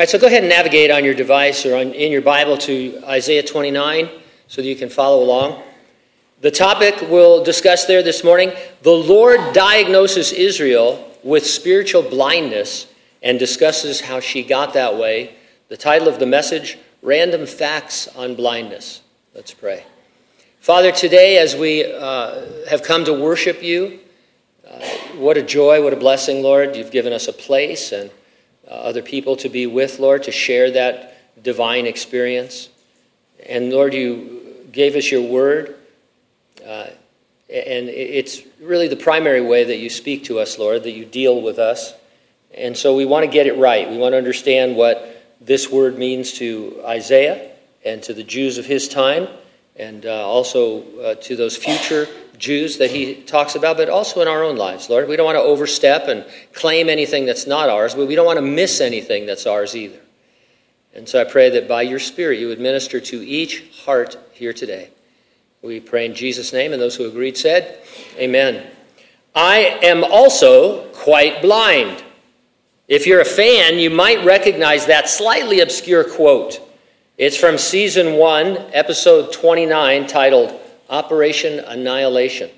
Right, 0.00 0.08
so 0.08 0.18
go 0.18 0.28
ahead 0.28 0.44
and 0.44 0.48
navigate 0.48 0.90
on 0.90 1.04
your 1.04 1.12
device 1.12 1.66
or 1.66 1.76
on, 1.76 1.92
in 1.92 2.10
your 2.10 2.22
Bible 2.22 2.56
to 2.56 3.02
Isaiah 3.04 3.42
29 3.42 4.08
so 4.48 4.62
that 4.62 4.66
you 4.66 4.74
can 4.74 4.88
follow 4.88 5.22
along. 5.22 5.62
The 6.40 6.50
topic 6.50 6.96
we'll 7.10 7.44
discuss 7.44 7.84
there 7.84 8.02
this 8.02 8.24
morning 8.24 8.50
the 8.80 8.92
Lord 8.92 9.52
diagnoses 9.52 10.32
Israel 10.32 11.06
with 11.22 11.44
spiritual 11.44 12.00
blindness 12.00 12.86
and 13.22 13.38
discusses 13.38 14.00
how 14.00 14.20
she 14.20 14.42
got 14.42 14.72
that 14.72 14.96
way. 14.96 15.34
The 15.68 15.76
title 15.76 16.08
of 16.08 16.18
the 16.18 16.24
message 16.24 16.78
Random 17.02 17.44
Facts 17.44 18.08
on 18.16 18.36
Blindness. 18.36 19.02
Let's 19.34 19.52
pray. 19.52 19.84
Father, 20.60 20.92
today 20.92 21.36
as 21.36 21.54
we 21.54 21.84
uh, 21.84 22.46
have 22.70 22.82
come 22.82 23.04
to 23.04 23.12
worship 23.12 23.62
you, 23.62 24.00
uh, 24.66 24.80
what 25.18 25.36
a 25.36 25.42
joy, 25.42 25.84
what 25.84 25.92
a 25.92 25.96
blessing, 25.96 26.42
Lord. 26.42 26.74
You've 26.74 26.90
given 26.90 27.12
us 27.12 27.28
a 27.28 27.34
place 27.34 27.92
and 27.92 28.10
other 28.74 29.02
people 29.02 29.36
to 29.36 29.48
be 29.48 29.66
with, 29.66 29.98
Lord, 29.98 30.24
to 30.24 30.32
share 30.32 30.70
that 30.72 31.42
divine 31.42 31.86
experience. 31.86 32.68
And 33.48 33.72
Lord, 33.72 33.94
you 33.94 34.66
gave 34.72 34.96
us 34.96 35.10
your 35.10 35.22
word. 35.22 35.76
Uh, 36.64 36.86
and 37.48 37.88
it's 37.88 38.42
really 38.60 38.86
the 38.86 38.96
primary 38.96 39.40
way 39.40 39.64
that 39.64 39.78
you 39.78 39.90
speak 39.90 40.24
to 40.24 40.38
us, 40.38 40.58
Lord, 40.58 40.84
that 40.84 40.92
you 40.92 41.04
deal 41.04 41.42
with 41.42 41.58
us. 41.58 41.92
And 42.54 42.76
so 42.76 42.94
we 42.94 43.04
want 43.04 43.24
to 43.24 43.30
get 43.30 43.46
it 43.46 43.56
right. 43.58 43.90
We 43.90 43.98
want 43.98 44.12
to 44.12 44.18
understand 44.18 44.76
what 44.76 45.36
this 45.40 45.70
word 45.70 45.98
means 45.98 46.32
to 46.34 46.80
Isaiah 46.86 47.50
and 47.84 48.02
to 48.04 48.14
the 48.14 48.22
Jews 48.22 48.58
of 48.58 48.66
his 48.66 48.88
time, 48.88 49.26
and 49.74 50.04
uh, 50.04 50.26
also 50.26 50.82
uh, 51.00 51.14
to 51.16 51.34
those 51.34 51.56
future 51.56 52.06
Jews 52.40 52.78
that 52.78 52.90
he 52.90 53.14
talks 53.14 53.54
about, 53.54 53.76
but 53.76 53.88
also 53.88 54.20
in 54.20 54.26
our 54.26 54.42
own 54.42 54.56
lives, 54.56 54.88
Lord. 54.88 55.08
We 55.08 55.14
don't 55.14 55.26
want 55.26 55.36
to 55.36 55.42
overstep 55.42 56.08
and 56.08 56.24
claim 56.52 56.88
anything 56.88 57.26
that's 57.26 57.46
not 57.46 57.68
ours, 57.68 57.94
but 57.94 58.08
we 58.08 58.14
don't 58.14 58.26
want 58.26 58.38
to 58.38 58.44
miss 58.44 58.80
anything 58.80 59.26
that's 59.26 59.46
ours 59.46 59.76
either. 59.76 60.00
And 60.94 61.08
so 61.08 61.20
I 61.20 61.24
pray 61.24 61.50
that 61.50 61.68
by 61.68 61.82
your 61.82 61.98
Spirit 61.98 62.40
you 62.40 62.48
would 62.48 62.58
minister 62.58 62.98
to 62.98 63.24
each 63.24 63.84
heart 63.84 64.18
here 64.32 64.52
today. 64.52 64.90
We 65.62 65.78
pray 65.78 66.06
in 66.06 66.14
Jesus' 66.14 66.52
name, 66.52 66.72
and 66.72 66.80
those 66.80 66.96
who 66.96 67.06
agreed 67.06 67.36
said, 67.36 67.78
Amen. 68.16 68.70
I 69.34 69.78
am 69.82 70.02
also 70.02 70.86
quite 70.92 71.42
blind. 71.42 72.02
If 72.88 73.06
you're 73.06 73.20
a 73.20 73.24
fan, 73.24 73.78
you 73.78 73.90
might 73.90 74.24
recognize 74.24 74.86
that 74.86 75.08
slightly 75.08 75.60
obscure 75.60 76.02
quote. 76.02 76.60
It's 77.18 77.36
from 77.36 77.58
season 77.58 78.14
one, 78.14 78.56
episode 78.72 79.32
29, 79.32 80.06
titled 80.06 80.59
Operation 80.90 81.60
Annihilation. 81.60 82.50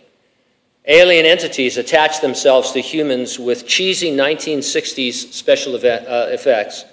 Alien 0.87 1.27
entities 1.27 1.77
attach 1.77 2.21
themselves 2.21 2.73
to 2.73 2.81
humans 2.81 3.39
with 3.39 3.69
cheesy 3.69 4.11
1960s 4.11 5.33
special 5.33 5.77
event, 5.77 6.09
uh, 6.09 6.27
effects. 6.31 6.85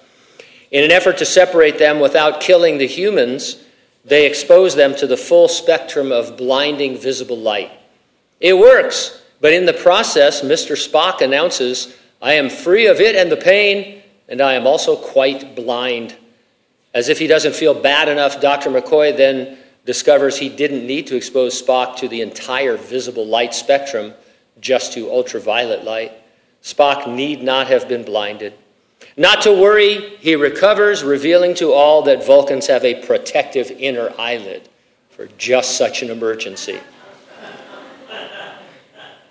In 0.70 0.84
an 0.84 0.92
effort 0.92 1.18
to 1.18 1.24
separate 1.24 1.78
them 1.78 1.98
without 1.98 2.40
killing 2.40 2.78
the 2.78 2.86
humans, 2.86 3.56
they 4.04 4.26
expose 4.26 4.76
them 4.76 4.94
to 4.94 5.06
the 5.06 5.16
full 5.16 5.48
spectrum 5.48 6.12
of 6.12 6.36
blinding 6.36 6.96
visible 6.96 7.38
light. 7.38 7.72
It 8.38 8.56
works, 8.56 9.20
but 9.40 9.52
in 9.52 9.66
the 9.66 9.72
process, 9.72 10.42
Mr. 10.42 10.76
Spock 10.76 11.20
announces, 11.20 11.96
I 12.22 12.34
am 12.34 12.48
free 12.48 12.86
of 12.86 13.00
it 13.00 13.16
and 13.16 13.32
the 13.32 13.36
pain, 13.36 14.02
and 14.28 14.40
I 14.40 14.54
am 14.54 14.66
also 14.66 14.94
quite 14.94 15.56
blind. 15.56 16.16
As 16.94 17.08
if 17.08 17.18
he 17.18 17.26
doesn't 17.26 17.54
feel 17.54 17.74
bad 17.74 18.08
enough, 18.08 18.40
Dr. 18.40 18.70
McCoy 18.70 19.16
then 19.16 19.58
discovers 19.84 20.38
he 20.38 20.48
didn't 20.48 20.86
need 20.86 21.06
to 21.08 21.16
expose 21.16 21.60
Spock 21.60 21.96
to 21.96 22.08
the 22.08 22.20
entire 22.20 22.76
visible 22.76 23.26
light 23.26 23.54
spectrum, 23.54 24.14
just 24.60 24.92
to 24.92 25.10
ultraviolet 25.10 25.84
light. 25.84 26.12
Spock 26.62 27.12
need 27.12 27.42
not 27.42 27.68
have 27.68 27.88
been 27.88 28.04
blinded. 28.04 28.52
Not 29.16 29.42
to 29.42 29.52
worry, 29.52 30.16
he 30.18 30.36
recovers, 30.36 31.02
revealing 31.02 31.54
to 31.54 31.72
all 31.72 32.02
that 32.02 32.24
Vulcans 32.24 32.66
have 32.66 32.84
a 32.84 33.04
protective 33.06 33.70
inner 33.70 34.12
eyelid 34.18 34.68
for 35.08 35.26
just 35.38 35.76
such 35.76 36.02
an 36.02 36.10
emergency. 36.10 36.78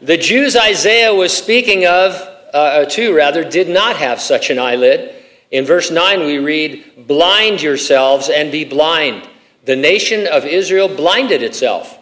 The 0.02 0.18
Jews 0.18 0.56
Isaiah 0.56 1.14
was 1.14 1.36
speaking 1.36 1.86
of, 1.86 2.14
uh, 2.54 2.58
uh, 2.58 2.86
to 2.86 3.14
rather, 3.14 3.44
did 3.48 3.70
not 3.70 3.98
have 3.98 4.22
such 4.22 4.50
an 4.50 4.58
eyelid. 4.58 5.14
In 5.52 5.66
verse 5.66 5.92
9, 5.92 6.22
we 6.22 6.38
read, 6.38 7.08
Blind 7.08 7.62
yourselves 7.62 8.30
and 8.30 8.52
be 8.52 8.64
blind. 8.64 9.28
The 9.70 9.76
nation 9.76 10.26
of 10.26 10.48
Israel 10.48 10.88
blinded 10.88 11.44
itself. 11.44 12.00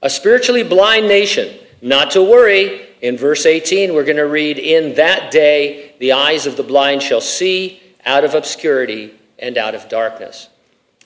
A 0.00 0.08
spiritually 0.08 0.62
blind 0.62 1.08
nation. 1.08 1.58
Not 1.82 2.12
to 2.12 2.22
worry, 2.22 2.86
in 3.02 3.16
verse 3.16 3.46
18, 3.46 3.92
we're 3.92 4.04
going 4.04 4.18
to 4.18 4.28
read, 4.28 4.60
In 4.60 4.94
that 4.94 5.32
day 5.32 5.96
the 5.98 6.12
eyes 6.12 6.46
of 6.46 6.56
the 6.56 6.62
blind 6.62 7.02
shall 7.02 7.20
see 7.20 7.82
out 8.06 8.22
of 8.22 8.36
obscurity 8.36 9.12
and 9.40 9.58
out 9.58 9.74
of 9.74 9.88
darkness. 9.88 10.48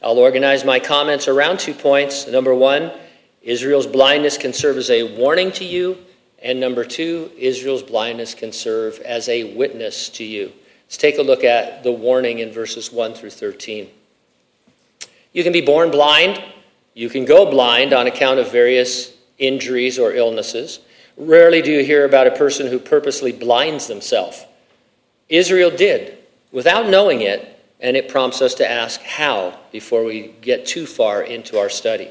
I'll 0.02 0.18
organize 0.18 0.62
my 0.62 0.78
comments 0.78 1.26
around 1.26 1.58
two 1.58 1.72
points. 1.72 2.26
Number 2.26 2.54
one, 2.54 2.92
Israel's 3.40 3.86
blindness 3.86 4.36
can 4.36 4.52
serve 4.52 4.76
as 4.76 4.90
a 4.90 5.16
warning 5.16 5.52
to 5.52 5.64
you. 5.64 5.96
And 6.42 6.60
number 6.60 6.84
two, 6.84 7.32
Israel's 7.38 7.82
blindness 7.82 8.34
can 8.34 8.52
serve 8.52 8.98
as 8.98 9.26
a 9.30 9.56
witness 9.56 10.10
to 10.10 10.24
you. 10.24 10.52
Let's 10.84 10.98
take 10.98 11.16
a 11.16 11.22
look 11.22 11.44
at 11.44 11.82
the 11.82 11.92
warning 11.92 12.40
in 12.40 12.52
verses 12.52 12.92
1 12.92 13.14
through 13.14 13.30
13. 13.30 13.88
You 15.32 15.42
can 15.42 15.52
be 15.52 15.60
born 15.60 15.90
blind. 15.90 16.42
You 16.94 17.08
can 17.08 17.24
go 17.24 17.50
blind 17.50 17.92
on 17.92 18.06
account 18.06 18.40
of 18.40 18.50
various 18.50 19.12
injuries 19.38 19.98
or 19.98 20.12
illnesses. 20.12 20.80
Rarely 21.16 21.62
do 21.62 21.72
you 21.72 21.84
hear 21.84 22.04
about 22.04 22.26
a 22.26 22.32
person 22.36 22.66
who 22.66 22.78
purposely 22.78 23.32
blinds 23.32 23.86
themselves. 23.86 24.44
Israel 25.28 25.70
did, 25.70 26.18
without 26.52 26.88
knowing 26.88 27.20
it, 27.20 27.56
and 27.80 27.96
it 27.96 28.08
prompts 28.08 28.42
us 28.42 28.54
to 28.54 28.68
ask 28.68 29.00
how 29.02 29.58
before 29.70 30.04
we 30.04 30.34
get 30.40 30.66
too 30.66 30.86
far 30.86 31.22
into 31.22 31.58
our 31.58 31.68
study. 31.68 32.10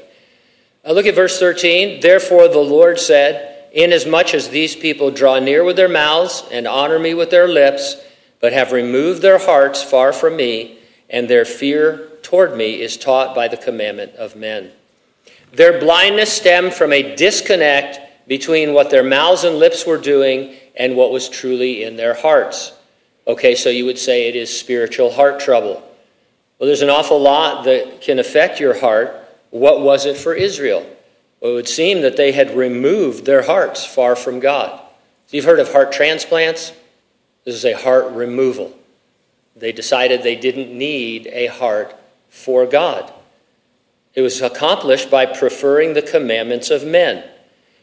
Now 0.84 0.92
look 0.92 1.06
at 1.06 1.14
verse 1.14 1.38
13. 1.38 2.00
Therefore, 2.00 2.48
the 2.48 2.58
Lord 2.58 2.98
said, 2.98 3.66
Inasmuch 3.72 4.32
as 4.32 4.48
these 4.48 4.74
people 4.74 5.10
draw 5.10 5.38
near 5.38 5.62
with 5.62 5.76
their 5.76 5.88
mouths 5.88 6.44
and 6.50 6.66
honor 6.66 6.98
me 6.98 7.12
with 7.12 7.30
their 7.30 7.48
lips, 7.48 7.96
but 8.40 8.52
have 8.52 8.72
removed 8.72 9.20
their 9.20 9.38
hearts 9.38 9.82
far 9.82 10.12
from 10.12 10.36
me, 10.36 10.78
and 11.10 11.28
their 11.28 11.44
fear 11.44 12.07
toward 12.22 12.56
me 12.56 12.80
is 12.80 12.96
taught 12.96 13.34
by 13.34 13.48
the 13.48 13.56
commandment 13.56 14.14
of 14.14 14.36
men. 14.36 14.70
Their 15.52 15.80
blindness 15.80 16.32
stemmed 16.32 16.74
from 16.74 16.92
a 16.92 17.16
disconnect 17.16 18.28
between 18.28 18.74
what 18.74 18.90
their 18.90 19.02
mouths 19.02 19.44
and 19.44 19.56
lips 19.56 19.86
were 19.86 19.98
doing 19.98 20.54
and 20.76 20.96
what 20.96 21.10
was 21.10 21.28
truly 21.28 21.82
in 21.82 21.96
their 21.96 22.14
hearts. 22.14 22.72
Okay, 23.26 23.54
so 23.54 23.68
you 23.68 23.84
would 23.84 23.98
say 23.98 24.28
it 24.28 24.36
is 24.36 24.56
spiritual 24.56 25.10
heart 25.10 25.40
trouble. 25.40 25.82
Well, 26.58 26.66
there's 26.66 26.82
an 26.82 26.90
awful 26.90 27.20
lot 27.20 27.64
that 27.64 28.00
can 28.00 28.18
affect 28.18 28.60
your 28.60 28.78
heart. 28.78 29.14
What 29.50 29.80
was 29.80 30.06
it 30.06 30.16
for 30.16 30.34
Israel? 30.34 30.84
Well, 31.40 31.52
it 31.52 31.54
would 31.54 31.68
seem 31.68 32.02
that 32.02 32.16
they 32.16 32.32
had 32.32 32.56
removed 32.56 33.24
their 33.24 33.42
hearts 33.42 33.84
far 33.84 34.16
from 34.16 34.40
God. 34.40 34.80
So 35.26 35.36
you've 35.36 35.44
heard 35.44 35.60
of 35.60 35.72
heart 35.72 35.92
transplants? 35.92 36.72
This 37.44 37.54
is 37.54 37.64
a 37.64 37.74
heart 37.74 38.12
removal. 38.12 38.76
They 39.56 39.72
decided 39.72 40.22
they 40.22 40.36
didn't 40.36 40.76
need 40.76 41.26
a 41.28 41.46
heart 41.46 41.97
for 42.28 42.66
God. 42.66 43.12
It 44.14 44.22
was 44.22 44.40
accomplished 44.40 45.10
by 45.10 45.26
preferring 45.26 45.94
the 45.94 46.02
commandments 46.02 46.70
of 46.70 46.84
men. 46.84 47.24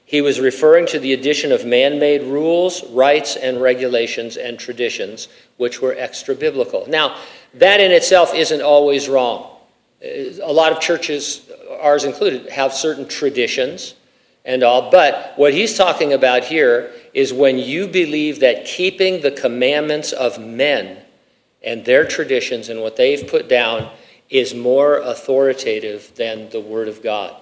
He 0.06 0.22
was 0.22 0.40
referring 0.40 0.86
to 0.88 1.00
the 1.00 1.14
addition 1.14 1.52
of 1.52 1.66
man 1.66 1.98
made 1.98 2.24
rules, 2.24 2.84
rites, 2.90 3.36
and 3.36 3.60
regulations 3.60 4.38
and 4.38 4.60
traditions, 4.60 5.28
which 5.58 5.82
were 5.82 5.96
extra 5.98 6.36
biblical. 6.36 6.88
Now, 6.88 7.18
that 7.56 7.80
in 7.80 7.92
itself 7.92 8.36
isn't 8.36 8.62
always 8.62 9.10
wrong. 9.10 9.50
A 10.04 10.52
lot 10.52 10.72
of 10.72 10.80
churches, 10.80 11.50
ours 11.80 12.04
included, 12.04 12.50
have 12.50 12.74
certain 12.74 13.08
traditions 13.08 13.96
and 14.44 14.62
all, 14.62 14.92
but 14.92 15.34
what 15.38 15.54
he's 15.54 15.76
talking 15.76 16.14
about 16.14 16.44
here 16.44 16.92
is 17.16 17.34
when 17.34 17.58
you 17.58 17.88
believe 17.88 18.42
that 18.42 18.66
keeping 18.66 19.22
the 19.22 19.32
commandments 19.32 20.12
of 20.12 20.38
men 20.38 20.98
and 21.64 21.84
their 21.84 22.06
traditions 22.06 22.70
and 22.70 22.80
what 22.80 22.96
they've 22.96 23.28
put 23.28 23.50
down 23.50 23.90
is 24.30 24.54
more 24.54 24.98
authoritative 24.98 26.12
than 26.16 26.50
the 26.50 26.60
Word 26.60 26.88
of 26.88 27.04
God. 27.04 27.36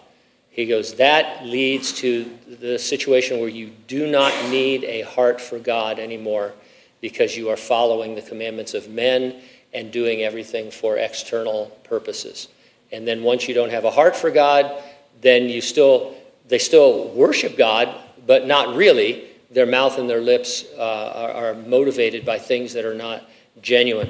He 0.49 0.65
goes, 0.65 0.95
that 0.95 1.45
leads 1.45 1.93
to 1.93 2.29
the 2.47 2.77
situation 2.77 3.39
where 3.39 3.49
you 3.49 3.71
do 3.87 4.05
not 4.05 4.33
need 4.49 4.83
a 4.83 5.01
heart 5.01 5.41
for 5.41 5.57
God 5.57 5.97
anymore 5.97 6.53
because 7.01 7.35
you 7.35 7.49
are 7.49 7.57
following 7.57 8.15
the 8.15 8.21
commandments 8.21 8.73
of 8.73 8.89
men 8.89 9.41
and 9.73 9.91
doing 9.91 10.21
everything 10.21 10.69
for 10.69 10.97
external 10.97 11.65
purposes. 11.83 12.49
And 12.91 13.07
then 13.07 13.23
once 13.23 13.47
you 13.47 13.55
don't 13.55 13.71
have 13.71 13.85
a 13.85 13.91
heart 13.91 14.15
for 14.15 14.29
God, 14.29 14.83
then 15.21 15.49
you 15.49 15.61
still 15.61 16.15
they 16.47 16.59
still 16.59 17.09
worship 17.09 17.57
God, 17.57 17.95
but 18.27 18.45
not 18.47 18.75
really. 18.75 19.29
Their 19.49 19.65
mouth 19.65 19.97
and 19.97 20.09
their 20.09 20.21
lips 20.21 20.65
uh, 20.77 20.81
are, 21.15 21.31
are 21.31 21.53
motivated 21.53 22.25
by 22.25 22.37
things 22.39 22.73
that 22.73 22.85
are 22.85 22.93
not 22.93 23.23
genuine. 23.61 24.09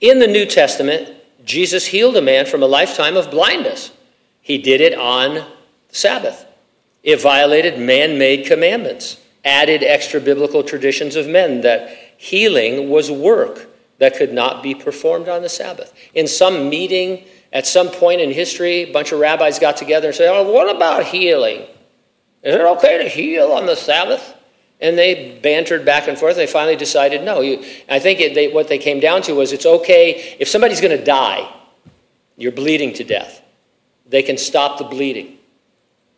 In 0.00 0.18
the 0.18 0.26
New 0.26 0.46
Testament, 0.46 1.21
Jesus 1.44 1.86
healed 1.86 2.16
a 2.16 2.22
man 2.22 2.46
from 2.46 2.62
a 2.62 2.66
lifetime 2.66 3.16
of 3.16 3.30
blindness. 3.30 3.92
He 4.40 4.58
did 4.58 4.80
it 4.80 4.94
on 4.94 5.34
the 5.34 5.46
Sabbath. 5.90 6.46
It 7.02 7.20
violated 7.20 7.78
man 7.78 8.18
made 8.18 8.46
commandments, 8.46 9.20
added 9.44 9.82
extra 9.82 10.20
biblical 10.20 10.62
traditions 10.62 11.16
of 11.16 11.26
men 11.26 11.62
that 11.62 11.88
healing 12.16 12.90
was 12.90 13.10
work, 13.10 13.68
that 13.98 14.16
could 14.16 14.32
not 14.32 14.62
be 14.62 14.74
performed 14.74 15.28
on 15.28 15.42
the 15.42 15.48
Sabbath. 15.48 15.92
In 16.14 16.26
some 16.26 16.68
meeting 16.68 17.24
at 17.52 17.66
some 17.66 17.88
point 17.88 18.20
in 18.20 18.30
history, 18.30 18.82
a 18.82 18.92
bunch 18.92 19.12
of 19.12 19.20
rabbis 19.20 19.58
got 19.58 19.76
together 19.76 20.08
and 20.08 20.16
said, 20.16 20.28
Oh, 20.28 20.50
what 20.50 20.74
about 20.74 21.04
healing? 21.04 21.62
Is 22.42 22.54
it 22.54 22.60
okay 22.60 22.98
to 23.02 23.08
heal 23.08 23.52
on 23.52 23.66
the 23.66 23.76
Sabbath? 23.76 24.31
And 24.82 24.98
they 24.98 25.38
bantered 25.42 25.84
back 25.84 26.08
and 26.08 26.18
forth. 26.18 26.36
They 26.36 26.46
finally 26.46 26.76
decided 26.76 27.22
no. 27.22 27.40
You, 27.40 27.64
I 27.88 28.00
think 28.00 28.20
it, 28.20 28.34
they, 28.34 28.48
what 28.48 28.68
they 28.68 28.78
came 28.78 29.00
down 29.00 29.22
to 29.22 29.32
was 29.32 29.52
it's 29.52 29.64
okay 29.64 30.36
if 30.38 30.48
somebody's 30.48 30.80
going 30.80 30.96
to 30.96 31.04
die, 31.04 31.50
you're 32.36 32.52
bleeding 32.52 32.92
to 32.94 33.04
death. 33.04 33.40
They 34.06 34.22
can 34.22 34.36
stop 34.36 34.78
the 34.78 34.84
bleeding 34.84 35.38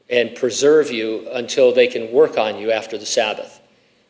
and 0.09 0.35
preserve 0.35 0.91
you 0.91 1.29
until 1.33 1.73
they 1.73 1.87
can 1.87 2.11
work 2.11 2.39
on 2.39 2.59
you 2.59 2.73
after 2.73 2.99
the 2.99 3.07
Sabbath. 3.07 3.61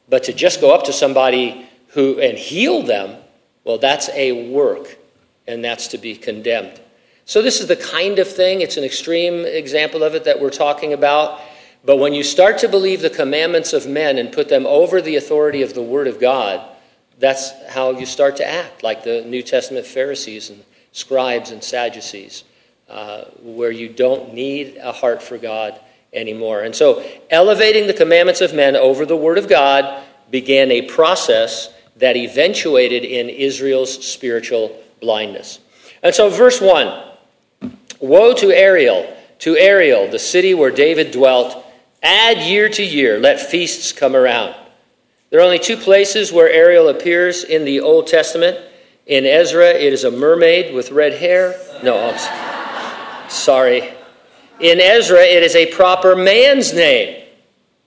But 0.08 0.24
to 0.24 0.32
just 0.32 0.60
go 0.60 0.74
up 0.74 0.84
to 0.84 0.92
somebody 0.92 1.68
who 1.88 2.20
and 2.20 2.38
heal 2.38 2.82
them, 2.82 3.16
well, 3.64 3.78
that's 3.78 4.08
a 4.10 4.50
work, 4.50 4.98
and 5.46 5.64
that's 5.64 5.88
to 5.88 5.98
be 5.98 6.16
condemned. 6.16 6.80
So, 7.24 7.40
this 7.40 7.60
is 7.60 7.68
the 7.68 7.76
kind 7.76 8.18
of 8.18 8.28
thing, 8.28 8.60
it's 8.60 8.76
an 8.76 8.84
extreme 8.84 9.46
example 9.46 10.02
of 10.02 10.14
it 10.14 10.24
that 10.24 10.40
we're 10.40 10.50
talking 10.50 10.92
about. 10.92 11.40
But 11.84 11.98
when 11.98 12.14
you 12.14 12.22
start 12.22 12.58
to 12.58 12.68
believe 12.68 13.02
the 13.02 13.10
commandments 13.10 13.72
of 13.72 13.86
men 13.86 14.16
and 14.16 14.32
put 14.32 14.48
them 14.48 14.66
over 14.66 15.02
the 15.02 15.16
authority 15.16 15.62
of 15.62 15.74
the 15.74 15.82
Word 15.82 16.06
of 16.06 16.18
God, 16.18 16.66
that's 17.18 17.52
how 17.68 17.90
you 17.90 18.06
start 18.06 18.36
to 18.36 18.48
act, 18.48 18.82
like 18.82 19.04
the 19.04 19.22
New 19.22 19.42
Testament 19.42 19.86
Pharisees 19.86 20.50
and 20.50 20.64
scribes 20.92 21.50
and 21.50 21.62
Sadducees, 21.62 22.44
uh, 22.88 23.24
where 23.42 23.70
you 23.70 23.88
don't 23.88 24.32
need 24.32 24.76
a 24.78 24.92
heart 24.92 25.22
for 25.22 25.36
God 25.36 25.78
anymore. 26.12 26.62
And 26.62 26.74
so, 26.74 27.04
elevating 27.30 27.86
the 27.86 27.94
commandments 27.94 28.40
of 28.40 28.54
men 28.54 28.76
over 28.76 29.04
the 29.04 29.16
Word 29.16 29.36
of 29.36 29.48
God 29.48 30.02
began 30.30 30.70
a 30.70 30.82
process 30.82 31.72
that 31.96 32.16
eventuated 32.16 33.04
in 33.04 33.28
Israel's 33.28 34.04
spiritual 34.04 34.80
blindness. 35.00 35.60
And 36.02 36.14
so, 36.14 36.30
verse 36.30 36.60
1 36.60 37.72
Woe 38.00 38.34
to 38.34 38.52
Ariel, 38.52 39.14
to 39.40 39.56
Ariel, 39.56 40.08
the 40.10 40.18
city 40.18 40.54
where 40.54 40.70
David 40.70 41.10
dwelt. 41.10 41.60
Add 42.04 42.42
year 42.42 42.68
to 42.68 42.84
year, 42.84 43.18
let 43.18 43.40
feasts 43.40 43.90
come 43.90 44.14
around. 44.14 44.54
There 45.30 45.40
are 45.40 45.42
only 45.42 45.58
two 45.58 45.78
places 45.78 46.30
where 46.30 46.50
Ariel 46.50 46.90
appears 46.90 47.44
in 47.44 47.64
the 47.64 47.80
Old 47.80 48.06
Testament. 48.06 48.58
In 49.06 49.24
Ezra, 49.24 49.70
it 49.70 49.92
is 49.92 50.04
a 50.04 50.10
mermaid 50.10 50.74
with 50.74 50.90
red 50.90 51.14
hair. 51.14 51.58
No, 51.82 51.98
I'm 51.98 53.30
sorry. 53.30 53.90
In 54.60 54.80
Ezra, 54.80 55.22
it 55.22 55.42
is 55.42 55.56
a 55.56 55.72
proper 55.72 56.14
man's 56.14 56.74
name. 56.74 57.24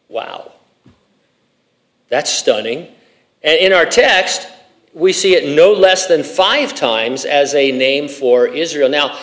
Wow. 0.10 0.52
That's 2.10 2.32
stunning. 2.32 2.88
And 3.44 3.60
in 3.60 3.72
our 3.72 3.86
text, 3.86 4.48
we 4.94 5.14
see 5.14 5.36
it 5.36 5.56
no 5.56 5.74
less 5.74 6.08
than 6.08 6.24
five 6.24 6.74
times 6.74 7.24
as 7.24 7.54
a 7.54 7.72
name 7.72 8.08
for 8.08 8.48
Israel. 8.48 8.90
Now, 8.90 9.20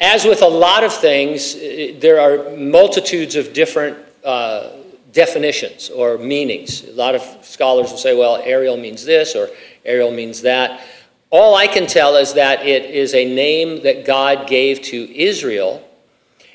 as 0.00 0.24
with 0.24 0.42
a 0.42 0.48
lot 0.48 0.84
of 0.84 0.92
things, 0.92 1.56
eh, 1.56 1.94
there 1.98 2.20
are 2.20 2.54
multitudes 2.56 3.34
of 3.34 3.52
different 3.52 3.96
uh, 4.28 4.76
definitions 5.12 5.88
or 5.88 6.18
meanings. 6.18 6.84
A 6.84 6.92
lot 6.92 7.14
of 7.14 7.22
scholars 7.40 7.90
will 7.90 7.96
say, 7.96 8.14
well, 8.14 8.36
Ariel 8.44 8.76
means 8.76 9.04
this 9.04 9.34
or 9.34 9.48
Ariel 9.86 10.10
means 10.10 10.42
that. 10.42 10.82
All 11.30 11.54
I 11.54 11.66
can 11.66 11.86
tell 11.86 12.16
is 12.16 12.34
that 12.34 12.66
it 12.66 12.84
is 12.90 13.14
a 13.14 13.24
name 13.24 13.82
that 13.84 14.04
God 14.04 14.46
gave 14.46 14.82
to 14.82 14.98
Israel, 15.16 15.82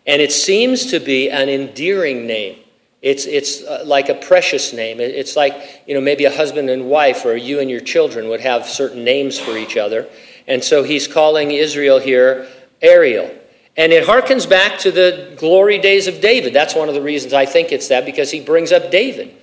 and 0.05 0.21
it 0.21 0.31
seems 0.31 0.91
to 0.91 0.99
be 0.99 1.31
an 1.31 1.49
endearing 1.49 2.27
name. 2.27 2.59
It's, 3.01 3.25
it's 3.25 3.63
uh, 3.63 3.83
like 3.85 4.09
a 4.09 4.15
precious 4.15 4.71
name. 4.71 4.99
It's 4.99 5.35
like, 5.35 5.83
you 5.87 5.93
know, 5.93 6.01
maybe 6.01 6.25
a 6.25 6.31
husband 6.31 6.69
and 6.69 6.85
wife 6.85 7.25
or 7.25 7.35
you 7.35 7.59
and 7.59 7.69
your 7.69 7.81
children 7.81 8.29
would 8.29 8.39
have 8.39 8.65
certain 8.65 9.03
names 9.03 9.37
for 9.37 9.57
each 9.57 9.77
other. 9.77 10.07
And 10.47 10.63
so 10.63 10.83
he's 10.83 11.07
calling 11.07 11.51
Israel 11.51 11.99
here 11.99 12.47
Ariel. 12.81 13.29
And 13.75 13.91
it 13.91 14.05
harkens 14.05 14.47
back 14.47 14.79
to 14.79 14.91
the 14.91 15.33
glory 15.37 15.79
days 15.79 16.07
of 16.07 16.21
David. 16.21 16.53
That's 16.53 16.75
one 16.75 16.89
of 16.89 16.95
the 16.95 17.01
reasons 17.01 17.33
I 17.33 17.45
think 17.45 17.71
it's 17.71 17.87
that, 17.87 18.05
because 18.05 18.29
he 18.29 18.39
brings 18.39 18.71
up 18.71 18.91
David, 18.91 19.35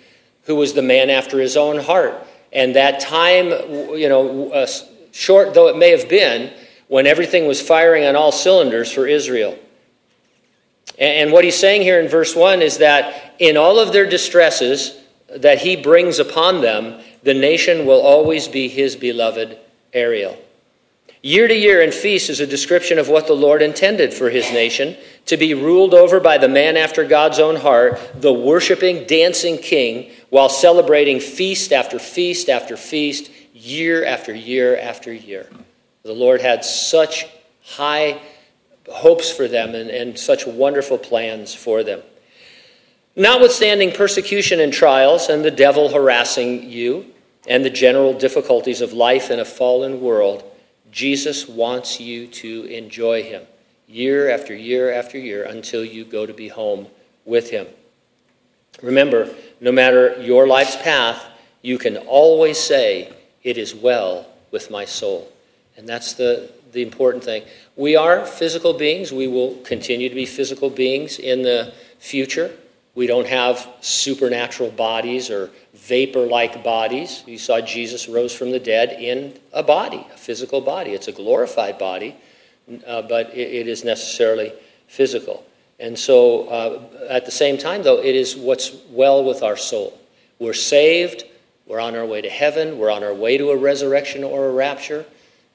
who 0.44 0.54
was 0.56 0.72
the 0.72 0.82
man 0.82 1.10
after 1.10 1.40
his 1.40 1.56
own 1.56 1.80
heart. 1.80 2.14
And 2.52 2.76
that 2.76 3.00
time, 3.00 3.46
you 3.96 4.08
know, 4.08 4.52
uh, 4.52 4.66
short 5.12 5.54
though 5.54 5.68
it 5.68 5.76
may 5.76 5.90
have 5.90 6.08
been, 6.08 6.52
when 6.88 7.06
everything 7.06 7.46
was 7.46 7.60
firing 7.60 8.04
on 8.04 8.16
all 8.16 8.32
cylinders 8.32 8.92
for 8.92 9.06
Israel. 9.06 9.56
And 10.98 11.32
what 11.32 11.44
he's 11.44 11.56
saying 11.56 11.82
here 11.82 12.00
in 12.00 12.08
verse 12.08 12.34
1 12.34 12.62
is 12.62 12.78
that 12.78 13.34
in 13.38 13.56
all 13.56 13.78
of 13.78 13.92
their 13.92 14.08
distresses 14.08 14.98
that 15.28 15.58
he 15.58 15.76
brings 15.76 16.18
upon 16.18 16.60
them, 16.60 17.00
the 17.22 17.34
nation 17.34 17.86
will 17.86 18.00
always 18.00 18.48
be 18.48 18.68
his 18.68 18.96
beloved 18.96 19.56
Ariel. 19.92 20.36
Year 21.22 21.46
to 21.46 21.54
year 21.54 21.82
in 21.82 21.92
feast 21.92 22.30
is 22.30 22.40
a 22.40 22.46
description 22.46 22.98
of 22.98 23.10
what 23.10 23.26
the 23.26 23.34
Lord 23.34 23.60
intended 23.60 24.14
for 24.14 24.30
his 24.30 24.50
nation 24.52 24.96
to 25.26 25.36
be 25.36 25.52
ruled 25.52 25.92
over 25.92 26.18
by 26.18 26.38
the 26.38 26.48
man 26.48 26.78
after 26.78 27.04
God's 27.04 27.38
own 27.38 27.56
heart, 27.56 28.00
the 28.14 28.32
worshiping, 28.32 29.06
dancing 29.06 29.58
king, 29.58 30.12
while 30.30 30.48
celebrating 30.48 31.20
feast 31.20 31.72
after 31.72 31.98
feast 31.98 32.48
after 32.48 32.74
feast, 32.74 33.30
year 33.52 34.02
after 34.04 34.34
year 34.34 34.78
after 34.78 35.12
year. 35.12 35.50
The 36.04 36.14
Lord 36.14 36.40
had 36.40 36.64
such 36.64 37.26
high 37.62 38.18
hopes 38.90 39.30
for 39.30 39.46
them 39.46 39.74
and, 39.74 39.90
and 39.90 40.18
such 40.18 40.46
wonderful 40.46 40.96
plans 40.96 41.54
for 41.54 41.82
them. 41.82 42.00
Notwithstanding 43.14 43.92
persecution 43.92 44.60
and 44.60 44.72
trials 44.72 45.28
and 45.28 45.44
the 45.44 45.50
devil 45.50 45.90
harassing 45.90 46.70
you 46.70 47.12
and 47.46 47.62
the 47.62 47.70
general 47.70 48.14
difficulties 48.14 48.80
of 48.80 48.94
life 48.94 49.30
in 49.30 49.38
a 49.38 49.44
fallen 49.44 50.00
world, 50.00 50.49
Jesus 50.90 51.48
wants 51.48 52.00
you 52.00 52.26
to 52.26 52.64
enjoy 52.64 53.22
him 53.22 53.42
year 53.86 54.30
after 54.30 54.54
year 54.54 54.92
after 54.92 55.18
year 55.18 55.44
until 55.44 55.84
you 55.84 56.04
go 56.04 56.26
to 56.26 56.32
be 56.32 56.48
home 56.48 56.86
with 57.24 57.50
him. 57.50 57.66
Remember, 58.82 59.34
no 59.60 59.72
matter 59.72 60.20
your 60.20 60.46
life's 60.46 60.76
path, 60.76 61.24
you 61.62 61.76
can 61.76 61.96
always 61.96 62.58
say, 62.58 63.12
It 63.42 63.58
is 63.58 63.74
well 63.74 64.26
with 64.50 64.70
my 64.70 64.84
soul. 64.84 65.30
And 65.76 65.88
that's 65.88 66.14
the, 66.14 66.50
the 66.72 66.82
important 66.82 67.24
thing. 67.24 67.42
We 67.76 67.96
are 67.96 68.24
physical 68.24 68.74
beings. 68.74 69.12
We 69.12 69.28
will 69.28 69.56
continue 69.64 70.08
to 70.08 70.14
be 70.14 70.26
physical 70.26 70.70
beings 70.70 71.18
in 71.18 71.42
the 71.42 71.72
future. 71.98 72.50
We 72.94 73.06
don't 73.06 73.26
have 73.26 73.68
supernatural 73.80 74.70
bodies 74.72 75.30
or 75.30 75.50
vapor 75.74 76.26
like 76.26 76.64
bodies. 76.64 77.22
You 77.26 77.38
saw 77.38 77.60
Jesus 77.60 78.08
rose 78.08 78.34
from 78.34 78.50
the 78.50 78.58
dead 78.58 79.00
in 79.00 79.38
a 79.52 79.62
body, 79.62 80.04
a 80.12 80.16
physical 80.16 80.60
body. 80.60 80.90
It's 80.90 81.08
a 81.08 81.12
glorified 81.12 81.78
body, 81.78 82.16
uh, 82.86 83.02
but 83.02 83.30
it, 83.30 83.54
it 83.54 83.68
is 83.68 83.84
necessarily 83.84 84.52
physical. 84.88 85.44
And 85.78 85.98
so, 85.98 86.48
uh, 86.48 86.82
at 87.08 87.24
the 87.24 87.30
same 87.30 87.56
time, 87.56 87.82
though, 87.82 87.98
it 87.98 88.14
is 88.14 88.36
what's 88.36 88.76
well 88.90 89.24
with 89.24 89.42
our 89.42 89.56
soul. 89.56 89.98
We're 90.38 90.52
saved, 90.52 91.24
we're 91.66 91.80
on 91.80 91.96
our 91.96 92.04
way 92.04 92.20
to 92.20 92.28
heaven, 92.28 92.76
we're 92.78 92.90
on 92.90 93.02
our 93.02 93.14
way 93.14 93.38
to 93.38 93.50
a 93.50 93.56
resurrection 93.56 94.24
or 94.24 94.46
a 94.46 94.52
rapture. 94.52 95.06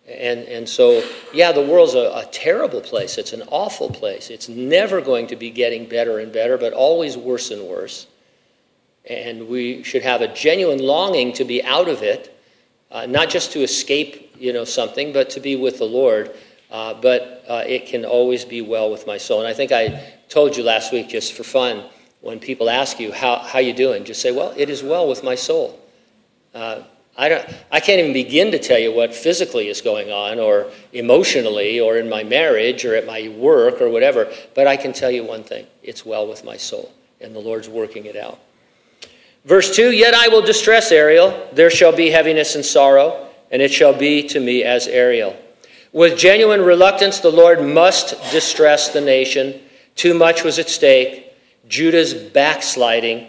And, 0.08 0.42
and 0.42 0.70
so, 0.70 1.04
yeah, 1.34 1.52
the 1.52 1.66
world's 1.66 1.96
a, 1.96 2.12
a, 2.14 2.30
terrible 2.32 2.80
place. 2.80 3.18
It's 3.18 3.34
an 3.34 3.42
awful 3.48 3.90
place. 3.90 4.30
It's 4.30 4.48
never 4.48 5.02
going 5.02 5.26
to 5.28 5.36
be 5.36 5.50
getting 5.50 5.90
better 5.90 6.20
and 6.20 6.32
better, 6.32 6.60
but 6.60 6.74
always 6.74 7.18
worse 7.18 7.50
and 7.50 7.64
worse. 7.64 8.06
And 9.10 9.48
we 9.48 9.82
should 9.82 10.04
have 10.04 10.22
a 10.22 10.28
genuine 10.28 10.80
longing 10.80 11.34
to 11.34 11.44
be 11.44 11.64
out 11.64 11.90
of 11.90 12.04
it, 12.04 12.40
uh, 12.92 13.08
not 13.08 13.30
just 13.30 13.52
to 13.54 13.64
escape, 13.64 14.36
you 14.38 14.54
know, 14.54 14.64
something, 14.64 15.12
but 15.12 15.32
to 15.32 15.40
be 15.40 15.56
with 15.56 15.80
the 15.80 15.86
Lord. 15.86 16.36
Uh, 16.70 16.94
but 16.94 17.44
uh, 17.48 17.64
it 17.66 17.88
can 17.88 18.06
always 18.06 18.46
be 18.46 18.62
well 18.62 18.92
with 18.92 19.08
my 19.08 19.18
soul. 19.18 19.40
And 19.40 19.48
I 19.48 19.54
think 19.54 19.72
I 19.72 20.04
told 20.30 20.56
you 20.56 20.64
last 20.64 20.92
week, 20.92 21.10
just 21.10 21.34
for 21.34 21.44
fun, 21.44 21.84
when 22.22 22.40
people 22.40 22.70
ask 22.70 23.00
you 23.00 23.12
how 23.12 23.38
how 23.38 23.60
you 23.60 23.72
doing, 23.72 24.04
just 24.04 24.22
say, 24.22 24.32
"Well, 24.32 24.52
it 24.58 24.70
is 24.70 24.82
well 24.82 25.08
with 25.08 25.24
my 25.24 25.36
soul." 25.36 25.80
I, 27.18 27.30
don't, 27.30 27.50
I 27.72 27.80
can't 27.80 28.00
even 28.00 28.12
begin 28.12 28.52
to 28.52 28.60
tell 28.60 28.78
you 28.78 28.94
what 28.94 29.16
physically 29.16 29.70
is 29.70 29.82
going 29.82 30.12
on, 30.12 30.38
or 30.38 30.70
emotionally, 30.92 31.80
or 31.80 31.98
in 31.98 32.10
my 32.10 32.24
marriage, 32.24 32.84
or 32.84 32.94
at 32.96 33.06
my 33.06 33.30
work, 33.30 33.82
or 33.82 33.90
whatever, 33.90 34.32
but 34.54 34.68
I 34.68 34.76
can 34.76 34.92
tell 34.92 35.12
you 35.12 35.24
one 35.24 35.44
thing 35.44 35.66
it's 35.82 36.06
well 36.06 36.28
with 36.28 36.44
my 36.44 36.58
soul, 36.58 36.92
and 37.22 37.34
the 37.34 37.40
Lord's 37.40 37.70
working 37.70 38.06
it 38.06 38.18
out. 38.18 38.40
Verse 39.46 39.74
2 39.74 39.92
Yet 39.92 40.14
I 40.14 40.28
will 40.28 40.42
distress 40.42 40.92
Ariel, 40.92 41.48
there 41.54 41.70
shall 41.70 41.96
be 41.96 42.10
heaviness 42.10 42.56
and 42.56 42.66
sorrow, 42.66 43.30
and 43.50 43.62
it 43.62 43.72
shall 43.72 43.94
be 43.94 44.28
to 44.28 44.40
me 44.42 44.64
as 44.64 44.88
Ariel. 44.88 45.38
With 45.94 46.20
genuine 46.20 46.62
reluctance, 46.62 47.20
the 47.20 47.32
Lord 47.32 47.64
must 47.64 48.10
distress 48.32 48.90
the 48.90 49.00
nation. 49.00 49.62
Too 49.96 50.14
much 50.14 50.44
was 50.44 50.60
at 50.60 50.68
stake. 50.68 51.32
Judah's 51.70 52.14
backsliding. 52.14 53.28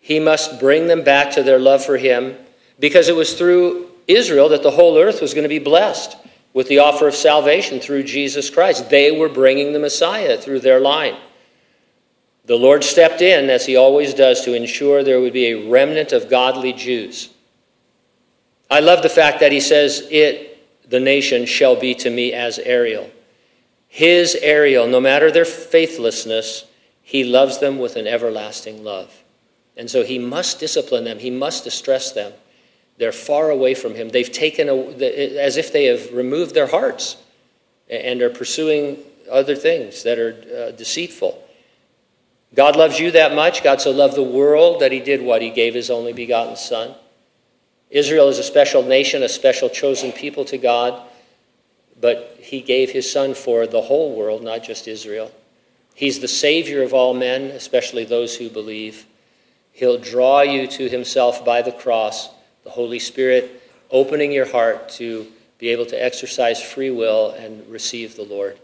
He 0.00 0.20
must 0.20 0.60
bring 0.60 0.88
them 0.88 1.02
back 1.02 1.30
to 1.32 1.42
their 1.42 1.58
love 1.58 1.82
for 1.82 1.96
him 1.96 2.36
because 2.78 3.08
it 3.08 3.16
was 3.16 3.34
through 3.34 3.90
Israel 4.06 4.48
that 4.50 4.62
the 4.62 4.70
whole 4.70 4.98
earth 4.98 5.20
was 5.20 5.34
going 5.34 5.44
to 5.44 5.48
be 5.48 5.58
blessed 5.58 6.16
with 6.52 6.68
the 6.68 6.78
offer 6.78 7.08
of 7.08 7.14
salvation 7.14 7.80
through 7.80 8.02
Jesus 8.02 8.48
Christ. 8.50 8.88
They 8.88 9.10
were 9.10 9.28
bringing 9.28 9.72
the 9.72 9.78
Messiah 9.78 10.38
through 10.38 10.60
their 10.60 10.80
line. 10.80 11.16
The 12.46 12.56
Lord 12.56 12.84
stepped 12.84 13.20
in, 13.20 13.50
as 13.50 13.66
he 13.66 13.76
always 13.76 14.14
does, 14.14 14.42
to 14.42 14.54
ensure 14.54 15.02
there 15.02 15.20
would 15.20 15.32
be 15.32 15.48
a 15.48 15.68
remnant 15.68 16.12
of 16.12 16.30
godly 16.30 16.72
Jews. 16.72 17.30
I 18.70 18.80
love 18.80 19.02
the 19.02 19.08
fact 19.08 19.40
that 19.40 19.52
he 19.52 19.60
says, 19.60 20.06
It, 20.10 20.88
the 20.88 21.00
nation, 21.00 21.44
shall 21.44 21.78
be 21.78 21.94
to 21.96 22.10
me 22.10 22.32
as 22.32 22.58
Ariel. 22.60 23.10
His 23.88 24.36
Ariel, 24.36 24.86
no 24.86 25.00
matter 25.00 25.30
their 25.30 25.44
faithlessness, 25.44 26.64
he 27.02 27.24
loves 27.24 27.58
them 27.58 27.78
with 27.78 27.96
an 27.96 28.06
everlasting 28.06 28.84
love. 28.84 29.22
And 29.76 29.90
so 29.90 30.04
he 30.04 30.18
must 30.18 30.60
discipline 30.60 31.04
them, 31.04 31.18
he 31.18 31.30
must 31.30 31.64
distress 31.64 32.12
them. 32.12 32.32
They're 32.98 33.12
far 33.12 33.50
away 33.50 33.74
from 33.74 33.94
him. 33.94 34.08
They've 34.08 34.30
taken, 34.30 34.68
a, 34.68 35.38
as 35.38 35.56
if 35.56 35.72
they 35.72 35.84
have 35.86 36.12
removed 36.12 36.54
their 36.54 36.66
hearts 36.66 37.16
and 37.90 38.22
are 38.22 38.30
pursuing 38.30 38.98
other 39.30 39.54
things 39.54 40.02
that 40.02 40.18
are 40.18 40.34
uh, 40.56 40.70
deceitful. 40.72 41.42
God 42.54 42.76
loves 42.76 42.98
you 42.98 43.10
that 43.10 43.34
much. 43.34 43.62
God 43.62 43.80
so 43.80 43.90
loved 43.90 44.16
the 44.16 44.22
world 44.22 44.80
that 44.80 44.92
he 44.92 45.00
did 45.00 45.20
what? 45.20 45.42
He 45.42 45.50
gave 45.50 45.74
his 45.74 45.90
only 45.90 46.12
begotten 46.12 46.56
Son. 46.56 46.94
Israel 47.90 48.28
is 48.28 48.38
a 48.38 48.42
special 48.42 48.82
nation, 48.82 49.22
a 49.22 49.28
special 49.28 49.68
chosen 49.68 50.10
people 50.10 50.44
to 50.46 50.58
God, 50.58 51.02
but 52.00 52.36
he 52.40 52.60
gave 52.60 52.90
his 52.90 53.10
Son 53.10 53.34
for 53.34 53.66
the 53.66 53.82
whole 53.82 54.16
world, 54.16 54.42
not 54.42 54.62
just 54.62 54.88
Israel. 54.88 55.30
He's 55.94 56.20
the 56.20 56.28
Savior 56.28 56.82
of 56.82 56.92
all 56.92 57.14
men, 57.14 57.42
especially 57.44 58.04
those 58.04 58.36
who 58.36 58.50
believe. 58.50 59.06
He'll 59.72 59.98
draw 59.98 60.42
you 60.42 60.66
to 60.66 60.88
himself 60.88 61.44
by 61.44 61.62
the 61.62 61.72
cross, 61.72 62.30
the 62.66 62.72
Holy 62.72 62.98
Spirit 62.98 63.62
opening 63.92 64.32
your 64.32 64.50
heart 64.50 64.88
to 64.88 65.24
be 65.58 65.68
able 65.68 65.86
to 65.86 66.04
exercise 66.04 66.60
free 66.60 66.90
will 66.90 67.30
and 67.30 67.64
receive 67.68 68.16
the 68.16 68.24
Lord. 68.24 68.58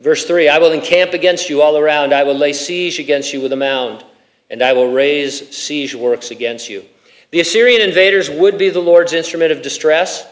Verse 0.00 0.26
3 0.26 0.48
I 0.48 0.58
will 0.58 0.72
encamp 0.72 1.12
against 1.12 1.48
you 1.48 1.62
all 1.62 1.78
around, 1.78 2.12
I 2.12 2.24
will 2.24 2.36
lay 2.36 2.52
siege 2.52 2.98
against 2.98 3.32
you 3.32 3.40
with 3.40 3.52
a 3.52 3.56
mound, 3.56 4.04
and 4.50 4.62
I 4.62 4.72
will 4.72 4.92
raise 4.92 5.56
siege 5.56 5.94
works 5.94 6.32
against 6.32 6.68
you. 6.68 6.84
The 7.30 7.38
Assyrian 7.38 7.82
invaders 7.82 8.28
would 8.28 8.58
be 8.58 8.68
the 8.68 8.80
Lord's 8.80 9.12
instrument 9.12 9.52
of 9.52 9.62
distress 9.62 10.26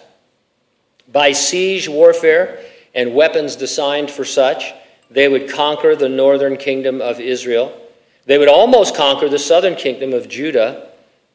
by 1.12 1.30
siege 1.30 1.88
warfare 1.88 2.64
and 2.96 3.14
weapons 3.14 3.54
designed 3.54 4.10
for 4.10 4.24
such. 4.24 4.72
They 5.08 5.28
would 5.28 5.48
conquer 5.48 5.94
the 5.94 6.08
northern 6.08 6.56
kingdom 6.56 7.00
of 7.00 7.20
Israel. 7.20 7.80
They 8.24 8.38
would 8.38 8.48
almost 8.48 8.96
conquer 8.96 9.28
the 9.28 9.38
southern 9.38 9.76
kingdom 9.76 10.12
of 10.12 10.28
Judah. 10.28 10.90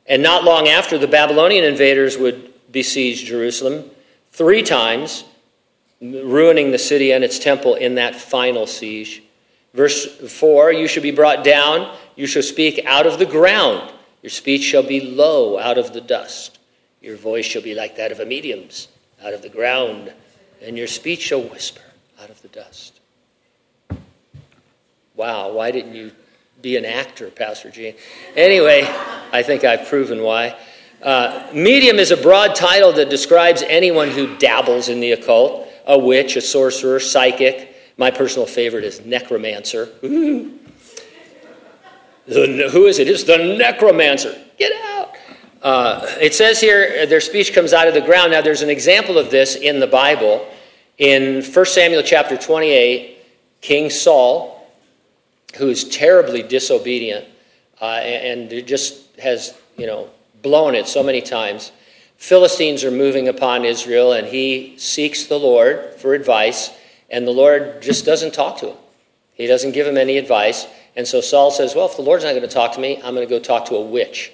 And 0.07 0.23
not 0.23 0.43
long 0.43 0.67
after, 0.67 0.97
the 0.97 1.07
Babylonian 1.07 1.63
invaders 1.63 2.17
would 2.17 2.53
besiege 2.71 3.25
Jerusalem 3.25 3.89
three 4.31 4.63
times, 4.63 5.23
ruining 6.01 6.71
the 6.71 6.79
city 6.79 7.11
and 7.11 7.23
its 7.23 7.37
temple 7.39 7.75
in 7.75 7.95
that 7.95 8.15
final 8.15 8.65
siege. 8.65 9.21
Verse 9.73 10.05
4 10.05 10.73
You 10.73 10.87
shall 10.87 11.03
be 11.03 11.11
brought 11.11 11.43
down, 11.43 11.95
you 12.15 12.27
shall 12.27 12.43
speak 12.43 12.83
out 12.85 13.05
of 13.05 13.19
the 13.19 13.25
ground. 13.25 13.91
Your 14.21 14.29
speech 14.29 14.63
shall 14.63 14.83
be 14.83 15.01
low 15.01 15.57
out 15.57 15.77
of 15.77 15.93
the 15.93 16.01
dust. 16.01 16.59
Your 17.01 17.17
voice 17.17 17.45
shall 17.45 17.63
be 17.63 17.73
like 17.73 17.95
that 17.97 18.11
of 18.11 18.19
a 18.19 18.25
medium's 18.25 18.87
out 19.23 19.33
of 19.33 19.41
the 19.41 19.49
ground, 19.49 20.13
and 20.61 20.77
your 20.77 20.87
speech 20.87 21.21
shall 21.21 21.41
whisper 21.41 21.81
out 22.21 22.29
of 22.29 22.41
the 22.41 22.47
dust. 22.47 22.99
Wow, 25.15 25.51
why 25.51 25.71
didn't 25.71 25.95
you 25.95 26.11
be 26.61 26.77
an 26.77 26.85
actor, 26.85 27.29
Pastor 27.29 27.69
Gene? 27.69 27.95
Anyway, 28.35 28.83
I 29.31 29.43
think 29.43 29.63
I've 29.63 29.87
proven 29.87 30.21
why. 30.21 30.57
Uh, 31.01 31.47
medium 31.53 31.97
is 31.97 32.11
a 32.11 32.17
broad 32.17 32.55
title 32.55 32.93
that 32.93 33.09
describes 33.09 33.63
anyone 33.63 34.09
who 34.09 34.37
dabbles 34.37 34.89
in 34.89 34.99
the 34.99 35.11
occult 35.13 35.67
a 35.87 35.97
witch, 35.97 36.35
a 36.35 36.41
sorcerer, 36.41 36.99
psychic. 36.99 37.75
My 37.97 38.11
personal 38.11 38.45
favorite 38.45 38.83
is 38.83 39.03
necromancer. 39.05 39.89
The, 42.27 42.69
who 42.71 42.85
is 42.85 42.99
it? 42.99 43.07
It's 43.07 43.23
the 43.23 43.37
necromancer. 43.57 44.39
Get 44.57 44.71
out. 44.83 45.15
Uh, 45.61 46.05
it 46.21 46.33
says 46.33 46.61
here 46.61 47.05
their 47.07 47.19
speech 47.19 47.53
comes 47.53 47.73
out 47.73 47.87
of 47.87 47.93
the 47.93 48.01
ground. 48.01 48.31
Now, 48.31 48.41
there's 48.41 48.61
an 48.61 48.69
example 48.69 49.17
of 49.17 49.31
this 49.31 49.55
in 49.55 49.79
the 49.79 49.87
Bible. 49.87 50.47
In 50.97 51.43
1 51.43 51.65
Samuel 51.65 52.03
chapter 52.03 52.37
28, 52.37 53.17
King 53.59 53.89
Saul, 53.89 54.67
who 55.57 55.69
is 55.69 55.83
terribly 55.89 56.43
disobedient 56.43 57.25
uh, 57.81 57.85
and 57.85 58.49
just 58.67 59.00
has, 59.21 59.57
you 59.77 59.87
know, 59.87 60.09
blown 60.41 60.75
it 60.75 60.87
so 60.87 61.03
many 61.03 61.21
times, 61.21 61.71
Philistines 62.17 62.83
are 62.83 62.91
moving 62.91 63.27
upon 63.27 63.65
Israel, 63.65 64.13
and 64.13 64.27
he 64.27 64.75
seeks 64.77 65.25
the 65.25 65.39
Lord 65.39 65.95
for 65.95 66.13
advice, 66.13 66.69
and 67.09 67.25
the 67.25 67.31
Lord 67.31 67.81
just 67.81 68.05
doesn't 68.05 68.33
talk 68.33 68.57
to 68.59 68.67
him. 68.67 68.77
He 69.33 69.47
doesn't 69.47 69.71
give 69.71 69.87
him 69.87 69.97
any 69.97 70.19
advice. 70.19 70.67
And 70.95 71.07
so 71.07 71.19
Saul 71.19 71.49
says, 71.49 71.73
Well, 71.73 71.87
if 71.87 71.95
the 71.95 72.03
Lord's 72.03 72.23
not 72.23 72.31
going 72.31 72.43
to 72.43 72.47
talk 72.47 72.73
to 72.73 72.79
me, 72.79 72.97
I'm 72.97 73.15
going 73.15 73.27
to 73.27 73.33
go 73.33 73.39
talk 73.39 73.65
to 73.69 73.75
a 73.75 73.81
witch. 73.81 74.31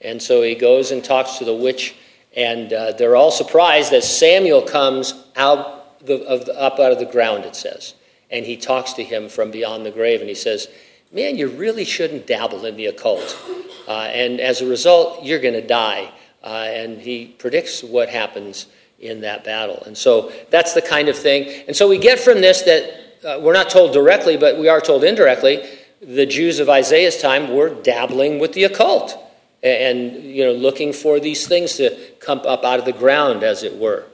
And 0.00 0.20
so 0.22 0.42
he 0.42 0.54
goes 0.54 0.92
and 0.92 1.04
talks 1.04 1.38
to 1.38 1.44
the 1.44 1.54
witch, 1.54 1.94
and 2.34 2.72
uh, 2.72 2.92
they're 2.92 3.16
all 3.16 3.30
surprised 3.30 3.92
that 3.92 4.04
Samuel 4.04 4.62
comes 4.62 5.12
out 5.36 6.06
the, 6.06 6.18
the, 6.18 6.58
up 6.58 6.78
out 6.78 6.92
of 6.92 6.98
the 6.98 7.04
ground, 7.04 7.44
it 7.44 7.56
says. 7.56 7.94
And 8.30 8.44
he 8.44 8.56
talks 8.56 8.94
to 8.94 9.04
him 9.04 9.28
from 9.28 9.50
beyond 9.50 9.84
the 9.84 9.90
grave, 9.90 10.20
and 10.20 10.28
he 10.28 10.34
says, 10.34 10.68
Man, 11.16 11.38
you 11.38 11.48
really 11.48 11.86
shouldn't 11.86 12.26
dabble 12.26 12.66
in 12.66 12.76
the 12.76 12.86
occult. 12.86 13.42
Uh, 13.88 14.00
and 14.12 14.38
as 14.38 14.60
a 14.60 14.66
result, 14.66 15.24
you're 15.24 15.38
going 15.38 15.54
to 15.54 15.66
die. 15.66 16.12
Uh, 16.44 16.66
and 16.68 17.00
he 17.00 17.28
predicts 17.38 17.82
what 17.82 18.10
happens 18.10 18.66
in 19.00 19.22
that 19.22 19.42
battle. 19.42 19.82
And 19.86 19.96
so 19.96 20.30
that's 20.50 20.74
the 20.74 20.82
kind 20.82 21.08
of 21.08 21.16
thing. 21.16 21.64
And 21.68 21.74
so 21.74 21.88
we 21.88 21.96
get 21.96 22.20
from 22.20 22.42
this 22.42 22.60
that 22.62 23.16
uh, 23.24 23.40
we're 23.40 23.54
not 23.54 23.70
told 23.70 23.94
directly, 23.94 24.36
but 24.36 24.58
we 24.58 24.68
are 24.68 24.78
told 24.78 25.04
indirectly 25.04 25.66
the 26.02 26.26
Jews 26.26 26.58
of 26.58 26.68
Isaiah's 26.68 27.16
time 27.16 27.54
were 27.54 27.70
dabbling 27.70 28.38
with 28.38 28.52
the 28.52 28.64
occult 28.64 29.18
and 29.62 30.22
you 30.22 30.44
know 30.44 30.52
looking 30.52 30.92
for 30.92 31.18
these 31.18 31.46
things 31.48 31.76
to 31.76 31.96
come 32.20 32.40
up 32.40 32.62
out 32.62 32.78
of 32.78 32.84
the 32.84 32.92
ground 32.92 33.42
as 33.42 33.62
it 33.62 33.74
were. 33.78 34.04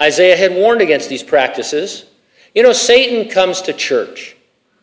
Isaiah 0.00 0.36
had 0.36 0.52
warned 0.52 0.80
against 0.80 1.08
these 1.08 1.24
practices. 1.24 2.04
You 2.54 2.62
know 2.62 2.72
Satan 2.72 3.28
comes 3.28 3.62
to 3.62 3.72
church 3.72 4.36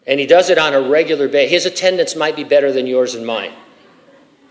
and 0.07 0.19
he 0.19 0.25
does 0.25 0.49
it 0.49 0.57
on 0.57 0.73
a 0.73 0.81
regular 0.81 1.27
basis. 1.27 1.63
His 1.63 1.65
attendance 1.65 2.15
might 2.15 2.35
be 2.35 2.43
better 2.43 2.71
than 2.71 2.87
yours 2.87 3.15
and 3.15 3.25
mine. 3.25 3.51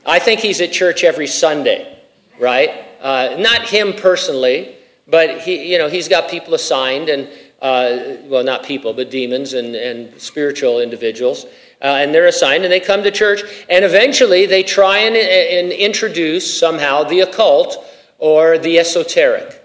I 0.04 0.18
think 0.18 0.40
he's 0.40 0.60
at 0.60 0.72
church 0.72 1.02
every 1.02 1.26
Sunday, 1.26 2.00
right? 2.38 2.84
Uh, 3.00 3.36
not 3.38 3.68
him 3.68 3.92
personally, 3.94 4.76
but 5.08 5.40
he, 5.40 5.72
you 5.72 5.78
know, 5.78 5.88
he's 5.88 6.08
got 6.08 6.30
people 6.30 6.54
assigned, 6.54 7.08
and 7.08 7.28
uh, 7.62 8.18
well, 8.25 8.44
not 8.44 8.64
people, 8.64 8.92
but 8.92 9.10
demons 9.10 9.54
and, 9.54 9.75
and 9.75 10.20
spiritual 10.20 10.80
individuals 10.80 11.46
uh, 11.82 11.98
and 12.00 12.14
they're 12.14 12.26
assigned, 12.26 12.64
and 12.64 12.72
they 12.72 12.80
come 12.80 13.02
to 13.02 13.10
church, 13.10 13.42
and 13.68 13.84
eventually 13.84 14.46
they 14.46 14.62
try 14.62 14.98
and, 14.98 15.14
and 15.16 15.72
introduce 15.72 16.58
somehow 16.58 17.04
the 17.04 17.20
occult 17.20 17.84
or 18.18 18.58
the 18.58 18.78
esoteric. 18.78 19.62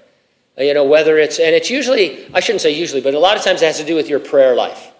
You 0.57 0.73
know, 0.73 0.83
whether 0.83 1.17
it's, 1.17 1.39
and 1.39 1.55
it's 1.55 1.69
usually, 1.69 2.29
I 2.33 2.41
shouldn't 2.41 2.61
say 2.61 2.71
usually, 2.71 3.01
but 3.01 3.13
a 3.13 3.19
lot 3.19 3.37
of 3.37 3.43
times 3.43 3.61
it 3.61 3.65
has 3.65 3.79
to 3.79 3.85
do 3.85 3.95
with 3.95 4.09
your 4.09 4.19
prayer 4.19 4.55
life. 4.55 4.90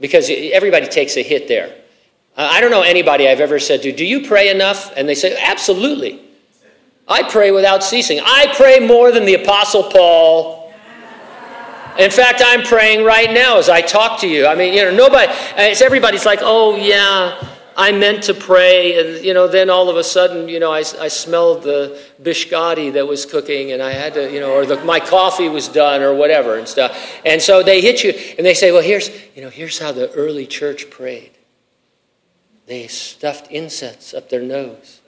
Because 0.00 0.30
everybody 0.30 0.86
takes 0.86 1.16
a 1.16 1.22
hit 1.22 1.48
there. 1.48 1.74
Uh, 2.36 2.48
I 2.50 2.60
don't 2.60 2.70
know 2.70 2.82
anybody 2.82 3.28
I've 3.28 3.40
ever 3.40 3.58
said 3.58 3.82
to, 3.82 3.92
Do 3.92 4.04
you 4.04 4.26
pray 4.26 4.50
enough? 4.50 4.92
And 4.96 5.08
they 5.08 5.14
say, 5.14 5.36
Absolutely. 5.40 6.20
I 7.06 7.28
pray 7.28 7.50
without 7.50 7.82
ceasing. 7.82 8.20
I 8.20 8.52
pray 8.56 8.80
more 8.80 9.10
than 9.10 9.24
the 9.24 9.34
Apostle 9.34 9.84
Paul 9.84 10.58
in 11.98 12.12
fact, 12.12 12.40
I'm 12.46 12.62
praying 12.62 13.04
right 13.04 13.32
now 13.32 13.58
as 13.58 13.68
I 13.68 13.80
talk 13.80 14.20
to 14.20 14.28
you. 14.28 14.46
I 14.46 14.54
mean, 14.54 14.72
you 14.72 14.84
know, 14.84 14.94
nobody, 14.94 15.32
it's 15.56 15.82
everybody's 15.82 16.24
like, 16.24 16.38
oh, 16.42 16.76
yeah, 16.76 17.44
I 17.78 17.92
meant 17.92 18.24
to 18.24 18.34
pray. 18.34 18.98
And, 18.98 19.24
you 19.24 19.32
know, 19.32 19.46
then 19.46 19.70
all 19.70 19.88
of 19.88 19.96
a 19.96 20.04
sudden, 20.04 20.48
you 20.48 20.58
know, 20.58 20.72
I, 20.72 20.80
I 21.00 21.08
smelled 21.08 21.62
the 21.62 22.02
biscotti 22.20 22.92
that 22.92 23.06
was 23.06 23.24
cooking 23.24 23.72
and 23.72 23.80
I 23.80 23.92
had 23.92 24.14
to, 24.14 24.30
you 24.30 24.40
know, 24.40 24.52
or 24.52 24.66
the, 24.66 24.84
my 24.84 24.98
coffee 24.98 25.48
was 25.48 25.68
done 25.68 26.02
or 26.02 26.12
whatever 26.12 26.58
and 26.58 26.66
stuff. 26.66 27.20
And 27.24 27.40
so 27.40 27.62
they 27.62 27.80
hit 27.80 28.02
you 28.02 28.10
and 28.36 28.44
they 28.44 28.54
say, 28.54 28.72
well, 28.72 28.82
here's, 28.82 29.08
you 29.36 29.42
know, 29.42 29.48
here's 29.48 29.78
how 29.78 29.92
the 29.92 30.10
early 30.12 30.44
church 30.44 30.90
prayed. 30.90 31.30
They 32.66 32.88
stuffed 32.88 33.50
incense 33.50 34.12
up 34.12 34.28
their 34.28 34.42
nose 34.42 35.00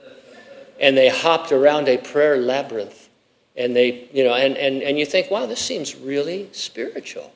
and 0.79 0.97
they 0.97 1.09
hopped 1.09 1.51
around 1.51 1.87
a 1.87 1.97
prayer 1.97 2.37
labyrinth 2.37 3.09
and 3.55 3.75
they 3.75 4.09
you 4.11 4.23
know 4.23 4.33
and, 4.33 4.57
and, 4.57 4.81
and 4.81 4.97
you 4.97 5.05
think 5.05 5.29
wow 5.29 5.45
this 5.45 5.59
seems 5.59 5.95
really 5.95 6.49
spiritual 6.51 7.31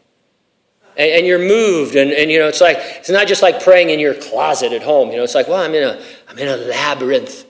and, 0.97 1.11
and, 1.11 1.25
you're 1.25 1.39
moved 1.39 1.95
and, 1.95 2.11
and 2.11 2.31
you 2.31 2.39
know 2.39 2.47
it's 2.47 2.61
like 2.61 2.77
it's 2.79 3.09
not 3.09 3.27
just 3.27 3.41
like 3.41 3.63
praying 3.63 3.89
in 3.89 3.99
your 3.99 4.13
closet 4.13 4.73
at 4.73 4.83
home 4.83 5.11
you 5.11 5.17
know 5.17 5.23
it's 5.23 5.35
like 5.35 5.47
well 5.47 5.61
i'm 5.61 5.73
in 5.73 5.83
a 5.83 6.01
i'm 6.29 6.37
in 6.37 6.47
a 6.47 6.57
labyrinth 6.57 7.45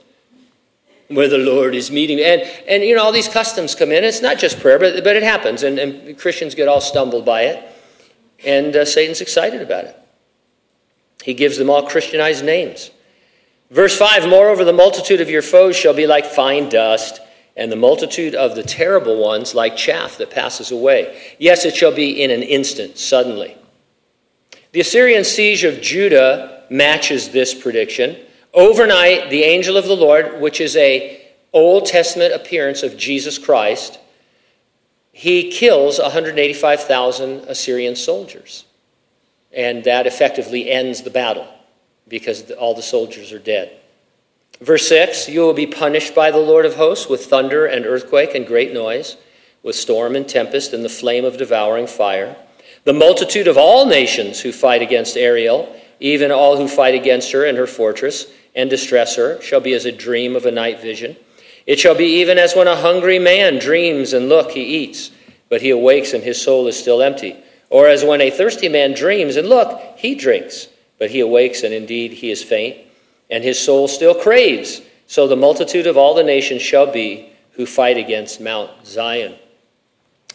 where 1.08 1.28
the 1.28 1.38
lord 1.38 1.74
is 1.74 1.90
meeting 1.90 2.20
and 2.20 2.42
and 2.68 2.82
you 2.82 2.94
know 2.94 3.02
all 3.02 3.12
these 3.12 3.28
customs 3.28 3.74
come 3.74 3.92
in 3.92 4.04
it's 4.04 4.22
not 4.22 4.38
just 4.38 4.60
prayer 4.60 4.78
but, 4.78 5.02
but 5.04 5.16
it 5.16 5.22
happens 5.22 5.62
and, 5.62 5.78
and 5.78 6.18
christians 6.18 6.54
get 6.54 6.68
all 6.68 6.80
stumbled 6.80 7.24
by 7.24 7.42
it 7.42 7.72
and 8.44 8.76
uh, 8.76 8.84
satan's 8.84 9.20
excited 9.20 9.62
about 9.62 9.84
it. 9.84 9.98
He 11.24 11.34
gives 11.34 11.58
them 11.58 11.70
all 11.70 11.88
christianized 11.88 12.44
names. 12.44 12.90
Verse 13.70 13.96
5 13.96 14.28
moreover 14.28 14.64
the 14.64 14.72
multitude 14.72 15.20
of 15.20 15.30
your 15.30 15.42
foes 15.42 15.76
shall 15.76 15.94
be 15.94 16.06
like 16.06 16.26
fine 16.26 16.68
dust 16.68 17.20
and 17.56 17.72
the 17.72 17.76
multitude 17.76 18.34
of 18.34 18.54
the 18.54 18.62
terrible 18.62 19.18
ones 19.18 19.54
like 19.54 19.76
chaff 19.76 20.18
that 20.18 20.30
passes 20.30 20.70
away. 20.70 21.34
Yes, 21.38 21.64
it 21.64 21.74
shall 21.74 21.94
be 21.94 22.22
in 22.22 22.30
an 22.30 22.42
instant, 22.42 22.98
suddenly. 22.98 23.56
The 24.72 24.80
Assyrian 24.80 25.24
siege 25.24 25.64
of 25.64 25.80
Judah 25.80 26.64
matches 26.68 27.30
this 27.30 27.54
prediction. 27.54 28.16
Overnight, 28.52 29.30
the 29.30 29.44
angel 29.44 29.76
of 29.76 29.86
the 29.86 29.96
Lord, 29.96 30.40
which 30.40 30.60
is 30.60 30.76
a 30.76 31.22
Old 31.52 31.86
Testament 31.86 32.34
appearance 32.34 32.82
of 32.82 32.98
Jesus 32.98 33.38
Christ, 33.38 33.98
he 35.12 35.50
kills 35.50 35.98
185,000 35.98 37.44
Assyrian 37.48 37.96
soldiers. 37.96 38.66
And 39.50 39.84
that 39.84 40.06
effectively 40.06 40.70
ends 40.70 41.02
the 41.02 41.10
battle 41.10 41.48
because 42.06 42.50
all 42.50 42.74
the 42.74 42.82
soldiers 42.82 43.32
are 43.32 43.38
dead. 43.38 43.74
Verse 44.60 44.88
6 44.88 45.28
You 45.28 45.40
will 45.40 45.54
be 45.54 45.66
punished 45.66 46.14
by 46.14 46.30
the 46.30 46.38
Lord 46.38 46.64
of 46.64 46.76
hosts 46.76 47.08
with 47.08 47.26
thunder 47.26 47.66
and 47.66 47.84
earthquake 47.84 48.34
and 48.34 48.46
great 48.46 48.72
noise, 48.72 49.16
with 49.62 49.76
storm 49.76 50.16
and 50.16 50.28
tempest 50.28 50.72
and 50.72 50.84
the 50.84 50.88
flame 50.88 51.24
of 51.24 51.36
devouring 51.36 51.86
fire. 51.86 52.36
The 52.84 52.92
multitude 52.92 53.48
of 53.48 53.58
all 53.58 53.86
nations 53.86 54.40
who 54.40 54.52
fight 54.52 54.80
against 54.80 55.16
Ariel, 55.16 55.74
even 56.00 56.30
all 56.30 56.56
who 56.56 56.68
fight 56.68 56.94
against 56.94 57.32
her 57.32 57.44
and 57.44 57.58
her 57.58 57.66
fortress, 57.66 58.26
and 58.54 58.70
distress 58.70 59.16
her, 59.16 59.40
shall 59.42 59.60
be 59.60 59.74
as 59.74 59.84
a 59.84 59.92
dream 59.92 60.36
of 60.36 60.46
a 60.46 60.50
night 60.50 60.80
vision. 60.80 61.16
It 61.66 61.78
shall 61.78 61.96
be 61.96 62.20
even 62.20 62.38
as 62.38 62.54
when 62.54 62.68
a 62.68 62.76
hungry 62.76 63.18
man 63.18 63.58
dreams, 63.58 64.12
and 64.12 64.28
look, 64.28 64.52
he 64.52 64.62
eats, 64.62 65.10
but 65.48 65.60
he 65.60 65.70
awakes 65.70 66.12
and 66.12 66.22
his 66.22 66.40
soul 66.40 66.66
is 66.68 66.78
still 66.78 67.02
empty. 67.02 67.36
Or 67.68 67.88
as 67.88 68.04
when 68.04 68.20
a 68.20 68.30
thirsty 68.30 68.68
man 68.68 68.94
dreams, 68.94 69.36
and 69.36 69.48
look, 69.48 69.98
he 69.98 70.14
drinks, 70.14 70.68
but 70.98 71.10
he 71.10 71.20
awakes, 71.20 71.62
and 71.62 71.74
indeed 71.74 72.12
he 72.12 72.30
is 72.30 72.42
faint 72.42 72.85
and 73.30 73.42
his 73.42 73.58
soul 73.58 73.88
still 73.88 74.14
craves. 74.14 74.82
So 75.06 75.26
the 75.26 75.36
multitude 75.36 75.86
of 75.86 75.96
all 75.96 76.14
the 76.14 76.22
nations 76.22 76.62
shall 76.62 76.90
be 76.90 77.32
who 77.52 77.66
fight 77.66 77.96
against 77.96 78.40
Mount 78.40 78.70
Zion. 78.86 79.34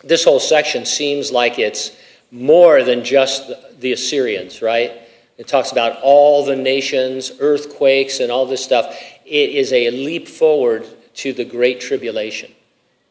This 0.03 0.23
whole 0.23 0.39
section 0.39 0.85
seems 0.85 1.31
like 1.31 1.59
it's 1.59 1.95
more 2.31 2.83
than 2.83 3.03
just 3.03 3.51
the 3.79 3.91
Assyrians, 3.91 4.61
right? 4.61 4.93
It 5.37 5.47
talks 5.47 5.71
about 5.71 5.99
all 6.01 6.45
the 6.45 6.55
nations, 6.55 7.31
earthquakes, 7.39 8.19
and 8.19 8.31
all 8.31 8.45
this 8.45 8.63
stuff. 8.63 8.95
It 9.25 9.49
is 9.49 9.73
a 9.73 9.89
leap 9.91 10.27
forward 10.27 10.85
to 11.15 11.33
the 11.33 11.45
Great 11.45 11.81
Tribulation, 11.81 12.51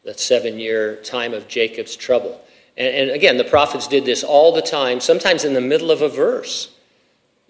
that 0.03 0.19
seven 0.19 0.59
year 0.59 0.97
time 0.97 1.33
of 1.33 1.47
Jacob's 1.47 1.95
trouble. 1.95 2.41
And, 2.77 2.95
and, 2.95 3.11
again, 3.11 3.37
the 3.37 3.43
prophets 3.43 3.87
did 3.87 4.05
this 4.05 4.23
all 4.23 4.53
the 4.53 4.61
time, 4.61 4.99
sometimes 4.99 5.43
in 5.43 5.53
the 5.53 5.61
middle 5.61 5.91
of 5.91 6.01
a 6.01 6.09
verse, 6.09 6.73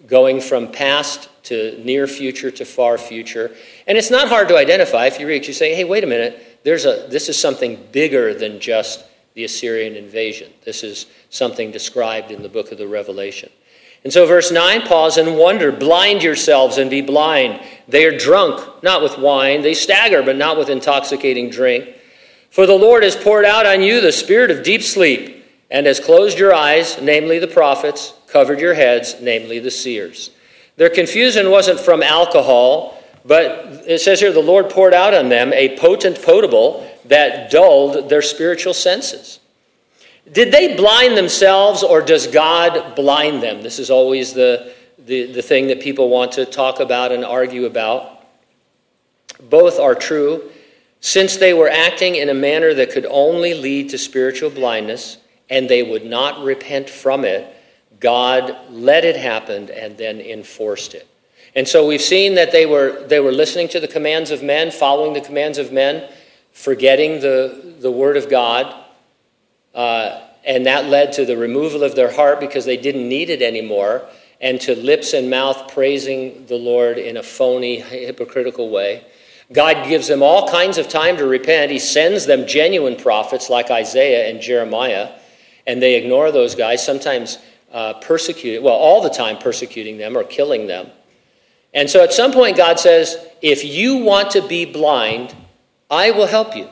going 0.06 0.40
from 0.40 0.70
past 0.70 1.28
to 1.44 1.82
near 1.84 2.06
future 2.06 2.50
to 2.50 2.64
far 2.64 2.98
future. 2.98 3.54
And 3.86 3.98
it's 3.98 4.10
not 4.10 4.28
hard 4.28 4.48
to 4.48 4.56
identify 4.56 5.06
if 5.06 5.18
you 5.18 5.26
read, 5.26 5.46
you 5.46 5.52
say, 5.52 5.74
hey, 5.74 5.84
wait 5.84 6.04
a 6.04 6.06
minute, 6.06 6.60
there's 6.64 6.84
a, 6.84 7.06
this 7.10 7.28
is 7.28 7.38
something 7.38 7.88
bigger 7.92 8.34
than 8.34 8.60
just 8.60 9.04
the 9.34 9.44
Assyrian 9.44 9.94
invasion. 9.94 10.52
This 10.64 10.82
is 10.82 11.06
something 11.30 11.70
described 11.70 12.30
in 12.30 12.42
the 12.42 12.48
book 12.48 12.70
of 12.70 12.78
the 12.78 12.86
Revelation. 12.86 13.50
And 14.04 14.12
so, 14.12 14.26
verse 14.26 14.50
9, 14.50 14.82
pause 14.82 15.16
and 15.16 15.36
wonder. 15.36 15.70
Blind 15.70 16.22
yourselves 16.22 16.78
and 16.78 16.90
be 16.90 17.00
blind. 17.00 17.60
They 17.86 18.04
are 18.04 18.16
drunk, 18.16 18.82
not 18.82 19.00
with 19.00 19.16
wine. 19.16 19.62
They 19.62 19.74
stagger, 19.74 20.22
but 20.22 20.36
not 20.36 20.58
with 20.58 20.68
intoxicating 20.68 21.50
drink. 21.50 21.88
For 22.50 22.66
the 22.66 22.74
Lord 22.74 23.04
has 23.04 23.14
poured 23.14 23.44
out 23.44 23.64
on 23.64 23.80
you 23.80 24.00
the 24.00 24.12
spirit 24.12 24.50
of 24.50 24.64
deep 24.64 24.82
sleep, 24.82 25.44
and 25.70 25.86
has 25.86 26.00
closed 26.00 26.38
your 26.38 26.52
eyes, 26.52 27.00
namely 27.00 27.38
the 27.38 27.46
prophets, 27.46 28.12
covered 28.32 28.58
your 28.58 28.74
heads, 28.74 29.16
namely 29.20 29.58
the 29.58 29.70
seers. 29.70 30.30
Their 30.76 30.88
confusion 30.88 31.50
wasn't 31.50 31.78
from 31.78 32.02
alcohol, 32.02 32.98
but 33.24 33.84
it 33.86 34.00
says 34.00 34.20
here 34.20 34.32
the 34.32 34.40
Lord 34.40 34.70
poured 34.70 34.94
out 34.94 35.14
on 35.14 35.28
them 35.28 35.52
a 35.52 35.78
potent 35.78 36.22
potable 36.22 36.88
that 37.04 37.50
dulled 37.50 38.08
their 38.08 38.22
spiritual 38.22 38.74
senses. 38.74 39.38
Did 40.30 40.52
they 40.52 40.76
blind 40.76 41.16
themselves 41.16 41.82
or 41.82 42.00
does 42.00 42.26
God 42.26 42.94
blind 42.94 43.42
them? 43.42 43.62
This 43.62 43.78
is 43.78 43.90
always 43.90 44.32
the, 44.32 44.72
the, 44.98 45.32
the 45.32 45.42
thing 45.42 45.66
that 45.66 45.80
people 45.80 46.08
want 46.08 46.32
to 46.32 46.46
talk 46.46 46.80
about 46.80 47.12
and 47.12 47.24
argue 47.24 47.66
about. 47.66 48.24
Both 49.50 49.78
are 49.78 49.94
true. 49.94 50.50
Since 51.00 51.36
they 51.36 51.52
were 51.52 51.68
acting 51.68 52.14
in 52.14 52.28
a 52.28 52.34
manner 52.34 52.72
that 52.74 52.92
could 52.92 53.06
only 53.06 53.54
lead 53.54 53.90
to 53.90 53.98
spiritual 53.98 54.50
blindness 54.50 55.18
and 55.50 55.68
they 55.68 55.82
would 55.82 56.04
not 56.04 56.42
repent 56.44 56.88
from 56.88 57.24
it, 57.24 57.54
God 58.02 58.54
let 58.70 59.04
it 59.04 59.16
happen 59.16 59.70
and 59.70 59.96
then 59.96 60.20
enforced 60.20 60.94
it. 60.94 61.08
And 61.54 61.66
so 61.66 61.86
we've 61.86 62.02
seen 62.02 62.34
that 62.34 62.50
they 62.50 62.66
were, 62.66 63.06
they 63.06 63.20
were 63.20 63.32
listening 63.32 63.68
to 63.68 63.80
the 63.80 63.88
commands 63.88 64.30
of 64.30 64.42
men, 64.42 64.70
following 64.70 65.12
the 65.12 65.20
commands 65.20 65.58
of 65.58 65.72
men, 65.72 66.10
forgetting 66.52 67.20
the, 67.20 67.76
the 67.80 67.90
word 67.90 68.16
of 68.16 68.28
God. 68.28 68.74
Uh, 69.74 70.20
and 70.44 70.66
that 70.66 70.86
led 70.86 71.12
to 71.14 71.24
the 71.24 71.36
removal 71.36 71.82
of 71.82 71.94
their 71.94 72.10
heart 72.10 72.40
because 72.40 72.64
they 72.64 72.76
didn't 72.76 73.08
need 73.08 73.30
it 73.30 73.42
anymore, 73.42 74.06
and 74.40 74.60
to 74.62 74.74
lips 74.74 75.12
and 75.12 75.30
mouth 75.30 75.72
praising 75.72 76.46
the 76.46 76.56
Lord 76.56 76.98
in 76.98 77.16
a 77.16 77.22
phony, 77.22 77.80
hypocritical 77.80 78.70
way. 78.70 79.04
God 79.52 79.86
gives 79.88 80.08
them 80.08 80.22
all 80.22 80.48
kinds 80.48 80.78
of 80.78 80.88
time 80.88 81.16
to 81.18 81.26
repent. 81.26 81.70
He 81.70 81.78
sends 81.78 82.26
them 82.26 82.46
genuine 82.46 82.96
prophets 82.96 83.50
like 83.50 83.70
Isaiah 83.70 84.30
and 84.30 84.40
Jeremiah, 84.40 85.12
and 85.66 85.80
they 85.80 85.94
ignore 85.94 86.32
those 86.32 86.54
guys. 86.54 86.84
Sometimes 86.84 87.38
uh, 87.72 87.94
persecuting, 87.94 88.62
well, 88.62 88.74
all 88.74 89.02
the 89.02 89.10
time 89.10 89.38
persecuting 89.38 89.98
them 89.98 90.16
or 90.16 90.24
killing 90.24 90.66
them. 90.66 90.90
And 91.74 91.88
so 91.88 92.02
at 92.04 92.12
some 92.12 92.32
point, 92.32 92.56
God 92.56 92.78
says, 92.78 93.16
if 93.40 93.64
you 93.64 93.96
want 93.98 94.30
to 94.32 94.46
be 94.46 94.66
blind, 94.66 95.34
I 95.90 96.10
will 96.10 96.26
help 96.26 96.54
you. 96.54 96.68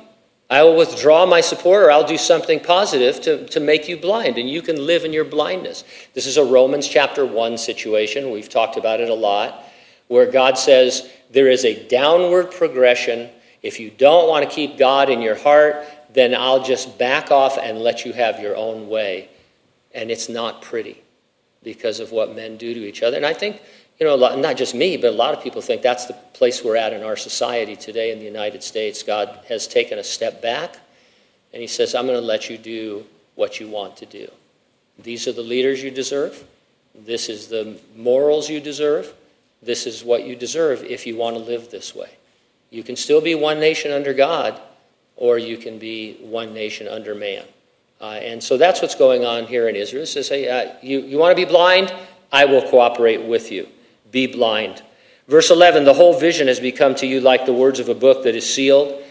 I 0.50 0.62
will 0.62 0.76
withdraw 0.76 1.26
my 1.26 1.40
support 1.40 1.84
or 1.84 1.90
I'll 1.90 2.06
do 2.06 2.18
something 2.18 2.60
positive 2.60 3.20
to, 3.22 3.46
to 3.48 3.60
make 3.60 3.88
you 3.88 3.96
blind 3.96 4.36
and 4.36 4.50
you 4.50 4.62
can 4.62 4.84
live 4.84 5.04
in 5.04 5.12
your 5.12 5.24
blindness. 5.24 5.84
This 6.12 6.26
is 6.26 6.36
a 6.36 6.44
Romans 6.44 6.88
chapter 6.88 7.24
1 7.24 7.56
situation. 7.56 8.30
We've 8.30 8.48
talked 8.48 8.76
about 8.76 9.00
it 9.00 9.08
a 9.08 9.14
lot, 9.14 9.64
where 10.08 10.30
God 10.30 10.58
says 10.58 11.08
there 11.30 11.48
is 11.48 11.64
a 11.64 11.86
downward 11.86 12.50
progression. 12.50 13.30
If 13.62 13.78
you 13.78 13.90
don't 13.90 14.28
want 14.28 14.48
to 14.48 14.54
keep 14.54 14.76
God 14.76 15.08
in 15.08 15.22
your 15.22 15.36
heart, 15.36 15.86
then 16.12 16.34
I'll 16.34 16.62
just 16.62 16.98
back 16.98 17.30
off 17.30 17.56
and 17.56 17.78
let 17.78 18.04
you 18.04 18.12
have 18.12 18.40
your 18.40 18.56
own 18.56 18.88
way 18.88 19.28
and 19.92 20.10
it's 20.10 20.28
not 20.28 20.62
pretty 20.62 21.02
because 21.62 22.00
of 22.00 22.12
what 22.12 22.34
men 22.34 22.56
do 22.56 22.72
to 22.74 22.80
each 22.80 23.02
other. 23.02 23.16
And 23.16 23.26
I 23.26 23.34
think, 23.34 23.60
you 23.98 24.06
know, 24.06 24.16
not 24.36 24.56
just 24.56 24.74
me, 24.74 24.96
but 24.96 25.08
a 25.08 25.16
lot 25.16 25.34
of 25.34 25.42
people 25.42 25.60
think 25.60 25.82
that's 25.82 26.06
the 26.06 26.14
place 26.32 26.64
we're 26.64 26.76
at 26.76 26.92
in 26.92 27.02
our 27.02 27.16
society 27.16 27.76
today 27.76 28.12
in 28.12 28.18
the 28.18 28.24
United 28.24 28.62
States. 28.62 29.02
God 29.02 29.40
has 29.48 29.66
taken 29.66 29.98
a 29.98 30.04
step 30.04 30.40
back 30.40 30.76
and 31.52 31.60
He 31.60 31.66
says, 31.66 31.94
I'm 31.94 32.06
going 32.06 32.18
to 32.18 32.24
let 32.24 32.48
you 32.48 32.56
do 32.56 33.04
what 33.34 33.60
you 33.60 33.68
want 33.68 33.96
to 33.98 34.06
do. 34.06 34.30
These 34.98 35.26
are 35.28 35.32
the 35.32 35.42
leaders 35.42 35.82
you 35.82 35.90
deserve. 35.90 36.44
This 36.94 37.28
is 37.28 37.48
the 37.48 37.78
morals 37.96 38.48
you 38.48 38.60
deserve. 38.60 39.12
This 39.62 39.86
is 39.86 40.02
what 40.02 40.24
you 40.24 40.36
deserve 40.36 40.82
if 40.84 41.06
you 41.06 41.16
want 41.16 41.36
to 41.36 41.42
live 41.42 41.70
this 41.70 41.94
way. 41.94 42.10
You 42.70 42.82
can 42.82 42.96
still 42.96 43.20
be 43.20 43.34
one 43.34 43.60
nation 43.60 43.92
under 43.92 44.14
God, 44.14 44.60
or 45.16 45.38
you 45.38 45.56
can 45.56 45.78
be 45.78 46.14
one 46.20 46.54
nation 46.54 46.88
under 46.88 47.14
man. 47.14 47.44
Uh, 48.00 48.12
and 48.14 48.42
so 48.42 48.56
that's 48.56 48.80
what's 48.80 48.94
going 48.94 49.24
on 49.24 49.46
here 49.46 49.68
in 49.68 49.76
Israel. 49.76 50.04
It 50.04 50.06
says, 50.06 50.28
hey, 50.28 50.48
uh, 50.48 50.74
you, 50.82 51.00
you 51.00 51.18
want 51.18 51.36
to 51.36 51.46
be 51.46 51.50
blind? 51.50 51.94
I 52.32 52.46
will 52.46 52.62
cooperate 52.62 53.22
with 53.22 53.52
you. 53.52 53.68
Be 54.10 54.26
blind. 54.26 54.82
Verse 55.28 55.50
11 55.50 55.84
The 55.84 55.94
whole 55.94 56.18
vision 56.18 56.48
has 56.48 56.60
become 56.60 56.94
to 56.96 57.06
you 57.06 57.20
like 57.20 57.46
the 57.46 57.52
words 57.52 57.78
of 57.78 57.88
a 57.88 57.94
book 57.94 58.24
that 58.24 58.34
is 58.34 58.52
sealed, 58.52 59.02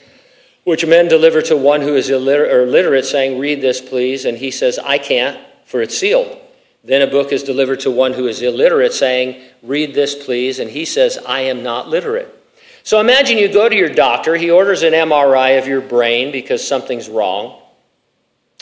which 0.63 0.86
men 0.86 1.08
deliver 1.08 1.41
to 1.43 1.56
one 1.56 1.82
who 1.82 1.95
is 1.95 2.10
illiterate, 2.10 3.06
saying, 3.06 3.39
Read 3.39 3.62
this, 3.62 3.80
please. 3.80 4.25
And 4.25 4.38
he 4.38 4.52
says, 4.52 4.80
I 4.80 4.97
can't, 4.97 5.39
for 5.65 5.82
it's 5.82 5.97
sealed. 5.97 6.38
Then 6.84 7.02
a 7.02 7.12
book 7.12 7.32
is 7.32 7.43
delivered 7.43 7.82
to 7.82 7.91
one 7.91 8.13
who 8.13 8.28
is 8.28 8.41
illiterate, 8.41 8.93
saying, 8.93 9.41
Read 9.62 9.93
this, 9.93 10.15
please. 10.15 10.60
And 10.60 10.69
he 10.69 10.86
says, 10.86 11.17
I 11.28 11.41
am 11.41 11.62
not 11.62 11.89
literate. 11.89 12.36
So 12.84 12.99
imagine 12.99 13.38
you 13.38 13.52
go 13.52 13.69
to 13.69 13.75
your 13.75 13.89
doctor, 13.89 14.36
he 14.36 14.49
orders 14.49 14.84
an 14.84 14.93
MRI 14.93 15.60
of 15.60 15.67
your 15.67 15.82
brain 15.82 16.32
because 16.32 16.65
something's 16.65 17.08
wrong. 17.08 17.62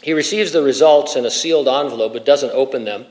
He 0.03 0.13
receives 0.13 0.51
the 0.51 0.61
results 0.61 1.15
in 1.15 1.25
a 1.25 1.31
sealed 1.31 1.67
envelope 1.67 2.13
but 2.13 2.25
doesn't 2.25 2.51
open 2.51 2.85
them. 2.85 3.05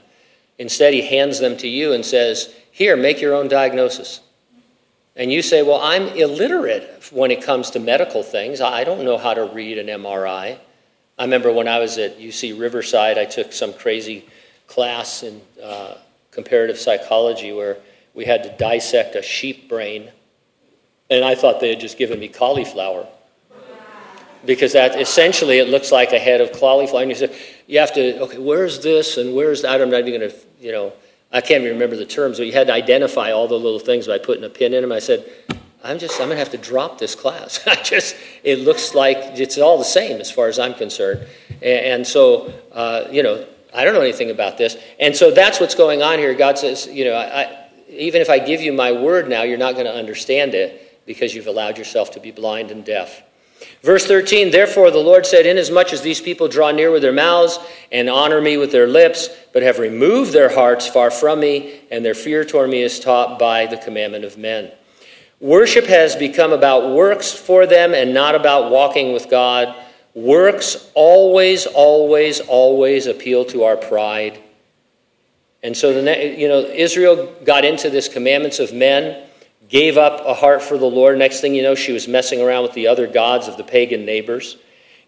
Instead, 0.59 0.94
he 0.94 1.03
hands 1.03 1.38
them 1.40 1.57
to 1.59 1.68
you 1.68 1.92
and 1.92 2.05
says, 2.05 2.55
Here, 2.70 2.96
make 2.96 3.20
your 3.20 3.35
own 3.35 3.49
diagnosis. 3.49 4.20
And 5.14 5.33
you 5.33 5.42
say, 5.42 5.62
Well, 5.62 5.81
I'm 5.83 6.09
illiterate 6.09 7.09
when 7.11 7.31
it 7.31 7.42
comes 7.42 7.70
to 7.70 7.81
medical 7.81 8.22
things. 8.22 8.61
I 8.61 8.85
don't 8.85 9.05
know 9.05 9.18
how 9.18 9.35
to 9.35 9.44
read 9.44 9.79
an 9.79 9.87
MRI. 9.87 10.59
I 11.18 11.25
remember 11.25 11.53
when 11.53 11.68
I 11.68 11.79
was 11.79 11.99
at 11.99 12.18
UC 12.18 12.59
Riverside, 12.59 13.18
I 13.18 13.25
took 13.25 13.53
some 13.53 13.72
crazy 13.72 14.27
class 14.66 15.22
in 15.22 15.40
uh, 15.62 15.94
comparative 16.31 16.79
psychology 16.79 17.53
where 17.53 17.79
we 18.14 18.25
had 18.25 18.42
to 18.44 18.57
dissect 18.57 19.16
a 19.16 19.22
sheep 19.22 19.68
brain. 19.68 20.11
And 21.09 21.25
I 21.25 21.35
thought 21.35 21.61
they 21.61 21.70
had 21.70 21.81
just 21.81 21.99
given 21.99 22.18
me 22.18 22.29
cauliflower 22.29 23.07
because 24.44 24.72
that 24.72 25.01
essentially 25.01 25.59
it 25.59 25.68
looks 25.68 25.90
like 25.90 26.12
a 26.12 26.18
head 26.18 26.40
of 26.40 26.53
cauliflower. 26.53 27.03
And 27.03 27.11
you 27.11 27.16
say, 27.16 27.37
you 27.66 27.79
have 27.79 27.94
to, 27.94 28.20
okay, 28.22 28.38
where's 28.38 28.83
this 28.83 29.16
and 29.16 29.35
where's 29.35 29.62
that? 29.62 29.81
I'm 29.81 29.90
not 29.90 30.01
even 30.07 30.20
going 30.20 30.31
to, 30.31 30.37
you 30.61 30.72
know, 30.72 30.92
I 31.33 31.40
can't 31.40 31.62
even 31.62 31.72
remember 31.72 31.96
the 31.96 32.07
terms, 32.07 32.38
but 32.38 32.46
you 32.46 32.53
had 32.53 32.68
to 32.68 32.72
identify 32.72 33.33
all 33.33 33.49
the 33.49 33.59
little 33.59 33.79
things 33.79 34.07
by 34.07 34.18
putting 34.18 34.44
a 34.44 34.49
pin 34.49 34.72
in 34.75 34.83
them. 34.83 34.92
I 34.92 35.01
said, 35.01 35.31
I'm 35.83 35.99
just, 35.99 36.20
I'm 36.20 36.29
going 36.29 36.37
to 36.37 36.38
have 36.38 36.51
to 36.51 36.59
drop 36.59 36.99
this 36.99 37.14
class. 37.14 37.61
I 37.66 37.77
just, 37.83 38.16
it 38.42 38.61
looks 38.61 38.94
like 38.94 39.18
it's 39.38 39.59
all 39.59 39.79
the 39.79 39.85
same 39.85 40.20
as 40.20 40.31
far 40.31 40.49
as 40.49 40.59
I'm 40.59 40.75
concerned. 40.75 41.27
And, 41.51 41.62
and 41.62 42.07
so, 42.07 42.53
uh, 42.72 43.05
you 43.11 43.22
know, 43.22 43.46
I 43.75 43.85
don't 43.85 43.94
know 43.94 44.01
anything 44.01 44.31
about 44.31 44.57
this. 44.57 44.77
And 44.99 45.14
so 45.14 45.31
that's 45.31 45.61
what's 45.61 45.75
going 45.75 46.03
on 46.03 46.18
here. 46.18 46.35
God 46.35 46.59
says, 46.59 46.87
you 46.87 47.05
know, 47.05 47.14
I, 47.14 47.66
even 47.88 48.20
if 48.20 48.31
I 48.31 48.38
give 48.38 48.61
you 48.61 48.72
my 48.72 48.92
word 48.92 49.29
now, 49.29 49.42
you're 49.42 49.59
not 49.59 49.75
going 49.75 49.87
to 49.87 49.94
understand 49.94 50.55
it 50.55 51.05
because 51.07 51.35
you've 51.35 51.46
allowed 51.46 51.79
yourself 51.79 52.11
to 52.12 52.20
be 52.20 52.31
blind 52.31 52.70
and 52.70 52.85
deaf. 52.85 53.22
Verse 53.83 54.07
13, 54.07 54.51
therefore 54.51 54.90
the 54.90 54.99
Lord 54.99 55.27
said, 55.27 55.47
Inasmuch 55.47 55.92
as 55.92 56.03
these 56.03 56.21
people 56.21 56.49
draw 56.49 56.73
near 56.73 56.90
with 56.90 57.03
their 57.03 57.12
mouths 57.12 57.59
and 57.92 58.11
honor 58.11 58.40
me 58.40 58.57
with 58.57 58.73
their 58.73 58.88
lips, 58.88 59.29
but 59.53 59.62
have 59.62 59.79
removed 59.79 60.33
their 60.33 60.53
hearts 60.53 60.87
far 60.87 61.11
from 61.11 61.40
me, 61.40 61.81
and 61.90 62.05
their 62.05 62.14
fear 62.14 62.45
toward 62.45 62.69
me 62.69 62.83
is 62.83 62.99
taught 62.99 63.38
by 63.38 63.66
the 63.66 63.77
commandment 63.77 64.25
of 64.25 64.37
men. 64.37 64.73
Worship 65.38 65.85
has 65.87 66.16
become 66.16 66.53
about 66.53 66.95
works 66.95 67.33
for 67.33 67.66
them 67.66 67.95
and 67.95 68.14
not 68.14 68.35
about 68.35 68.71
walking 68.71 69.12
with 69.12 69.29
God. 69.29 69.75
Works 70.14 70.90
always, 70.95 71.66
always, 71.66 72.40
always 72.40 73.07
appeal 73.07 73.45
to 73.47 73.64
our 73.64 73.77
pride. 73.77 74.42
And 75.62 75.77
so, 75.77 75.92
the, 75.92 76.37
you 76.38 76.49
know, 76.49 76.61
Israel 76.61 77.35
got 77.45 77.64
into 77.64 77.90
this 77.90 78.09
commandments 78.09 78.59
of 78.59 78.73
men 78.73 79.25
gave 79.68 79.96
up 79.98 80.24
a 80.24 80.35
heart 80.35 80.62
for 80.62 80.79
the 80.79 80.87
Lord. 80.87 81.18
Next 81.18 81.40
thing 81.40 81.55
you 81.55 81.62
know, 81.62 81.74
she 81.74 81.92
was 81.92 82.07
messing 82.07 82.40
around 82.40 82.62
with 82.62 82.74
the 82.74 82.87
other 82.87 83.07
gods 83.07 83.48
of 83.48 83.57
the 83.57 83.64
pagan 83.64 84.05
neighbors. 84.05 84.57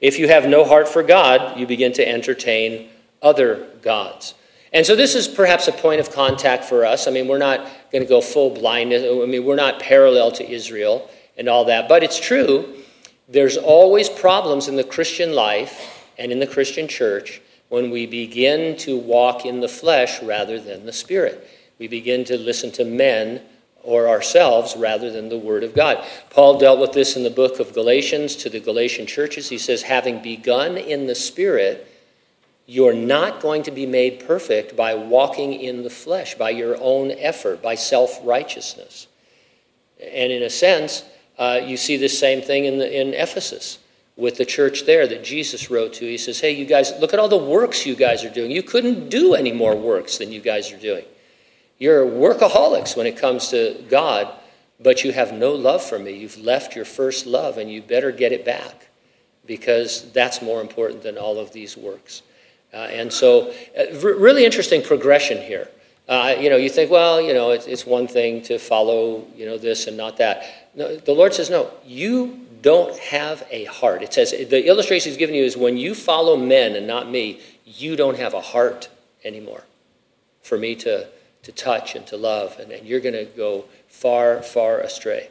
If 0.01 0.19
you 0.19 0.29
have 0.29 0.47
no 0.47 0.65
heart 0.65 0.89
for 0.89 1.03
God, 1.03 1.59
you 1.59 1.67
begin 1.67 1.93
to 1.95 2.09
entertain 2.09 2.89
other 3.23 3.67
gods. 3.83 4.35
And 4.73 4.85
so 4.85 4.95
this 4.95 5.15
is 5.15 5.27
perhaps 5.27 5.67
a 5.67 5.73
point 5.73 6.01
of 6.01 6.13
contact 6.13 6.65
for 6.65 6.85
us. 6.85 7.09
I 7.09 7.11
mean, 7.11 7.27
we're 7.27 7.39
not 7.39 7.61
going 7.91 8.03
to 8.03 8.09
go 8.09 8.21
full 8.21 8.51
blindness. 8.51 9.03
I 9.03 9.27
mean, 9.27 9.45
we're 9.45 9.57
not 9.57 9.81
parallel 9.81 10.31
to 10.33 10.49
Israel 10.49 11.09
and 11.37 11.49
all 11.49 11.65
that. 11.67 11.89
But 11.89 12.03
it's 12.03 12.21
true, 12.21 12.75
there's 13.29 13.57
always 13.57 14.09
problems 14.09 14.69
in 14.69 14.77
the 14.77 14.85
Christian 14.85 15.33
life 15.33 16.05
and 16.19 16.31
in 16.31 16.39
the 16.39 16.47
Christian 16.47 16.87
church 16.87 17.41
when 17.69 17.91
we 17.91 18.07
begin 18.07 18.77
to 18.79 18.97
walk 18.97 19.47
in 19.47 19.61
the 19.61 19.69
flesh 19.69 20.23
rather 20.23 20.61
than 20.61 20.87
the 20.87 20.93
spirit. 20.93 21.49
We 21.79 21.89
begin 21.89 22.25
to 22.25 22.37
listen 22.37 22.71
to 22.73 22.85
men 22.85 23.43
or 23.89 24.07
ourselves 24.07 24.77
rather 24.77 25.11
than 25.11 25.31
the 25.31 25.39
Word 25.39 25.65
of 25.65 25.75
God. 25.75 26.07
Paul 26.29 26.59
dealt 26.59 26.79
with 26.79 26.93
this 26.93 27.17
in 27.17 27.23
the 27.23 27.31
book 27.31 27.59
of 27.59 27.73
Galatians 27.73 28.37
to 28.37 28.51
the 28.51 28.61
Galatian 28.61 29.07
churches. 29.07 29.49
He 29.49 29.57
says, 29.57 29.81
having 29.81 30.21
begun 30.21 30.77
in 30.77 31.07
the 31.07 31.15
Spirit, 31.15 31.91
you're 32.67 32.93
not 32.93 33.41
going 33.41 33.63
to 33.63 33.71
be 33.71 33.87
made 33.87 34.27
perfect 34.27 34.77
by 34.77 34.95
walking 34.95 35.55
in 35.55 35.85
the 35.85 35.91
flesh, 35.91 36.35
by 36.35 36.51
your 36.51 36.77
own 36.83 37.13
effort, 37.13 37.63
by 37.63 37.77
self 37.77 38.21
righteousness. 38.23 39.07
And 39.99 40.31
in 40.31 40.43
a 40.43 40.51
sense, 40.51 41.03
uh, 41.39 41.63
you 41.65 41.79
see 41.79 41.97
the 41.97 42.11
same 42.11 42.43
thing 42.43 42.67
in, 42.67 42.77
the, 42.77 43.01
in 43.01 43.15
Ephesus 43.15 43.79
with 44.19 44.37
the 44.37 44.45
church 44.45 44.85
there 44.85 45.07
that 45.07 45.25
Jesus 45.25 45.71
wrote 45.71 45.95
to. 45.95 46.05
He 46.05 46.19
says, 46.19 46.41
Hey, 46.41 46.51
you 46.51 46.67
guys, 46.67 46.93
look 47.01 47.15
at 47.15 47.19
all 47.19 47.29
the 47.29 47.39
works 47.39 47.87
you 47.87 47.97
guys 47.97 48.23
are 48.23 48.31
doing. 48.31 48.51
You 48.51 48.63
couldn't 48.63 49.09
do 49.09 49.35
any 49.35 49.53
more 49.53 49.75
works 49.75 50.19
than 50.19 50.31
you 50.31 50.43
guys 50.43 50.71
are 50.73 50.77
doing. 50.77 51.07
You're 51.79 52.05
workaholics 52.05 52.97
when 52.97 53.07
it 53.07 53.17
comes 53.17 53.49
to 53.49 53.85
God, 53.89 54.33
but 54.81 55.05
you 55.05 55.13
have 55.13 55.33
no 55.33 55.53
love 55.53 55.83
for 55.83 55.99
me. 55.99 56.13
You've 56.13 56.39
left 56.39 56.75
your 56.75 56.85
first 56.85 57.27
love, 57.27 57.59
and 57.59 57.71
you 57.71 57.83
better 57.83 58.11
get 58.11 58.33
it 58.33 58.45
back 58.45 58.89
because 59.47 60.11
that's 60.13 60.43
more 60.43 60.61
important 60.61 61.03
than 61.03 61.17
all 61.17 61.39
of 61.39 61.53
these 61.53 61.77
works. 61.77 62.23
Uh, 62.73 62.77
and 62.77 63.13
so, 63.13 63.53
uh, 63.79 63.99
really 64.01 64.45
interesting 64.45 64.83
progression 64.83 65.41
here. 65.41 65.69
Uh, 66.09 66.35
you 66.39 66.51
know, 66.51 66.57
you 66.57 66.69
think, 66.69 66.91
well, 66.91 67.21
you 67.21 67.33
know, 67.35 67.51
it's, 67.51 67.67
it's, 67.67 67.87
one 67.87 68.07
thing 68.07 68.43
to 68.43 68.59
follow, 68.59 69.27
you 69.37 69.45
know, 69.47 69.59
this 69.59 69.87
and 69.87 69.97
not 69.97 70.17
that. 70.17 70.71
No, 70.75 70.97
the 70.97 71.13
Lord 71.13 71.35
says, 71.35 71.51
no, 71.51 71.71
you 71.85 72.47
don't 72.63 72.97
have 72.99 73.47
a 73.51 73.65
heart. 73.65 74.03
It 74.03 74.13
says, 74.13 74.31
the 74.31 74.67
illustration 74.67 75.11
he's 75.11 75.19
given 75.19 75.35
you 75.35 75.45
is 75.45 75.57
when 75.57 75.77
you 75.77 75.95
follow 75.95 76.37
men 76.37 76.77
and 76.77 76.87
not 76.87 77.11
me, 77.11 77.41
you 77.65 77.95
don't 77.95 78.17
have 78.17 78.35
a 78.35 78.41
heart 78.41 78.89
anymore 79.25 79.65
for 80.43 80.57
me 80.57 80.75
to 80.77 81.07
to 81.49 81.53
touch 81.53 81.95
and 81.95 82.07
to 82.07 82.15
love, 82.15 82.59
and, 82.59 82.71
and 82.71 82.87
you're 82.87 83.01
going 83.01 83.15
to 83.15 83.25
go 83.25 83.65
far, 83.89 84.43
far 84.43 84.81
astray. 84.81 85.31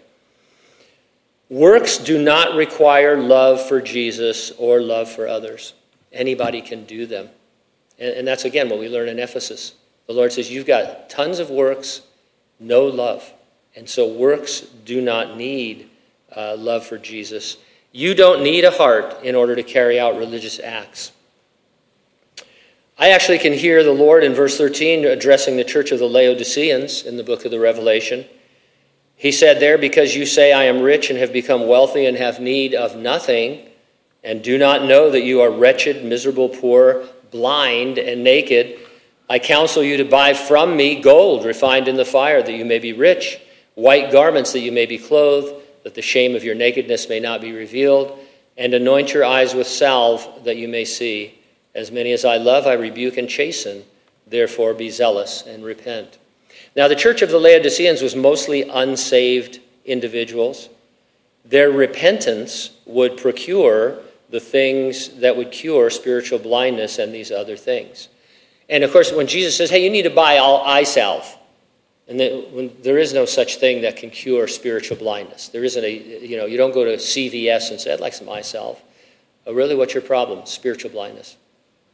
Works 1.47 1.99
do 1.99 2.19
not 2.19 2.55
require 2.55 3.15
love 3.15 3.63
for 3.67 3.79
Jesus 3.79 4.49
or 4.57 4.81
love 4.81 5.11
for 5.11 5.27
others. 5.27 5.75
Anybody 6.11 6.63
can 6.63 6.85
do 6.85 7.05
them. 7.05 7.29
And, 7.99 8.15
and 8.15 8.27
that's, 8.27 8.45
again, 8.45 8.67
what 8.67 8.79
we 8.79 8.89
learn 8.89 9.09
in 9.09 9.19
Ephesus. 9.19 9.75
The 10.07 10.13
Lord 10.13 10.33
says, 10.33 10.49
You've 10.49 10.65
got 10.65 11.07
tons 11.07 11.37
of 11.37 11.51
works, 11.51 12.01
no 12.59 12.85
love. 12.85 13.31
And 13.75 13.87
so 13.87 14.11
works 14.11 14.61
do 14.61 15.01
not 15.01 15.37
need 15.37 15.87
uh, 16.35 16.55
love 16.57 16.83
for 16.83 16.97
Jesus. 16.97 17.57
You 17.91 18.15
don't 18.15 18.41
need 18.41 18.65
a 18.65 18.71
heart 18.71 19.23
in 19.23 19.35
order 19.35 19.55
to 19.55 19.61
carry 19.61 19.99
out 19.99 20.17
religious 20.17 20.59
acts. 20.59 21.11
I 22.99 23.09
actually 23.09 23.37
can 23.37 23.53
hear 23.53 23.83
the 23.83 23.91
Lord 23.91 24.23
in 24.23 24.33
verse 24.33 24.57
13 24.57 25.05
addressing 25.05 25.55
the 25.55 25.63
church 25.63 25.91
of 25.91 25.99
the 25.99 26.09
Laodiceans 26.09 27.03
in 27.03 27.17
the 27.17 27.23
book 27.23 27.45
of 27.45 27.51
the 27.51 27.59
Revelation. 27.59 28.25
He 29.15 29.31
said 29.31 29.59
there, 29.59 29.77
Because 29.77 30.15
you 30.15 30.25
say, 30.25 30.51
I 30.51 30.63
am 30.63 30.81
rich 30.81 31.09
and 31.09 31.19
have 31.19 31.31
become 31.31 31.67
wealthy 31.67 32.05
and 32.05 32.17
have 32.17 32.39
need 32.39 32.73
of 32.73 32.95
nothing, 32.95 33.67
and 34.23 34.43
do 34.43 34.57
not 34.57 34.83
know 34.83 35.11
that 35.11 35.23
you 35.23 35.41
are 35.41 35.51
wretched, 35.51 36.05
miserable, 36.05 36.49
poor, 36.49 37.05
blind, 37.29 37.99
and 37.99 38.23
naked, 38.23 38.79
I 39.29 39.39
counsel 39.39 39.83
you 39.83 39.97
to 39.97 40.05
buy 40.05 40.33
from 40.33 40.77
me 40.77 41.01
gold 41.01 41.45
refined 41.45 41.87
in 41.87 41.97
the 41.97 42.05
fire, 42.05 42.41
that 42.41 42.53
you 42.53 42.63
may 42.63 42.79
be 42.79 42.93
rich, 42.93 43.39
white 43.75 44.11
garments, 44.11 44.53
that 44.53 44.61
you 44.61 44.71
may 44.71 44.85
be 44.85 44.97
clothed, 44.97 45.53
that 45.83 45.95
the 45.95 46.01
shame 46.01 46.33
of 46.33 46.45
your 46.45 46.55
nakedness 46.55 47.09
may 47.09 47.19
not 47.19 47.41
be 47.41 47.51
revealed, 47.51 48.17
and 48.55 48.73
anoint 48.73 49.13
your 49.13 49.25
eyes 49.25 49.53
with 49.53 49.67
salve, 49.67 50.45
that 50.45 50.55
you 50.55 50.67
may 50.67 50.85
see. 50.85 51.37
As 51.77 51.91
many 51.91 52.11
as 52.11 52.25
I 52.25 52.37
love, 52.37 52.65
I 52.65 52.73
rebuke 52.73 53.17
and 53.17 53.29
chasten. 53.29 53.83
Therefore, 54.25 54.73
be 54.73 54.89
zealous 54.89 55.43
and 55.43 55.63
repent. 55.63 56.17
Now, 56.75 56.87
the 56.87 56.95
church 56.95 57.21
of 57.21 57.29
the 57.29 57.37
Laodiceans 57.37 58.01
was 58.01 58.15
mostly 58.15 58.63
unsaved 58.63 59.59
individuals. 59.85 60.69
Their 61.45 61.69
repentance 61.69 62.71
would 62.87 63.15
procure 63.15 63.99
the 64.31 64.39
things 64.39 65.19
that 65.19 65.37
would 65.37 65.51
cure 65.51 65.91
spiritual 65.91 66.39
blindness 66.39 66.97
and 66.97 67.13
these 67.13 67.31
other 67.31 67.55
things. 67.55 68.09
And 68.67 68.83
of 68.83 68.91
course, 68.91 69.13
when 69.13 69.27
Jesus 69.27 69.55
says, 69.55 69.69
hey, 69.69 69.83
you 69.83 69.91
need 69.91 70.01
to 70.01 70.09
buy 70.09 70.39
all 70.39 70.65
eye 70.65 70.83
salve, 70.83 71.37
and 72.07 72.19
then, 72.19 72.71
there 72.81 72.97
is 72.97 73.13
no 73.13 73.25
such 73.25 73.57
thing 73.57 73.81
that 73.81 73.97
can 73.97 74.09
cure 74.09 74.47
spiritual 74.47 74.97
blindness. 74.97 75.49
There 75.49 75.63
isn't 75.63 75.83
a, 75.83 76.25
you 76.25 76.37
know, 76.37 76.47
you 76.47 76.57
don't 76.57 76.73
go 76.73 76.85
to 76.85 76.95
CVS 76.95 77.69
and 77.69 77.79
say, 77.79 77.93
I'd 77.93 77.99
like 77.99 78.13
some 78.13 78.29
eye 78.29 78.41
salve. 78.41 78.81
Oh, 79.45 79.53
really, 79.53 79.75
what's 79.75 79.93
your 79.93 80.03
problem? 80.03 80.45
Spiritual 80.45 80.89
blindness. 80.89 81.37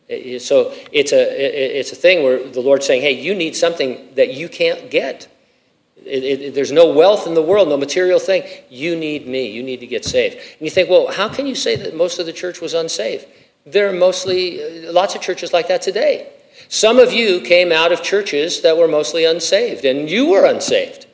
So 0.09 0.73
it's 0.91 1.11
a, 1.13 1.79
it's 1.79 1.91
a 1.91 1.95
thing 1.95 2.23
where 2.23 2.47
the 2.47 2.59
Lord's 2.59 2.85
saying, 2.85 3.01
hey, 3.01 3.13
you 3.13 3.33
need 3.33 3.55
something 3.55 4.09
that 4.15 4.33
you 4.33 4.49
can't 4.49 4.91
get. 4.91 5.27
It, 6.05 6.23
it, 6.23 6.53
there's 6.53 6.71
no 6.71 6.91
wealth 6.91 7.27
in 7.27 7.33
the 7.33 7.41
world, 7.41 7.69
no 7.69 7.77
material 7.77 8.19
thing. 8.19 8.43
You 8.69 8.95
need 8.95 9.25
me. 9.25 9.49
You 9.49 9.63
need 9.63 9.79
to 9.79 9.87
get 9.87 10.03
saved. 10.03 10.35
And 10.35 10.61
you 10.61 10.69
think, 10.69 10.89
well, 10.89 11.07
how 11.07 11.29
can 11.29 11.47
you 11.47 11.55
say 11.55 11.77
that 11.77 11.95
most 11.95 12.19
of 12.19 12.25
the 12.25 12.33
church 12.33 12.59
was 12.59 12.73
unsaved? 12.73 13.25
There 13.65 13.89
are 13.89 13.93
mostly 13.93 14.87
uh, 14.87 14.91
lots 14.91 15.15
of 15.15 15.21
churches 15.21 15.53
like 15.53 15.69
that 15.69 15.81
today. 15.81 16.29
Some 16.67 16.99
of 16.99 17.13
you 17.13 17.39
came 17.39 17.71
out 17.71 17.93
of 17.93 18.03
churches 18.03 18.61
that 18.61 18.77
were 18.77 18.87
mostly 18.87 19.23
unsaved, 19.23 19.85
and 19.85 20.09
you 20.09 20.29
were 20.29 20.45
unsaved. 20.45 21.07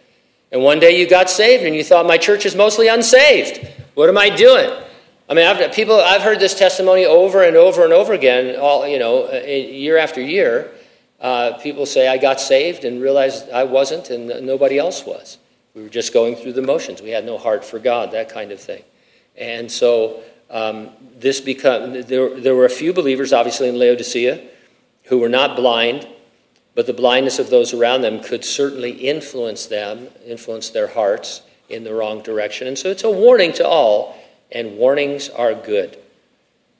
And 0.52 0.64
one 0.64 0.80
day 0.80 1.00
you 1.00 1.08
got 1.08 1.30
saved, 1.30 1.64
and 1.64 1.76
you 1.76 1.84
thought, 1.84 2.08
my 2.08 2.18
church 2.18 2.46
is 2.46 2.56
mostly 2.56 2.88
unsaved. 2.88 3.68
What 3.94 4.10
am 4.10 4.18
I 4.18 4.30
doing? 4.30 4.72
I 5.30 5.36
mean, 5.36 5.46
I've, 5.46 5.72
people, 5.74 6.00
I've 6.00 6.24
heard 6.24 6.40
this 6.40 6.58
testimony 6.58 7.06
over 7.06 7.44
and 7.44 7.56
over 7.56 7.84
and 7.84 7.94
over 7.94 8.14
again, 8.14 8.60
all, 8.60 8.88
you 8.88 8.98
know, 8.98 9.32
uh, 9.32 9.38
year 9.46 10.00
after 10.00 10.20
year. 10.20 10.72
Uh, 11.22 11.54
people 11.60 11.86
say, 11.86 12.08
I 12.08 12.18
got 12.18 12.42
saved 12.42 12.84
and 12.84 13.00
realized 13.00 13.48
I 13.52 13.66
wasn't 13.66 14.10
and 14.10 14.28
nobody 14.44 14.80
else 14.80 15.06
was. 15.06 15.38
We 15.76 15.84
were 15.84 15.90
just 15.90 16.14
going 16.14 16.36
through 16.36 16.54
the 16.54 16.64
motions. 16.64 17.02
We 17.02 17.12
had 17.12 17.26
no 17.26 17.38
heart 17.38 17.64
for 17.64 17.78
God, 17.78 18.12
that 18.14 18.30
kind 18.30 18.52
of 18.52 18.60
thing. 18.60 18.82
And 19.38 19.72
so 19.72 20.24
um, 20.50 20.90
this 21.20 21.40
become, 21.40 22.02
there, 22.02 22.40
there 22.40 22.56
were 22.56 22.66
a 22.66 22.70
few 22.70 22.92
believers, 22.92 23.32
obviously, 23.32 23.70
in 23.70 23.78
Laodicea 23.78 24.42
who 25.04 25.20
were 25.20 25.30
not 25.30 25.56
blind, 25.56 26.08
but 26.74 26.88
the 26.88 26.94
blindness 26.94 27.38
of 27.38 27.52
those 27.52 27.74
around 27.74 28.02
them 28.02 28.22
could 28.22 28.44
certainly 28.44 28.92
influence 28.92 29.68
them, 29.68 30.08
influence 30.26 30.72
their 30.72 30.88
hearts 30.88 31.44
in 31.70 31.84
the 31.84 31.94
wrong 31.94 32.24
direction. 32.24 32.68
And 32.68 32.78
so 32.78 32.90
it's 32.90 33.04
a 33.04 33.12
warning 33.12 33.54
to 33.54 33.68
all 33.68 34.19
and 34.52 34.78
warnings 34.78 35.30
are 35.30 35.54
good. 35.54 35.98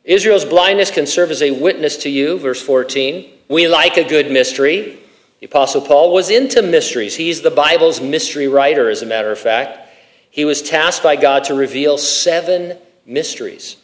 Israel's 0.04 0.46
blindness 0.46 0.92
can 0.92 1.06
serve 1.06 1.32
as 1.32 1.42
a 1.42 1.52
witness 1.52 1.98
to 1.98 2.10
you, 2.10 2.40
verse 2.40 2.62
14. 2.62 3.32
We 3.48 3.68
like 3.68 3.98
a 3.98 4.08
good 4.08 4.32
mystery. 4.32 5.00
The 5.40 5.46
Apostle 5.46 5.82
Paul 5.82 6.14
was 6.14 6.30
into 6.30 6.62
mysteries. 6.62 7.16
He's 7.16 7.42
the 7.42 7.52
Bible's 7.52 8.02
mystery 8.02 8.48
writer, 8.48 8.90
as 8.90 9.02
a 9.02 9.06
matter 9.06 9.32
of 9.32 9.40
fact. 9.40 9.90
He 10.30 10.46
was 10.46 10.62
tasked 10.62 11.04
by 11.04 11.16
God 11.16 11.46
to 11.46 11.54
reveal 11.54 11.98
seven 11.98 12.78
mysteries 13.06 13.78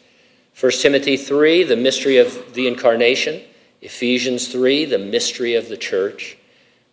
1 0.58 0.72
Timothy 0.72 1.18
3, 1.18 1.64
the 1.64 1.76
mystery 1.76 2.16
of 2.16 2.54
the 2.54 2.66
incarnation. 2.66 3.42
Ephesians 3.82 4.48
3, 4.48 4.86
the 4.86 4.98
mystery 4.98 5.54
of 5.54 5.68
the 5.68 5.76
church. 5.76 6.38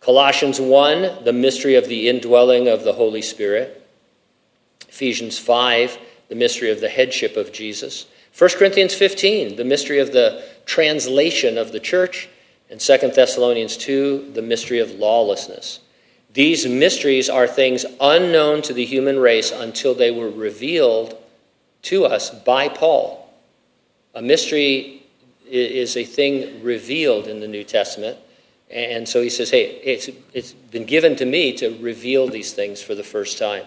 Colossians 0.00 0.60
1, 0.60 1.24
the 1.24 1.32
mystery 1.32 1.74
of 1.74 1.88
the 1.88 2.10
indwelling 2.10 2.68
of 2.68 2.84
the 2.84 2.92
Holy 2.92 3.22
Spirit. 3.22 3.88
Ephesians 4.86 5.38
5, 5.38 5.98
the 6.28 6.34
mystery 6.34 6.70
of 6.70 6.80
the 6.80 6.88
headship 6.88 7.36
of 7.36 7.52
Jesus. 7.52 8.06
1 8.36 8.50
Corinthians 8.58 8.94
15, 8.94 9.56
the 9.56 9.64
mystery 9.64 10.00
of 10.00 10.12
the 10.12 10.44
translation 10.66 11.56
of 11.56 11.72
the 11.72 11.80
church. 11.80 12.28
And 12.70 12.80
2 12.80 12.96
Thessalonians 13.14 13.76
2, 13.76 14.32
the 14.32 14.42
mystery 14.42 14.80
of 14.80 14.90
lawlessness. 14.92 15.80
These 16.32 16.66
mysteries 16.66 17.30
are 17.30 17.46
things 17.46 17.84
unknown 18.00 18.62
to 18.62 18.72
the 18.72 18.84
human 18.84 19.20
race 19.20 19.52
until 19.52 19.94
they 19.94 20.10
were 20.10 20.30
revealed 20.30 21.16
to 21.82 22.06
us 22.06 22.30
by 22.30 22.68
Paul. 22.68 23.32
A 24.14 24.22
mystery 24.22 25.04
is 25.48 25.96
a 25.96 26.04
thing 26.04 26.62
revealed 26.62 27.28
in 27.28 27.38
the 27.38 27.46
New 27.46 27.62
Testament. 27.62 28.18
And 28.70 29.08
so 29.08 29.22
he 29.22 29.30
says, 29.30 29.50
hey, 29.50 29.66
it's, 29.84 30.10
it's 30.32 30.52
been 30.52 30.86
given 30.86 31.14
to 31.16 31.24
me 31.24 31.52
to 31.58 31.78
reveal 31.78 32.26
these 32.26 32.52
things 32.52 32.82
for 32.82 32.96
the 32.96 33.04
first 33.04 33.38
time. 33.38 33.64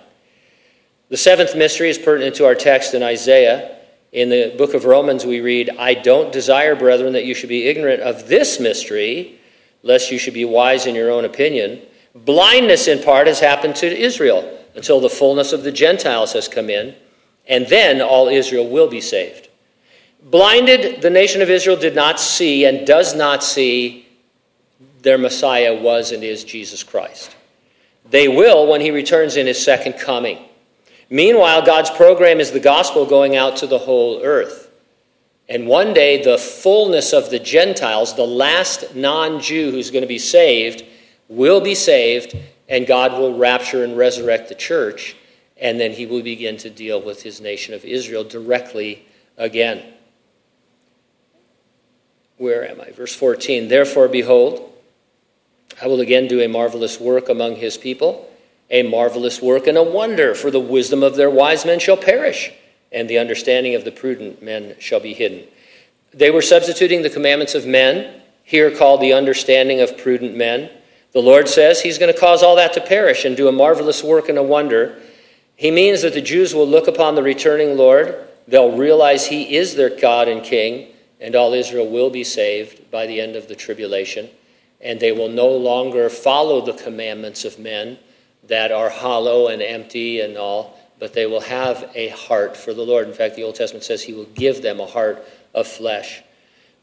The 1.09 1.17
seventh 1.17 1.55
mystery 1.55 1.89
is 1.89 1.97
pertinent 1.97 2.35
to 2.35 2.45
our 2.45 2.55
text 2.55 2.93
in 2.93 3.01
Isaiah. 3.01 3.77
In 4.11 4.29
the 4.29 4.53
book 4.57 4.73
of 4.73 4.85
Romans, 4.85 5.25
we 5.25 5.39
read, 5.39 5.69
I 5.77 5.93
don't 5.93 6.33
desire, 6.33 6.75
brethren, 6.75 7.13
that 7.13 7.25
you 7.25 7.33
should 7.33 7.49
be 7.49 7.67
ignorant 7.67 8.01
of 8.01 8.27
this 8.27 8.59
mystery, 8.59 9.39
lest 9.83 10.11
you 10.11 10.17
should 10.17 10.33
be 10.33 10.45
wise 10.45 10.85
in 10.85 10.95
your 10.95 11.11
own 11.11 11.23
opinion. 11.23 11.81
Blindness, 12.13 12.87
in 12.87 13.01
part, 13.01 13.27
has 13.27 13.39
happened 13.39 13.75
to 13.77 13.87
Israel 13.87 14.57
until 14.75 14.99
the 14.99 15.09
fullness 15.09 15.53
of 15.53 15.63
the 15.63 15.71
Gentiles 15.71 16.33
has 16.33 16.47
come 16.47 16.69
in, 16.69 16.95
and 17.47 17.67
then 17.67 18.01
all 18.01 18.27
Israel 18.27 18.67
will 18.67 18.89
be 18.89 19.01
saved. 19.01 19.47
Blinded, 20.23 21.01
the 21.01 21.09
nation 21.09 21.41
of 21.41 21.49
Israel 21.49 21.77
did 21.77 21.95
not 21.95 22.19
see 22.19 22.65
and 22.65 22.85
does 22.85 23.15
not 23.15 23.43
see 23.43 24.07
their 25.03 25.17
Messiah 25.17 25.79
was 25.79 26.11
and 26.11 26.23
is 26.23 26.43
Jesus 26.43 26.83
Christ. 26.83 27.35
They 28.09 28.27
will 28.27 28.67
when 28.67 28.81
he 28.81 28.91
returns 28.91 29.37
in 29.37 29.47
his 29.47 29.63
second 29.63 29.93
coming. 29.93 30.39
Meanwhile, 31.09 31.65
God's 31.65 31.89
program 31.89 32.39
is 32.39 32.51
the 32.51 32.59
gospel 32.59 33.05
going 33.05 33.35
out 33.35 33.57
to 33.57 33.67
the 33.67 33.77
whole 33.77 34.21
earth. 34.23 34.69
And 35.49 35.67
one 35.67 35.93
day, 35.93 36.21
the 36.21 36.37
fullness 36.37 37.13
of 37.13 37.29
the 37.29 37.39
Gentiles, 37.39 38.15
the 38.15 38.27
last 38.27 38.95
non 38.95 39.39
Jew 39.39 39.71
who's 39.71 39.91
going 39.91 40.01
to 40.01 40.07
be 40.07 40.19
saved, 40.19 40.83
will 41.29 41.61
be 41.61 41.75
saved, 41.75 42.35
and 42.67 42.85
God 42.85 43.13
will 43.13 43.37
rapture 43.37 43.83
and 43.83 43.97
resurrect 43.97 44.49
the 44.49 44.55
church, 44.55 45.15
and 45.55 45.79
then 45.79 45.93
he 45.93 46.05
will 46.05 46.21
begin 46.21 46.57
to 46.57 46.69
deal 46.69 47.01
with 47.01 47.23
his 47.23 47.39
nation 47.39 47.73
of 47.73 47.85
Israel 47.85 48.25
directly 48.25 49.05
again. 49.37 49.93
Where 52.37 52.69
am 52.69 52.81
I? 52.81 52.91
Verse 52.91 53.15
14 53.15 53.67
Therefore, 53.69 54.07
behold, 54.09 54.73
I 55.81 55.87
will 55.87 56.01
again 56.01 56.27
do 56.27 56.41
a 56.41 56.47
marvelous 56.47 56.99
work 56.99 57.29
among 57.29 57.55
his 57.55 57.77
people, 57.77 58.29
a 58.69 58.83
marvelous 58.83 59.41
work 59.41 59.67
and 59.67 59.77
a 59.77 59.83
wonder, 59.83 60.35
for 60.35 60.51
the 60.51 60.59
wisdom 60.59 61.03
of 61.03 61.15
their 61.15 61.29
wise 61.29 61.65
men 61.65 61.79
shall 61.79 61.97
perish, 61.97 62.51
and 62.91 63.09
the 63.09 63.17
understanding 63.17 63.75
of 63.75 63.83
the 63.83 63.91
prudent 63.91 64.41
men 64.41 64.75
shall 64.79 64.99
be 64.99 65.13
hidden. 65.13 65.47
They 66.13 66.31
were 66.31 66.41
substituting 66.41 67.01
the 67.01 67.09
commandments 67.09 67.55
of 67.55 67.65
men, 67.65 68.21
here 68.43 68.75
called 68.75 69.01
the 69.01 69.13
understanding 69.13 69.81
of 69.81 69.97
prudent 69.97 70.35
men. 70.35 70.69
The 71.11 71.21
Lord 71.21 71.47
says 71.47 71.81
he's 71.81 71.97
going 71.97 72.13
to 72.13 72.19
cause 72.19 72.43
all 72.43 72.55
that 72.55 72.73
to 72.73 72.81
perish 72.81 73.25
and 73.25 73.35
do 73.35 73.47
a 73.47 73.51
marvelous 73.51 74.03
work 74.03 74.29
and 74.29 74.37
a 74.37 74.43
wonder. 74.43 74.99
He 75.55 75.71
means 75.71 76.01
that 76.01 76.13
the 76.13 76.21
Jews 76.21 76.53
will 76.53 76.67
look 76.67 76.87
upon 76.87 77.15
the 77.15 77.23
returning 77.23 77.77
Lord, 77.77 78.27
they'll 78.47 78.77
realize 78.77 79.27
he 79.27 79.55
is 79.55 79.75
their 79.75 79.89
God 79.89 80.27
and 80.27 80.43
King, 80.43 80.87
and 81.19 81.35
all 81.35 81.53
Israel 81.53 81.89
will 81.89 82.09
be 82.09 82.23
saved 82.23 82.89
by 82.91 83.07
the 83.07 83.19
end 83.19 83.35
of 83.35 83.47
the 83.47 83.55
tribulation 83.55 84.29
and 84.81 84.99
they 84.99 85.11
will 85.11 85.29
no 85.29 85.47
longer 85.47 86.09
follow 86.09 86.61
the 86.61 86.73
commandments 86.73 87.45
of 87.45 87.59
men 87.59 87.97
that 88.47 88.71
are 88.71 88.89
hollow 88.89 89.47
and 89.47 89.61
empty 89.61 90.21
and 90.21 90.37
all, 90.37 90.79
but 90.99 91.13
they 91.13 91.25
will 91.25 91.41
have 91.41 91.91
a 91.95 92.09
heart 92.09 92.55
for 92.55 92.73
the 92.73 92.81
Lord. 92.81 93.07
In 93.07 93.13
fact, 93.13 93.35
the 93.35 93.43
Old 93.43 93.55
Testament 93.55 93.83
says 93.83 94.01
he 94.01 94.13
will 94.13 94.25
give 94.25 94.61
them 94.61 94.79
a 94.79 94.85
heart 94.85 95.23
of 95.53 95.67
flesh. 95.67 96.21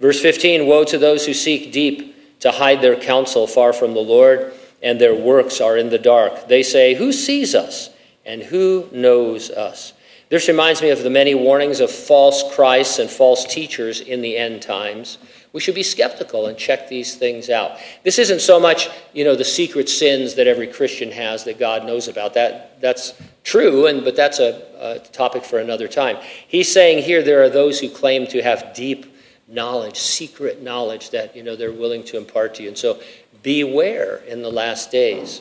Verse 0.00 0.20
15 0.20 0.66
Woe 0.66 0.85
to 0.85 0.98
those 0.98 1.27
who 1.27 1.35
seek 1.35 1.72
deep 1.72 2.40
to 2.40 2.50
hide 2.50 2.83
their 2.83 2.96
counsel 2.96 3.46
far 3.46 3.72
from 3.72 3.94
the 3.94 4.00
Lord, 4.00 4.53
and 4.83 5.00
their 5.00 5.14
works 5.14 5.61
are 5.61 5.79
in 5.79 5.88
the 5.88 5.98
dark. 5.98 6.48
They 6.48 6.62
say, 6.62 6.94
Who 6.94 7.12
sees 7.12 7.55
us, 7.55 7.88
and 8.27 8.42
who 8.42 8.88
knows 8.92 9.50
us? 9.50 9.93
This 10.28 10.48
reminds 10.48 10.82
me 10.82 10.90
of 10.90 11.02
the 11.02 11.10
many 11.10 11.34
warnings 11.34 11.80
of 11.80 11.90
false 11.90 12.54
Christs 12.54 12.98
and 12.98 13.10
false 13.10 13.44
teachers 13.44 14.00
in 14.00 14.22
the 14.22 14.37
end 14.37 14.62
times 14.62 15.18
we 15.54 15.60
should 15.60 15.76
be 15.76 15.84
skeptical 15.84 16.46
and 16.48 16.58
check 16.58 16.88
these 16.88 17.14
things 17.14 17.48
out. 17.48 17.78
This 18.02 18.18
isn't 18.18 18.40
so 18.40 18.58
much, 18.58 18.90
you 19.12 19.22
know, 19.24 19.37
the 19.37 19.44
secret 19.44 19.88
sins 19.88 20.34
that 20.34 20.48
every 20.48 20.66
Christian 20.66 21.12
has 21.12 21.44
that 21.44 21.60
God 21.60 21.87
knows 21.87 22.08
about. 22.08 22.34
That 22.34 22.80
that's 22.80 23.14
true, 23.44 23.87
and 23.87 24.02
but 24.02 24.16
that's 24.16 24.40
a, 24.40 24.62
a 24.80 24.98
topic 24.98 25.44
for 25.44 25.60
another 25.60 25.87
time. 25.87 26.16
He's 26.48 26.70
saying 26.70 27.04
here 27.04 27.22
there 27.22 27.40
are 27.44 27.48
those 27.48 27.78
who 27.78 27.88
claim 27.88 28.26
to 28.26 28.42
have 28.42 28.74
deep 28.74 29.16
knowledge, 29.46 29.96
secret 29.96 30.60
knowledge 30.60 31.10
that 31.10 31.37
you 31.37 31.44
know 31.44 31.54
they're 31.54 31.72
willing 31.72 32.02
to 32.06 32.16
impart 32.16 32.56
to 32.56 32.64
you. 32.64 32.68
And 32.68 32.76
so 32.76 33.00
beware 33.44 34.16
in 34.26 34.42
the 34.42 34.50
last 34.50 34.90
days 34.90 35.40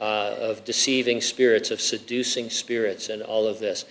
uh, 0.00 0.34
of 0.40 0.64
deceiving 0.64 1.20
spirits, 1.20 1.70
of 1.70 1.80
seducing 1.80 2.50
spirits, 2.50 3.10
and 3.10 3.22
all 3.22 3.46
of 3.46 3.60
this. 3.60 3.84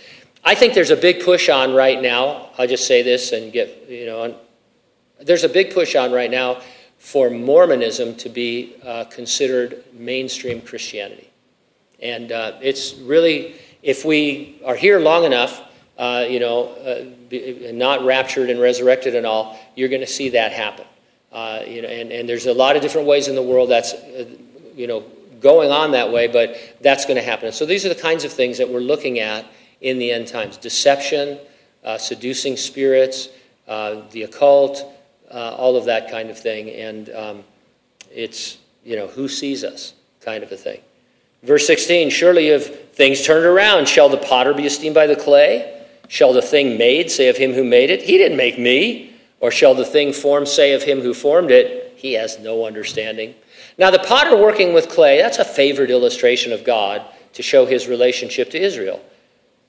I 0.44 0.56
think 0.56 0.74
there's 0.74 0.92
a 0.92 0.96
big 0.96 1.24
push 1.24 1.50
on 1.50 1.74
right 1.74 2.02
now. 2.02 2.50
I'll 2.58 2.68
just 2.68 2.88
say 2.88 3.04
this 3.04 3.32
and 3.32 3.54
get 3.54 3.90
you 3.90 4.06
know 4.06 4.36
there's 5.22 5.44
a 5.44 5.50
big 5.50 5.74
push 5.74 5.96
on 5.96 6.12
right 6.12 6.32
now 6.32 6.62
for 6.98 7.30
Mormonism 7.30 8.16
to 8.16 8.30
be 8.30 8.76
uh, 8.84 9.06
considered 9.06 9.84
mainstream 9.94 10.62
Christianity. 10.62 11.30
And 12.02 12.32
uh, 12.32 12.54
it's 12.62 12.94
really, 12.96 13.56
if 13.84 14.06
we 14.06 14.60
are 14.66 14.76
here 14.76 15.00
long 15.00 15.24
enough, 15.24 15.62
uh, 15.98 16.26
you 16.30 16.40
know, 16.40 16.70
uh, 16.70 17.06
be, 17.30 17.72
not 17.74 18.06
raptured 18.06 18.50
and 18.50 18.60
resurrected 18.60 19.16
and 19.16 19.26
all, 19.26 19.60
you're 19.76 19.90
going 19.90 20.02
to 20.02 20.08
see 20.08 20.30
that 20.30 20.52
happen. 20.52 20.86
Uh, 21.32 21.64
you 21.66 21.82
know, 21.82 21.88
and, 21.88 22.12
and 22.12 22.28
there's 22.28 22.48
a 22.48 22.54
lot 22.54 22.76
of 22.76 22.82
different 22.82 23.08
ways 23.08 23.28
in 23.28 23.36
the 23.36 23.42
world 23.42 23.70
that's, 23.70 23.94
uh, 23.94 24.26
you 24.76 24.88
know, 24.88 25.04
going 25.40 25.72
on 25.72 25.92
that 25.92 26.12
way, 26.12 26.28
but 26.28 26.56
that's 26.82 27.06
going 27.06 27.16
to 27.16 27.24
happen. 27.24 27.52
so 27.52 27.66
these 27.66 27.84
are 27.86 27.90
the 27.90 27.96
kinds 27.96 28.24
of 28.24 28.32
things 28.32 28.60
that 28.60 28.70
we're 28.70 28.80
looking 28.80 29.20
at 29.20 29.46
in 29.82 29.98
the 29.98 30.12
end 30.12 30.28
times 30.28 30.58
deception, 30.58 31.40
seducing 31.98 32.56
spirits, 32.56 33.30
the 33.68 34.24
occult, 34.24 34.86
uh, 35.32 35.56
all 35.56 35.76
of 35.76 35.86
that 35.86 36.10
kind 36.12 36.30
of 36.30 36.38
thing. 36.38 36.70
And 36.70 37.10
um, 37.12 37.44
it's, 38.14 38.58
you 38.84 38.96
know, 38.96 39.08
who 39.08 39.28
sees 39.28 39.64
us 39.64 39.94
kind 40.20 40.44
of 40.44 40.52
a 40.52 40.58
thing. 40.58 40.82
Verse 41.44 41.66
16 41.66 42.10
Surely 42.10 42.50
if 42.50 42.92
things 42.92 43.26
turned 43.26 43.46
around, 43.46 43.88
shall 43.88 44.10
the 44.10 44.18
potter 44.18 44.54
be 44.54 44.66
esteemed 44.66 44.96
by 44.96 45.08
the 45.08 45.16
clay? 45.16 45.86
Shall 46.08 46.34
the 46.34 46.42
thing 46.42 46.78
made 46.78 47.10
say 47.10 47.30
of 47.30 47.38
him 47.38 47.54
who 47.54 47.64
made 47.64 47.90
it, 47.90 48.04
He 48.04 48.18
didn't 48.18 48.38
make 48.38 48.60
me? 48.60 49.16
Or 49.40 49.50
shall 49.50 49.74
the 49.74 49.86
thing 49.86 50.14
formed 50.14 50.48
say 50.48 50.74
of 50.74 50.84
him 50.84 51.02
who 51.02 51.14
formed 51.14 51.50
it, 51.50 51.94
He 51.96 52.14
has 52.14 52.38
no 52.40 52.66
understanding? 52.66 53.34
Now, 53.78 53.90
the 53.90 54.00
potter 54.00 54.36
working 54.36 54.74
with 54.74 54.90
clay, 54.90 55.20
that's 55.20 55.40
a 55.40 55.46
favored 55.46 55.90
illustration 55.90 56.52
of 56.52 56.64
God 56.64 57.04
to 57.34 57.42
show 57.42 57.66
his 57.66 57.88
relationship 57.88 58.52
to 58.52 58.62
Israel. 58.62 59.02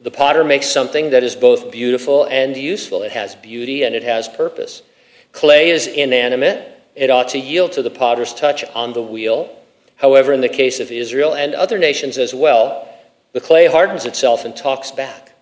The 0.02 0.10
potter 0.10 0.42
makes 0.42 0.68
something 0.68 1.10
that 1.10 1.22
is 1.22 1.36
both 1.36 1.70
beautiful 1.70 2.24
and 2.24 2.56
useful. 2.56 3.02
It 3.02 3.12
has 3.12 3.36
beauty 3.36 3.84
and 3.84 3.94
it 3.94 4.02
has 4.02 4.28
purpose. 4.28 4.82
Clay 5.30 5.70
is 5.70 5.86
inanimate. 5.86 6.68
It 6.96 7.08
ought 7.08 7.28
to 7.30 7.38
yield 7.38 7.72
to 7.72 7.82
the 7.82 7.90
potter's 7.90 8.34
touch 8.34 8.64
on 8.74 8.92
the 8.94 9.02
wheel. 9.02 9.56
However, 9.96 10.32
in 10.32 10.40
the 10.40 10.48
case 10.48 10.80
of 10.80 10.90
Israel 10.90 11.34
and 11.34 11.54
other 11.54 11.78
nations 11.78 12.18
as 12.18 12.34
well, 12.34 12.88
the 13.32 13.40
clay 13.40 13.68
hardens 13.68 14.04
itself 14.04 14.44
and 14.44 14.56
talks 14.56 14.90
back. 14.90 15.32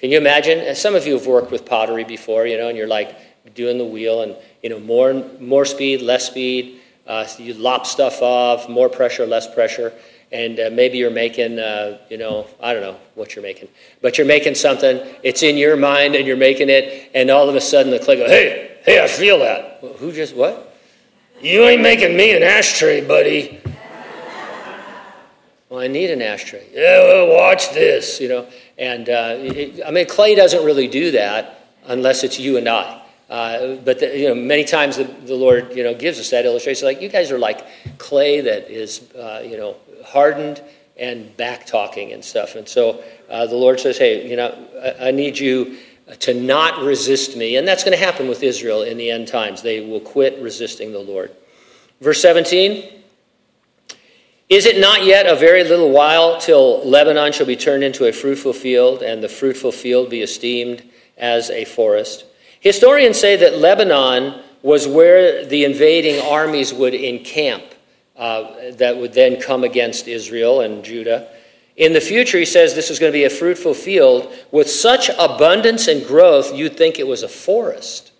Can 0.00 0.10
you 0.10 0.18
imagine? 0.18 0.74
Some 0.74 0.96
of 0.96 1.06
you 1.06 1.14
have 1.14 1.26
worked 1.26 1.52
with 1.52 1.64
pottery 1.64 2.04
before, 2.04 2.46
you 2.46 2.58
know, 2.58 2.68
and 2.68 2.76
you're 2.76 2.88
like 2.88 3.16
doing 3.54 3.78
the 3.78 3.84
wheel 3.84 4.22
and, 4.22 4.36
you 4.60 4.70
know, 4.70 4.80
more, 4.80 5.14
more 5.40 5.64
speed, 5.64 6.02
less 6.02 6.26
speed. 6.26 6.80
Uh, 7.06 7.26
you 7.38 7.54
lop 7.54 7.86
stuff 7.86 8.20
off, 8.22 8.68
more 8.68 8.88
pressure, 8.88 9.24
less 9.24 9.52
pressure 9.52 9.92
and 10.30 10.60
uh, 10.60 10.70
maybe 10.72 10.98
you're 10.98 11.10
making, 11.10 11.58
uh, 11.58 11.98
you 12.10 12.18
know, 12.18 12.46
I 12.60 12.72
don't 12.72 12.82
know 12.82 12.96
what 13.14 13.34
you're 13.34 13.42
making, 13.42 13.68
but 14.02 14.18
you're 14.18 14.26
making 14.26 14.54
something. 14.54 15.00
It's 15.22 15.42
in 15.42 15.56
your 15.56 15.76
mind, 15.76 16.14
and 16.14 16.26
you're 16.26 16.36
making 16.36 16.68
it, 16.68 17.10
and 17.14 17.30
all 17.30 17.48
of 17.48 17.54
a 17.54 17.60
sudden 17.60 17.90
the 17.90 17.98
click 17.98 18.18
goes, 18.18 18.28
"Hey, 18.28 18.78
hey, 18.84 19.02
I 19.02 19.08
feel 19.08 19.38
that." 19.40 19.82
Well, 19.82 19.94
who 19.94 20.12
just 20.12 20.34
what? 20.36 20.76
You 21.40 21.64
ain't 21.64 21.82
making 21.82 22.16
me 22.16 22.36
an 22.36 22.42
ashtray, 22.42 23.06
buddy. 23.06 23.60
well, 25.68 25.80
I 25.80 25.86
need 25.86 26.10
an 26.10 26.20
ashtray. 26.20 26.66
Yeah, 26.72 26.98
well, 27.04 27.28
watch 27.28 27.72
this, 27.72 28.20
you 28.20 28.28
know. 28.28 28.46
And 28.76 29.08
uh, 29.08 29.34
it, 29.38 29.80
I 29.86 29.90
mean, 29.92 30.06
clay 30.06 30.34
doesn't 30.34 30.64
really 30.64 30.88
do 30.88 31.12
that 31.12 31.68
unless 31.86 32.24
it's 32.24 32.38
you 32.38 32.56
and 32.56 32.68
I. 32.68 33.02
Uh, 33.30 33.76
but 33.76 34.00
the, 34.00 34.18
you 34.18 34.28
know, 34.28 34.34
many 34.34 34.64
times 34.64 34.96
the, 34.96 35.04
the, 35.04 35.34
Lord 35.34 35.76
you 35.76 35.84
know 35.84 35.94
gives 35.94 36.18
us 36.18 36.30
that 36.30 36.46
illustration. 36.46 36.86
Like 36.86 37.02
you 37.02 37.10
guys 37.10 37.30
are 37.30 37.38
like 37.38 37.66
clay 37.98 38.40
that 38.40 38.70
is 38.70 39.02
uh, 39.14 39.42
you 39.44 39.58
know 39.58 39.76
hardened 40.08 40.62
and 40.96 41.36
back 41.36 41.66
talking 41.66 42.12
and 42.12 42.24
stuff. 42.24 42.56
And 42.56 42.68
so 42.68 43.02
uh, 43.28 43.46
the 43.46 43.56
Lord 43.56 43.78
says, 43.78 43.98
hey, 43.98 44.28
you 44.28 44.36
know, 44.36 44.56
I, 44.82 45.08
I, 45.08 45.10
need 45.12 45.38
you 45.38 45.78
to 46.20 46.34
not 46.34 46.82
resist 46.82 47.36
me. 47.36 47.56
And 47.56 47.68
that's 47.68 47.84
going 47.84 47.96
to 47.96 48.04
happen 48.04 48.28
with 48.28 48.42
Israel 48.42 48.82
in 48.82 48.96
the 48.96 49.10
end 49.10 49.28
times. 49.28 49.62
They 49.62 49.80
will 49.80 50.00
quit 50.00 50.40
resisting 50.40 50.92
the 50.92 50.98
Lord. 50.98 51.30
Verse 52.00 52.20
17 52.22 53.02
Is 54.48 54.66
it 54.66 54.80
not 54.80 55.04
yet 55.04 55.26
a 55.26 55.36
very 55.36 55.62
little 55.64 55.90
while 55.90 56.40
till 56.40 56.84
Lebanon 56.88 57.32
shall 57.32 57.46
be 57.46 57.56
turned 57.56 57.84
into 57.84 58.06
a 58.06 58.12
fruitful 58.12 58.52
field, 58.52 59.02
and 59.02 59.22
the 59.22 59.28
fruitful 59.28 59.72
field 59.72 60.10
be 60.10 60.22
esteemed 60.22 60.82
as 61.16 61.50
a 61.50 61.64
forest? 61.64 62.24
Historians 62.60 63.20
say 63.20 63.36
that 63.36 63.58
Lebanon 63.58 64.42
was 64.62 64.88
where 64.88 65.44
the 65.44 65.64
invading 65.64 66.20
armies 66.26 66.74
would 66.74 66.94
encamp 66.94 67.62
uh, 68.18 68.72
that 68.72 68.96
would 68.96 69.14
then 69.14 69.40
come 69.40 69.64
against 69.64 70.08
Israel 70.08 70.60
and 70.60 70.84
Judah. 70.84 71.28
In 71.76 71.92
the 71.92 72.00
future, 72.00 72.38
he 72.38 72.44
says 72.44 72.74
this 72.74 72.90
is 72.90 72.98
going 72.98 73.12
to 73.12 73.16
be 73.16 73.24
a 73.24 73.30
fruitful 73.30 73.72
field 73.72 74.34
with 74.50 74.68
such 74.68 75.08
abundance 75.16 75.86
and 75.86 76.04
growth, 76.04 76.52
you'd 76.52 76.76
think 76.76 76.98
it 76.98 77.06
was 77.06 77.22
a 77.22 77.28
forest. 77.28 78.10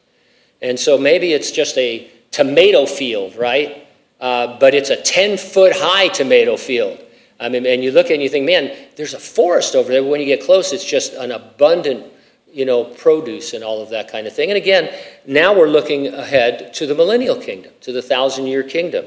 And 0.62 0.78
so 0.78 0.96
maybe 0.96 1.32
it's 1.32 1.50
just 1.50 1.76
a 1.76 2.08
tomato 2.30 2.86
field, 2.86 3.34
right? 3.34 3.86
Uh, 4.20 4.58
but 4.58 4.74
it's 4.74 4.90
a 4.90 4.96
10 4.96 5.36
foot 5.36 5.72
high 5.74 6.08
tomato 6.08 6.56
field. 6.56 7.00
I 7.40 7.48
mean, 7.48 7.66
and 7.66 7.82
you 7.82 7.92
look 7.92 8.06
at 8.06 8.12
it 8.12 8.14
and 8.14 8.22
you 8.22 8.28
think, 8.28 8.46
man, 8.46 8.76
there's 8.96 9.14
a 9.14 9.20
forest 9.20 9.74
over 9.74 9.90
there. 9.90 10.02
But 10.02 10.08
when 10.08 10.20
you 10.20 10.26
get 10.26 10.42
close, 10.42 10.72
it's 10.72 10.84
just 10.84 11.14
an 11.14 11.30
abundant, 11.30 12.06
you 12.52 12.64
know, 12.64 12.84
produce 12.84 13.54
and 13.54 13.62
all 13.62 13.80
of 13.80 13.90
that 13.90 14.08
kind 14.10 14.26
of 14.26 14.32
thing. 14.32 14.50
And 14.50 14.56
again, 14.56 14.92
now 15.26 15.56
we're 15.56 15.68
looking 15.68 16.08
ahead 16.08 16.74
to 16.74 16.86
the 16.86 16.94
millennial 16.94 17.36
kingdom, 17.36 17.72
to 17.82 17.92
the 17.92 18.02
thousand 18.02 18.46
year 18.46 18.64
kingdom, 18.64 19.06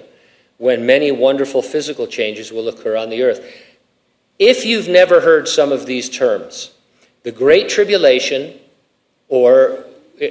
when 0.61 0.85
many 0.85 1.11
wonderful 1.11 1.63
physical 1.63 2.05
changes 2.05 2.51
will 2.51 2.67
occur 2.67 2.95
on 2.95 3.09
the 3.09 3.23
earth. 3.23 3.43
If 4.37 4.63
you've 4.63 4.87
never 4.87 5.19
heard 5.19 5.47
some 5.47 5.71
of 5.71 5.87
these 5.87 6.07
terms, 6.07 6.69
the 7.23 7.31
Great 7.31 7.67
Tribulation, 7.67 8.59
or, 9.27 9.85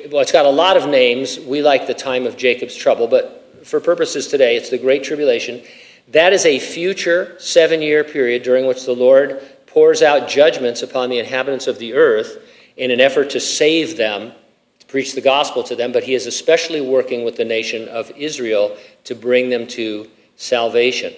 well, 0.08 0.22
it's 0.22 0.30
got 0.30 0.46
a 0.46 0.50
lot 0.50 0.76
of 0.76 0.88
names. 0.88 1.40
We 1.40 1.62
like 1.62 1.88
the 1.88 1.94
time 1.94 2.26
of 2.26 2.36
Jacob's 2.36 2.76
trouble, 2.76 3.08
but 3.08 3.66
for 3.66 3.80
purposes 3.80 4.28
today, 4.28 4.56
it's 4.56 4.70
the 4.70 4.78
Great 4.78 5.02
Tribulation. 5.02 5.62
That 6.06 6.32
is 6.32 6.46
a 6.46 6.60
future 6.60 7.34
seven 7.40 7.82
year 7.82 8.04
period 8.04 8.44
during 8.44 8.68
which 8.68 8.84
the 8.84 8.94
Lord 8.94 9.42
pours 9.66 10.00
out 10.00 10.28
judgments 10.28 10.80
upon 10.80 11.10
the 11.10 11.18
inhabitants 11.18 11.66
of 11.66 11.80
the 11.80 11.94
earth 11.94 12.38
in 12.76 12.92
an 12.92 13.00
effort 13.00 13.30
to 13.30 13.40
save 13.40 13.96
them, 13.96 14.30
to 14.78 14.86
preach 14.86 15.16
the 15.16 15.20
gospel 15.20 15.64
to 15.64 15.74
them, 15.74 15.90
but 15.90 16.04
he 16.04 16.14
is 16.14 16.28
especially 16.28 16.80
working 16.80 17.24
with 17.24 17.34
the 17.34 17.44
nation 17.44 17.88
of 17.88 18.12
Israel 18.12 18.76
to 19.02 19.16
bring 19.16 19.50
them 19.50 19.66
to 19.66 20.08
salvation. 20.40 21.12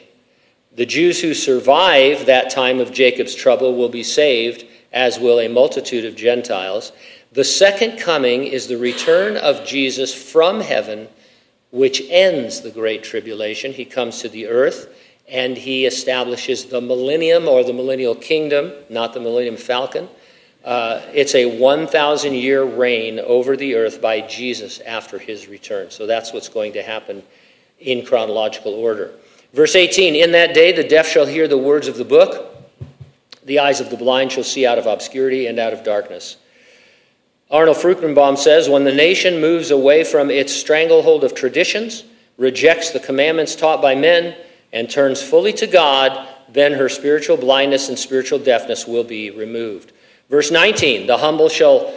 The 0.74 0.86
Jews 0.86 1.20
who 1.20 1.32
survive 1.32 2.26
that 2.26 2.50
time 2.50 2.80
of 2.80 2.92
Jacob's 2.92 3.34
trouble 3.34 3.76
will 3.76 3.88
be 3.88 4.02
saved, 4.02 4.64
as 4.92 5.18
will 5.18 5.38
a 5.38 5.48
multitude 5.48 6.04
of 6.04 6.16
Gentiles. 6.16 6.92
The 7.30 7.44
second 7.44 7.98
coming 7.98 8.44
is 8.44 8.66
the 8.66 8.78
return 8.78 9.36
of 9.36 9.64
Jesus 9.64 10.12
from 10.12 10.60
heaven 10.60 11.08
which 11.70 12.02
ends 12.10 12.60
the 12.60 12.70
Great 12.70 13.02
Tribulation. 13.02 13.72
He 13.72 13.86
comes 13.86 14.20
to 14.20 14.28
the 14.28 14.46
earth 14.46 14.94
and 15.28 15.56
he 15.56 15.86
establishes 15.86 16.66
the 16.66 16.80
millennium 16.80 17.48
or 17.48 17.64
the 17.64 17.72
millennial 17.72 18.14
kingdom, 18.14 18.72
not 18.90 19.14
the 19.14 19.20
millennium 19.20 19.56
falcon. 19.56 20.08
Uh, 20.64 21.00
it's 21.14 21.34
a 21.34 21.58
1,000 21.58 22.34
year 22.34 22.62
reign 22.64 23.18
over 23.20 23.56
the 23.56 23.74
earth 23.74 24.02
by 24.02 24.20
Jesus 24.20 24.80
after 24.80 25.18
his 25.18 25.48
return. 25.48 25.90
So 25.90 26.06
that's 26.06 26.32
what's 26.32 26.48
going 26.48 26.74
to 26.74 26.82
happen 26.82 27.22
in 27.82 28.04
chronological 28.04 28.74
order. 28.74 29.12
Verse 29.52 29.76
18 29.76 30.14
In 30.14 30.32
that 30.32 30.54
day 30.54 30.72
the 30.72 30.84
deaf 30.84 31.08
shall 31.08 31.26
hear 31.26 31.46
the 31.46 31.58
words 31.58 31.88
of 31.88 31.96
the 31.96 32.04
book, 32.04 32.56
the 33.44 33.58
eyes 33.58 33.80
of 33.80 33.90
the 33.90 33.96
blind 33.96 34.32
shall 34.32 34.44
see 34.44 34.66
out 34.66 34.78
of 34.78 34.86
obscurity 34.86 35.46
and 35.46 35.58
out 35.58 35.72
of 35.72 35.84
darkness. 35.84 36.36
Arnold 37.50 37.76
Fruchtenbaum 37.76 38.38
says 38.38 38.68
when 38.68 38.84
the 38.84 38.94
nation 38.94 39.40
moves 39.40 39.70
away 39.70 40.04
from 40.04 40.30
its 40.30 40.52
stranglehold 40.52 41.22
of 41.22 41.34
traditions, 41.34 42.04
rejects 42.38 42.90
the 42.90 43.00
commandments 43.00 43.54
taught 43.54 43.82
by 43.82 43.94
men, 43.94 44.34
and 44.72 44.88
turns 44.88 45.22
fully 45.22 45.52
to 45.52 45.66
God, 45.66 46.28
then 46.48 46.72
her 46.72 46.88
spiritual 46.88 47.36
blindness 47.36 47.88
and 47.88 47.98
spiritual 47.98 48.38
deafness 48.38 48.86
will 48.86 49.04
be 49.04 49.30
removed. 49.30 49.92
Verse 50.30 50.50
19 50.50 51.06
The 51.06 51.18
humble 51.18 51.50
shall 51.50 51.92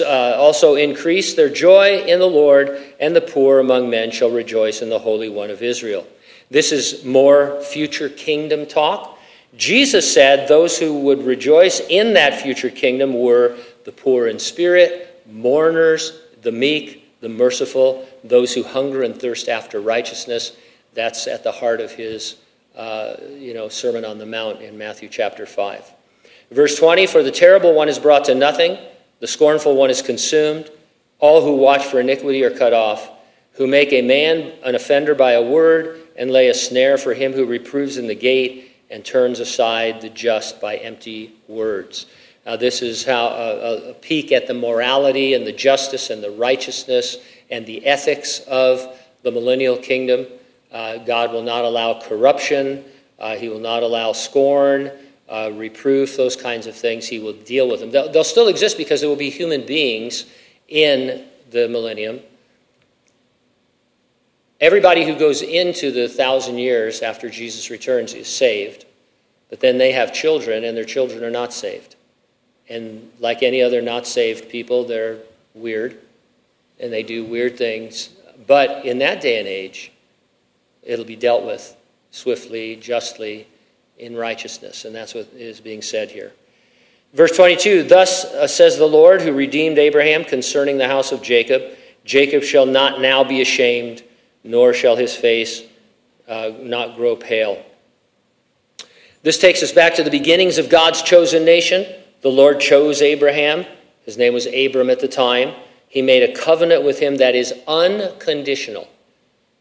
uh, 0.00 0.36
also 0.36 0.74
increase 0.74 1.34
their 1.34 1.48
joy 1.48 2.02
in 2.02 2.18
the 2.18 2.26
Lord, 2.26 2.80
and 2.98 3.14
the 3.14 3.20
poor 3.20 3.60
among 3.60 3.88
men 3.88 4.10
shall 4.10 4.30
rejoice 4.30 4.82
in 4.82 4.90
the 4.90 4.98
Holy 4.98 5.28
One 5.28 5.50
of 5.50 5.62
Israel. 5.62 6.06
This 6.50 6.72
is 6.72 7.04
more 7.04 7.60
future 7.62 8.08
kingdom 8.08 8.66
talk. 8.66 9.18
Jesus 9.56 10.12
said 10.12 10.48
those 10.48 10.78
who 10.78 11.00
would 11.00 11.24
rejoice 11.24 11.80
in 11.88 12.14
that 12.14 12.40
future 12.40 12.70
kingdom 12.70 13.14
were 13.14 13.56
the 13.84 13.92
poor 13.92 14.28
in 14.28 14.38
spirit, 14.38 15.22
mourners, 15.30 16.20
the 16.42 16.52
meek, 16.52 17.20
the 17.20 17.28
merciful, 17.28 18.06
those 18.24 18.54
who 18.54 18.62
hunger 18.62 19.02
and 19.02 19.18
thirst 19.18 19.48
after 19.48 19.80
righteousness. 19.80 20.56
That's 20.94 21.26
at 21.26 21.44
the 21.44 21.52
heart 21.52 21.80
of 21.80 21.92
his 21.92 22.36
uh, 22.76 23.16
you 23.32 23.54
know, 23.54 23.68
Sermon 23.68 24.04
on 24.04 24.18
the 24.18 24.26
Mount 24.26 24.62
in 24.62 24.78
Matthew 24.78 25.08
chapter 25.08 25.46
5. 25.46 25.92
Verse 26.50 26.78
20 26.78 27.06
For 27.06 27.22
the 27.22 27.30
terrible 27.30 27.74
one 27.74 27.88
is 27.88 27.98
brought 27.98 28.24
to 28.26 28.34
nothing, 28.34 28.78
the 29.20 29.26
scornful 29.26 29.76
one 29.76 29.90
is 29.90 30.02
consumed. 30.02 30.70
All 31.18 31.42
who 31.42 31.56
watch 31.56 31.84
for 31.84 32.00
iniquity 32.00 32.42
are 32.42 32.50
cut 32.50 32.72
off, 32.72 33.10
who 33.52 33.66
make 33.66 33.92
a 33.92 34.02
man 34.02 34.52
an 34.64 34.74
offender 34.74 35.14
by 35.14 35.32
a 35.32 35.42
word, 35.42 36.00
and 36.16 36.30
lay 36.30 36.48
a 36.48 36.54
snare 36.54 36.98
for 36.98 37.14
him 37.14 37.32
who 37.32 37.46
reproves 37.46 37.96
in 37.96 38.06
the 38.06 38.14
gate, 38.14 38.72
and 38.90 39.04
turns 39.04 39.38
aside 39.38 40.00
the 40.00 40.08
just 40.08 40.60
by 40.60 40.76
empty 40.76 41.32
words. 41.46 42.06
Uh, 42.44 42.56
this 42.56 42.82
is 42.82 43.04
how 43.04 43.28
a, 43.28 43.90
a, 43.90 43.94
peek 43.94 44.32
at 44.32 44.46
the 44.46 44.54
morality 44.54 45.34
and 45.34 45.46
the 45.46 45.52
justice 45.52 46.10
and 46.10 46.22
the 46.22 46.30
righteousness 46.30 47.18
and 47.50 47.66
the 47.66 47.84
ethics 47.86 48.40
of 48.40 48.98
the 49.22 49.30
millennial 49.30 49.76
kingdom. 49.76 50.26
Uh, 50.72 50.96
God 50.98 51.32
will 51.32 51.42
not 51.42 51.64
allow 51.64 52.00
corruption. 52.00 52.84
Uh, 53.18 53.36
he 53.36 53.48
will 53.48 53.60
not 53.60 53.82
allow 53.82 54.12
scorn, 54.12 54.90
uh, 55.30 55.50
reproof, 55.54 56.16
those 56.16 56.36
kinds 56.36 56.66
of 56.66 56.74
things. 56.74 57.06
He 57.06 57.18
will 57.18 57.32
deal 57.32 57.68
with 57.68 57.80
them. 57.80 57.90
They'll, 57.90 58.10
they'll 58.10 58.24
still 58.24 58.48
exist 58.48 58.76
because 58.76 59.00
there 59.00 59.08
will 59.08 59.16
be 59.16 59.30
human 59.30 59.64
beings 59.64 60.26
in 60.68 61.24
the 61.50 61.68
millennium. 61.68 62.20
Everybody 64.60 65.06
who 65.06 65.18
goes 65.18 65.40
into 65.40 65.90
the 65.90 66.08
thousand 66.08 66.58
years 66.58 67.00
after 67.00 67.30
Jesus 67.30 67.70
returns 67.70 68.12
is 68.12 68.28
saved, 68.28 68.84
but 69.48 69.60
then 69.60 69.78
they 69.78 69.92
have 69.92 70.12
children, 70.12 70.64
and 70.64 70.76
their 70.76 70.84
children 70.84 71.24
are 71.24 71.30
not 71.30 71.54
saved. 71.54 71.96
And 72.68 73.10
like 73.18 73.42
any 73.42 73.62
other 73.62 73.80
not 73.80 74.06
saved 74.06 74.50
people, 74.50 74.84
they're 74.84 75.18
weird 75.54 75.98
and 76.80 76.92
they 76.92 77.02
do 77.02 77.24
weird 77.24 77.56
things. 77.56 78.08
But 78.46 78.84
in 78.84 78.98
that 78.98 79.20
day 79.20 79.38
and 79.38 79.46
age, 79.46 79.92
it'll 80.82 81.04
be 81.04 81.16
dealt 81.16 81.44
with 81.44 81.76
swiftly, 82.10 82.74
justly, 82.76 83.46
in 84.00 84.16
righteousness. 84.16 84.84
And 84.84 84.94
that's 84.94 85.14
what 85.14 85.28
is 85.34 85.60
being 85.60 85.82
said 85.82 86.10
here. 86.10 86.32
Verse 87.12 87.36
22 87.36 87.84
Thus 87.84 88.24
uh, 88.24 88.46
says 88.46 88.78
the 88.78 88.86
Lord 88.86 89.20
who 89.22 89.32
redeemed 89.32 89.78
Abraham 89.78 90.24
concerning 90.24 90.78
the 90.78 90.88
house 90.88 91.12
of 91.12 91.22
Jacob 91.22 91.62
Jacob 92.04 92.42
shall 92.42 92.66
not 92.66 93.00
now 93.00 93.24
be 93.24 93.40
ashamed, 93.40 94.02
nor 94.42 94.72
shall 94.72 94.96
his 94.96 95.14
face 95.14 95.62
uh, 96.26 96.52
not 96.60 96.96
grow 96.96 97.14
pale. 97.14 97.64
This 99.22 99.38
takes 99.38 99.62
us 99.62 99.72
back 99.72 99.94
to 99.94 100.02
the 100.02 100.10
beginnings 100.10 100.58
of 100.58 100.70
God's 100.70 101.02
chosen 101.02 101.44
nation. 101.44 101.86
The 102.22 102.30
Lord 102.30 102.58
chose 102.60 103.02
Abraham. 103.02 103.66
His 104.04 104.16
name 104.16 104.32
was 104.32 104.46
Abram 104.46 104.88
at 104.88 105.00
the 105.00 105.08
time. 105.08 105.54
He 105.88 106.00
made 106.00 106.22
a 106.22 106.32
covenant 106.32 106.84
with 106.84 107.00
him 107.00 107.16
that 107.16 107.34
is 107.34 107.52
unconditional. 107.68 108.88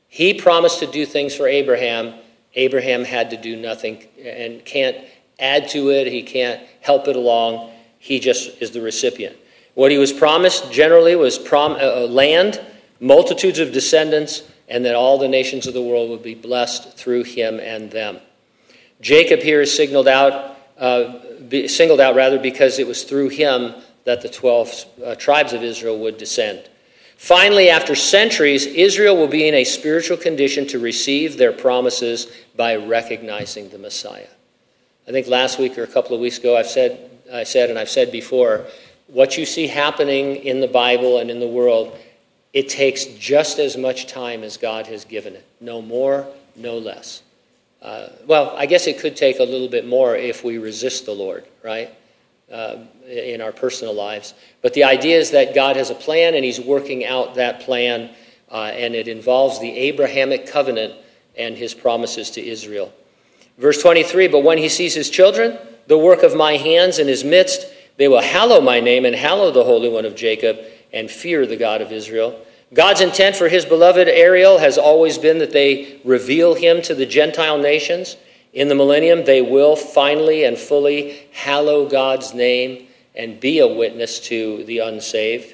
He 0.07 0.33
promised 0.33 0.79
to 0.79 0.87
do 0.87 1.05
things 1.05 1.35
for 1.35 1.47
Abraham. 1.47 2.13
Abraham 2.55 3.03
had 3.03 3.29
to 3.29 3.37
do 3.37 3.55
nothing 3.55 4.03
and 4.23 4.63
can't 4.65 4.97
add 5.39 5.69
to 5.69 5.91
it, 5.91 6.07
he 6.07 6.23
can't 6.23 6.61
help 6.81 7.07
it 7.07 7.15
along. 7.15 7.71
He 7.99 8.19
just 8.19 8.61
is 8.61 8.71
the 8.71 8.81
recipient. 8.81 9.37
What 9.75 9.91
he 9.91 9.97
was 9.97 10.11
promised 10.11 10.71
generally 10.71 11.15
was 11.15 11.37
prom- 11.37 11.73
uh, 11.73 12.03
uh 12.03 12.07
land, 12.07 12.59
multitudes 12.99 13.59
of 13.59 13.71
descendants, 13.71 14.43
and 14.67 14.85
that 14.85 14.95
all 14.95 15.17
the 15.17 15.27
nations 15.27 15.67
of 15.67 15.73
the 15.73 15.81
world 15.81 16.09
would 16.09 16.23
be 16.23 16.35
blessed 16.35 16.97
through 16.97 17.23
him 17.23 17.59
and 17.59 17.91
them. 17.91 18.19
Jacob 19.01 19.39
here 19.39 19.61
is 19.61 19.75
signaled 19.75 20.07
out 20.07 20.57
uh, 20.79 21.19
singled 21.67 21.99
out 21.99 22.15
rather 22.15 22.39
because 22.39 22.79
it 22.79 22.87
was 22.87 23.03
through 23.03 23.29
him 23.29 23.75
that 24.05 24.21
the 24.21 24.29
12 24.29 24.85
uh, 25.03 25.15
tribes 25.15 25.53
of 25.53 25.61
Israel 25.61 25.99
would 25.99 26.17
descend. 26.17 26.68
Finally, 27.19 27.69
after 27.69 27.95
centuries, 27.95 28.65
Israel 28.65 29.17
will 29.17 29.27
be 29.27 29.45
in 29.45 29.53
a 29.53 29.65
spiritual 29.65 30.15
condition 30.15 30.65
to 30.65 30.79
receive 30.79 31.35
their 31.35 31.51
promises 31.51 32.27
by 32.55 32.77
recognizing 32.77 33.67
the 33.69 33.77
Messiah. 33.77 34.29
I 35.05 35.11
think 35.11 35.27
last 35.27 35.59
week 35.59 35.77
or 35.77 35.83
a 35.83 35.87
couple 35.87 36.15
of 36.15 36.21
weeks 36.21 36.37
ago, 36.37 36.55
I've 36.55 36.69
said, 36.69 37.11
I 37.31 37.43
said, 37.43 37.69
and 37.69 37.77
I've 37.77 37.89
said 37.89 38.13
before, 38.13 38.65
what 39.07 39.37
you 39.37 39.45
see 39.45 39.67
happening 39.67 40.37
in 40.37 40.61
the 40.61 40.67
Bible 40.67 41.19
and 41.19 41.29
in 41.29 41.41
the 41.41 41.47
world, 41.47 41.99
it 42.53 42.69
takes 42.69 43.03
just 43.03 43.59
as 43.59 43.75
much 43.75 44.07
time 44.07 44.41
as 44.41 44.55
God 44.55 44.87
has 44.87 45.03
given 45.03 45.35
it. 45.35 45.45
No 45.59 45.81
more, 45.81 46.25
no 46.55 46.77
less. 46.77 47.21
Uh, 47.81 48.07
well, 48.27 48.55
I 48.55 48.65
guess 48.65 48.87
it 48.87 48.97
could 48.97 49.17
take 49.17 49.39
a 49.39 49.43
little 49.43 49.67
bit 49.67 49.85
more 49.85 50.15
if 50.15 50.45
we 50.45 50.57
resist 50.57 51.05
the 51.05 51.13
Lord, 51.13 51.43
right? 51.63 51.89
Uh, 52.49 52.77
in 53.09 53.41
our 53.41 53.51
personal 53.51 53.93
lives. 53.93 54.33
But 54.61 54.73
the 54.73 54.83
idea 54.83 55.17
is 55.17 55.31
that 55.31 55.55
God 55.55 55.75
has 55.75 55.89
a 55.89 55.95
plan 55.95 56.35
and 56.35 56.45
He's 56.45 56.59
working 56.59 57.05
out 57.05 57.35
that 57.35 57.61
plan, 57.61 58.11
uh, 58.51 58.71
and 58.73 58.95
it 58.95 59.07
involves 59.07 59.59
the 59.59 59.71
Abrahamic 59.71 60.47
covenant 60.47 60.93
and 61.37 61.57
His 61.57 61.73
promises 61.73 62.31
to 62.31 62.45
Israel. 62.45 62.93
Verse 63.57 63.81
23 63.81 64.27
But 64.27 64.43
when 64.43 64.57
He 64.57 64.69
sees 64.69 64.93
His 64.93 65.09
children, 65.09 65.57
the 65.87 65.97
work 65.97 66.23
of 66.23 66.35
my 66.35 66.53
hands 66.53 66.99
in 66.99 67.07
His 67.07 67.23
midst, 67.23 67.65
they 67.97 68.07
will 68.07 68.21
hallow 68.21 68.61
my 68.61 68.79
name 68.79 69.05
and 69.05 69.15
hallow 69.15 69.51
the 69.51 69.63
Holy 69.63 69.89
One 69.89 70.05
of 70.05 70.15
Jacob 70.15 70.59
and 70.93 71.09
fear 71.09 71.45
the 71.45 71.57
God 71.57 71.81
of 71.81 71.91
Israel. 71.91 72.45
God's 72.73 73.01
intent 73.01 73.35
for 73.35 73.49
his 73.49 73.65
beloved 73.65 74.07
Ariel 74.07 74.59
has 74.59 74.77
always 74.77 75.17
been 75.17 75.39
that 75.39 75.51
they 75.51 75.99
reveal 76.05 76.53
him 76.53 76.83
to 76.83 76.93
the 76.93 77.05
Gentile 77.05 77.57
nations. 77.57 78.15
In 78.53 78.67
the 78.67 78.75
millennium, 78.75 79.25
they 79.25 79.41
will 79.41 79.75
finally 79.75 80.43
and 80.43 80.55
fully 80.57 81.27
hallow 81.31 81.89
God's 81.89 82.33
name 82.33 82.87
and 83.19 83.39
be 83.39 83.59
a 83.59 83.67
witness 83.67 84.21
to 84.21 84.63
the 84.63 84.79
unsaved. 84.79 85.53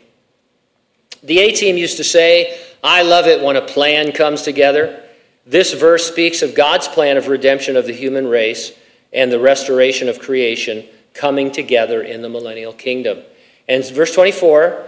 The 1.23 1.39
A 1.39 1.51
team 1.51 1.77
used 1.77 1.97
to 1.97 2.03
say, 2.03 2.61
I 2.83 3.01
love 3.01 3.25
it 3.25 3.43
when 3.43 3.55
a 3.55 3.61
plan 3.65 4.11
comes 4.11 4.43
together. 4.43 5.03
This 5.47 5.73
verse 5.73 6.05
speaks 6.05 6.43
of 6.43 6.53
God's 6.53 6.87
plan 6.87 7.17
of 7.17 7.27
redemption 7.27 7.75
of 7.75 7.87
the 7.87 7.93
human 7.93 8.27
race 8.27 8.71
and 9.11 9.31
the 9.31 9.39
restoration 9.39 10.07
of 10.07 10.19
creation 10.19 10.85
coming 11.15 11.51
together 11.51 12.03
in 12.03 12.21
the 12.21 12.29
millennial 12.29 12.73
kingdom. 12.73 13.23
And 13.67 13.83
verse 13.83 14.13
24 14.13 14.85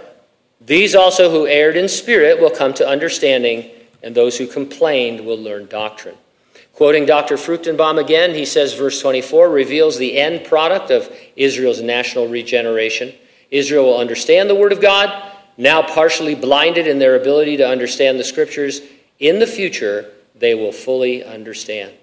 these 0.62 0.96
also 0.96 1.30
who 1.30 1.46
erred 1.46 1.78
in 1.78 1.88
spirit 1.88 2.40
will 2.40 2.50
come 2.50 2.74
to 2.76 2.88
understanding, 2.88 3.70
and 4.02 4.16
those 4.16 4.38
who 4.38 4.48
complained 4.48 5.24
will 5.24 5.38
learn 5.38 5.68
doctrine. 5.68 6.18
Quoting 6.78 7.08
Dr. 7.08 7.38
Fruchtenbaum 7.38 8.00
again, 8.00 8.36
he 8.36 8.46
says, 8.46 8.76
verse 8.76 9.02
24 9.02 9.50
reveals 9.50 9.98
the 9.98 10.16
end 10.16 10.46
product 10.46 10.92
of 10.92 11.12
Israel's 11.36 11.82
national 11.82 12.28
regeneration. 12.28 13.16
Israel 13.50 13.86
will 13.86 13.98
understand 13.98 14.48
the 14.48 14.54
Word 14.54 14.72
of 14.72 14.80
God, 14.80 15.34
now 15.58 15.82
partially 15.82 16.36
blinded 16.36 16.86
in 16.86 17.00
their 17.00 17.16
ability 17.16 17.58
to 17.58 17.68
understand 17.68 18.20
the 18.20 18.24
Scriptures. 18.24 18.82
In 19.18 19.40
the 19.40 19.48
future, 19.48 20.12
they 20.36 20.54
will 20.54 20.72
fully 20.72 21.24
understand. 21.24 21.96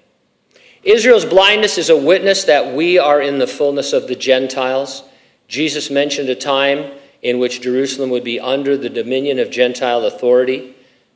Israel's 0.83 1.25
blindness 1.25 1.79
is 1.79 1.89
a 1.89 1.97
witness 1.97 2.43
that 2.43 2.75
we 2.75 2.99
are 2.99 3.23
in 3.23 3.39
the 3.39 3.47
fullness 3.47 3.93
of 3.93 4.09
the 4.09 4.17
Gentiles. 4.17 5.05
Jesus 5.47 5.89
mentioned 5.89 6.31
a 6.31 6.35
time 6.35 6.91
in 7.23 7.39
which 7.39 7.61
Jerusalem 7.61 8.11
would 8.11 8.25
be 8.25 8.41
under 8.41 8.77
the 8.77 8.91
dominion 8.91 9.39
of 9.39 9.53
Gentile 9.53 10.05
authority. 10.05 10.74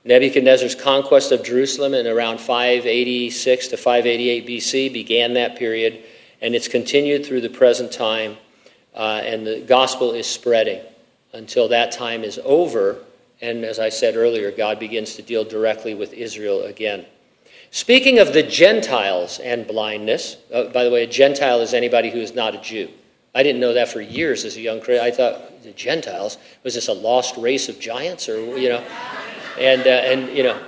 Nebuchadnezzar's 0.09 0.75
conquest 0.75 1.33
of 1.33 1.45
Jerusalem 1.45 1.93
in 1.93 2.07
around 2.07 2.41
586 2.41 3.69
to 3.69 3.77
588 3.77 4.47
BC 4.47 4.91
began 4.91 5.35
that 5.35 5.57
period, 5.57 6.03
and 6.41 6.55
it's 6.55 6.67
continued 6.67 7.27
through 7.27 7.43
the 7.43 7.51
present 7.51 7.93
time, 7.93 8.39
uh, 8.95 9.21
and 9.23 9.47
the 9.47 9.61
gospel 9.61 10.13
is 10.13 10.27
spreading 10.27 10.81
until 11.35 11.69
that 11.69 11.93
time 11.93 12.25
is 12.25 12.41
over. 12.43 13.01
And 13.43 13.67
as 13.67 13.79
I 13.79 13.91
said 13.91 14.17
earlier, 14.17 14.51
God 14.51 14.81
begins 14.81 15.15
to 15.17 15.23
deal 15.23 15.45
directly 15.45 15.95
with 15.95 16.15
Israel 16.15 16.63
again. 16.63 17.05
Speaking 17.71 18.19
of 18.19 18.33
the 18.33 18.43
Gentiles 18.43 19.41
and 19.41 19.67
blindness, 19.67 20.39
uh, 20.51 20.69
by 20.69 20.85
the 20.85 20.91
way, 20.91 21.03
a 21.03 21.07
Gentile 21.07 21.61
is 21.61 21.75
anybody 21.75 22.09
who 22.09 22.21
is 22.21 22.35
not 22.35 22.55
a 22.55 22.61
Jew. 22.63 22.89
I 23.35 23.43
didn't 23.43 23.61
know 23.61 23.75
that 23.75 23.91
for 23.91 24.01
years 24.01 24.47
as 24.47 24.57
a 24.57 24.61
young 24.63 24.81
Christian. 24.81 25.05
I 25.05 25.11
thought 25.11 25.63
the 25.63 25.73
Gentiles 25.73 26.39
was 26.65 26.77
this 26.77 26.89
a 26.89 26.95
lost 26.95 27.37
race 27.37 27.69
of 27.69 27.79
giants, 27.79 28.27
or 28.27 28.57
you 28.57 28.71
know, 28.71 28.83
and 29.59 29.87
uh, 29.87 29.91
and 29.91 30.37
you 30.37 30.43
know, 30.43 30.61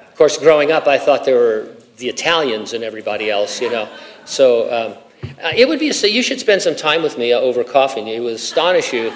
of 0.00 0.14
course, 0.16 0.38
growing 0.38 0.72
up, 0.72 0.86
I 0.86 0.98
thought 0.98 1.24
there 1.24 1.36
were 1.36 1.68
the 1.96 2.08
Italians 2.08 2.72
and 2.72 2.84
everybody 2.84 3.30
else, 3.30 3.60
you 3.60 3.70
know. 3.70 3.88
So 4.24 4.72
um, 4.72 5.32
uh, 5.42 5.52
it 5.54 5.68
would 5.68 5.78
be. 5.78 5.92
So 5.92 6.06
you 6.06 6.22
should 6.22 6.40
spend 6.40 6.62
some 6.62 6.76
time 6.76 7.02
with 7.02 7.18
me 7.18 7.32
uh, 7.32 7.40
over 7.40 7.64
coffee. 7.64 8.00
It 8.00 8.20
would 8.20 8.34
astonish 8.34 8.92
you, 8.92 9.12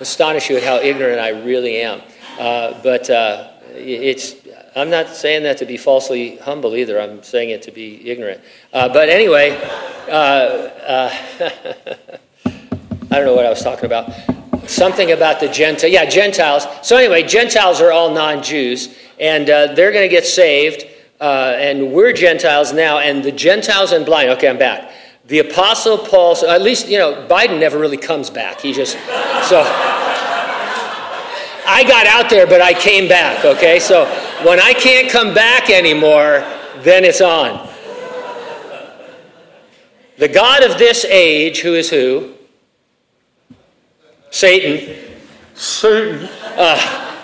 astonish 0.00 0.50
you 0.50 0.56
at 0.56 0.62
how 0.62 0.76
ignorant 0.76 1.20
I 1.20 1.30
really 1.30 1.80
am. 1.80 2.02
Uh, 2.38 2.80
but 2.82 3.08
uh, 3.10 3.50
it's. 3.74 4.36
I'm 4.76 4.90
not 4.90 5.08
saying 5.08 5.44
that 5.44 5.58
to 5.58 5.66
be 5.66 5.76
falsely 5.76 6.36
humble 6.38 6.74
either. 6.74 7.00
I'm 7.00 7.22
saying 7.22 7.50
it 7.50 7.62
to 7.62 7.70
be 7.70 8.10
ignorant. 8.10 8.40
Uh, 8.72 8.88
but 8.88 9.08
anyway. 9.08 9.56
I 13.14 13.18
don't 13.18 13.26
know 13.26 13.36
what 13.36 13.46
I 13.46 13.50
was 13.50 13.62
talking 13.62 13.84
about. 13.84 14.12
Something 14.66 15.12
about 15.12 15.40
the 15.40 15.48
Gentiles. 15.48 15.92
Yeah, 15.92 16.04
Gentiles. 16.06 16.66
So, 16.82 16.96
anyway, 16.96 17.22
Gentiles 17.22 17.80
are 17.80 17.92
all 17.92 18.10
non 18.10 18.42
Jews, 18.42 18.96
and 19.20 19.48
uh, 19.48 19.74
they're 19.74 19.92
going 19.92 20.04
to 20.04 20.14
get 20.14 20.26
saved, 20.26 20.86
uh, 21.20 21.56
and 21.56 21.92
we're 21.92 22.12
Gentiles 22.12 22.72
now, 22.72 22.98
and 22.98 23.22
the 23.22 23.32
Gentiles 23.32 23.92
and 23.92 24.04
blind. 24.04 24.30
Okay, 24.30 24.48
I'm 24.48 24.58
back. 24.58 24.92
The 25.26 25.38
Apostle 25.38 25.98
Paul, 25.98 26.34
so 26.34 26.50
at 26.50 26.62
least, 26.62 26.88
you 26.88 26.98
know, 26.98 27.26
Biden 27.28 27.58
never 27.58 27.78
really 27.78 27.96
comes 27.96 28.28
back. 28.30 28.60
He 28.60 28.72
just, 28.72 28.92
so. 29.48 29.62
I 31.66 31.82
got 31.82 32.06
out 32.06 32.28
there, 32.28 32.46
but 32.46 32.60
I 32.60 32.74
came 32.74 33.08
back, 33.08 33.44
okay? 33.44 33.80
So 33.80 34.04
when 34.44 34.60
I 34.60 34.74
can't 34.74 35.10
come 35.10 35.32
back 35.32 35.70
anymore, 35.70 36.44
then 36.80 37.04
it's 37.04 37.22
on. 37.22 37.68
The 40.18 40.28
God 40.28 40.62
of 40.62 40.78
this 40.78 41.04
age, 41.06 41.60
who 41.60 41.74
is 41.74 41.88
who? 41.88 42.33
Satan. 44.34 44.96
Satan. 45.54 46.28
Uh, 46.56 47.20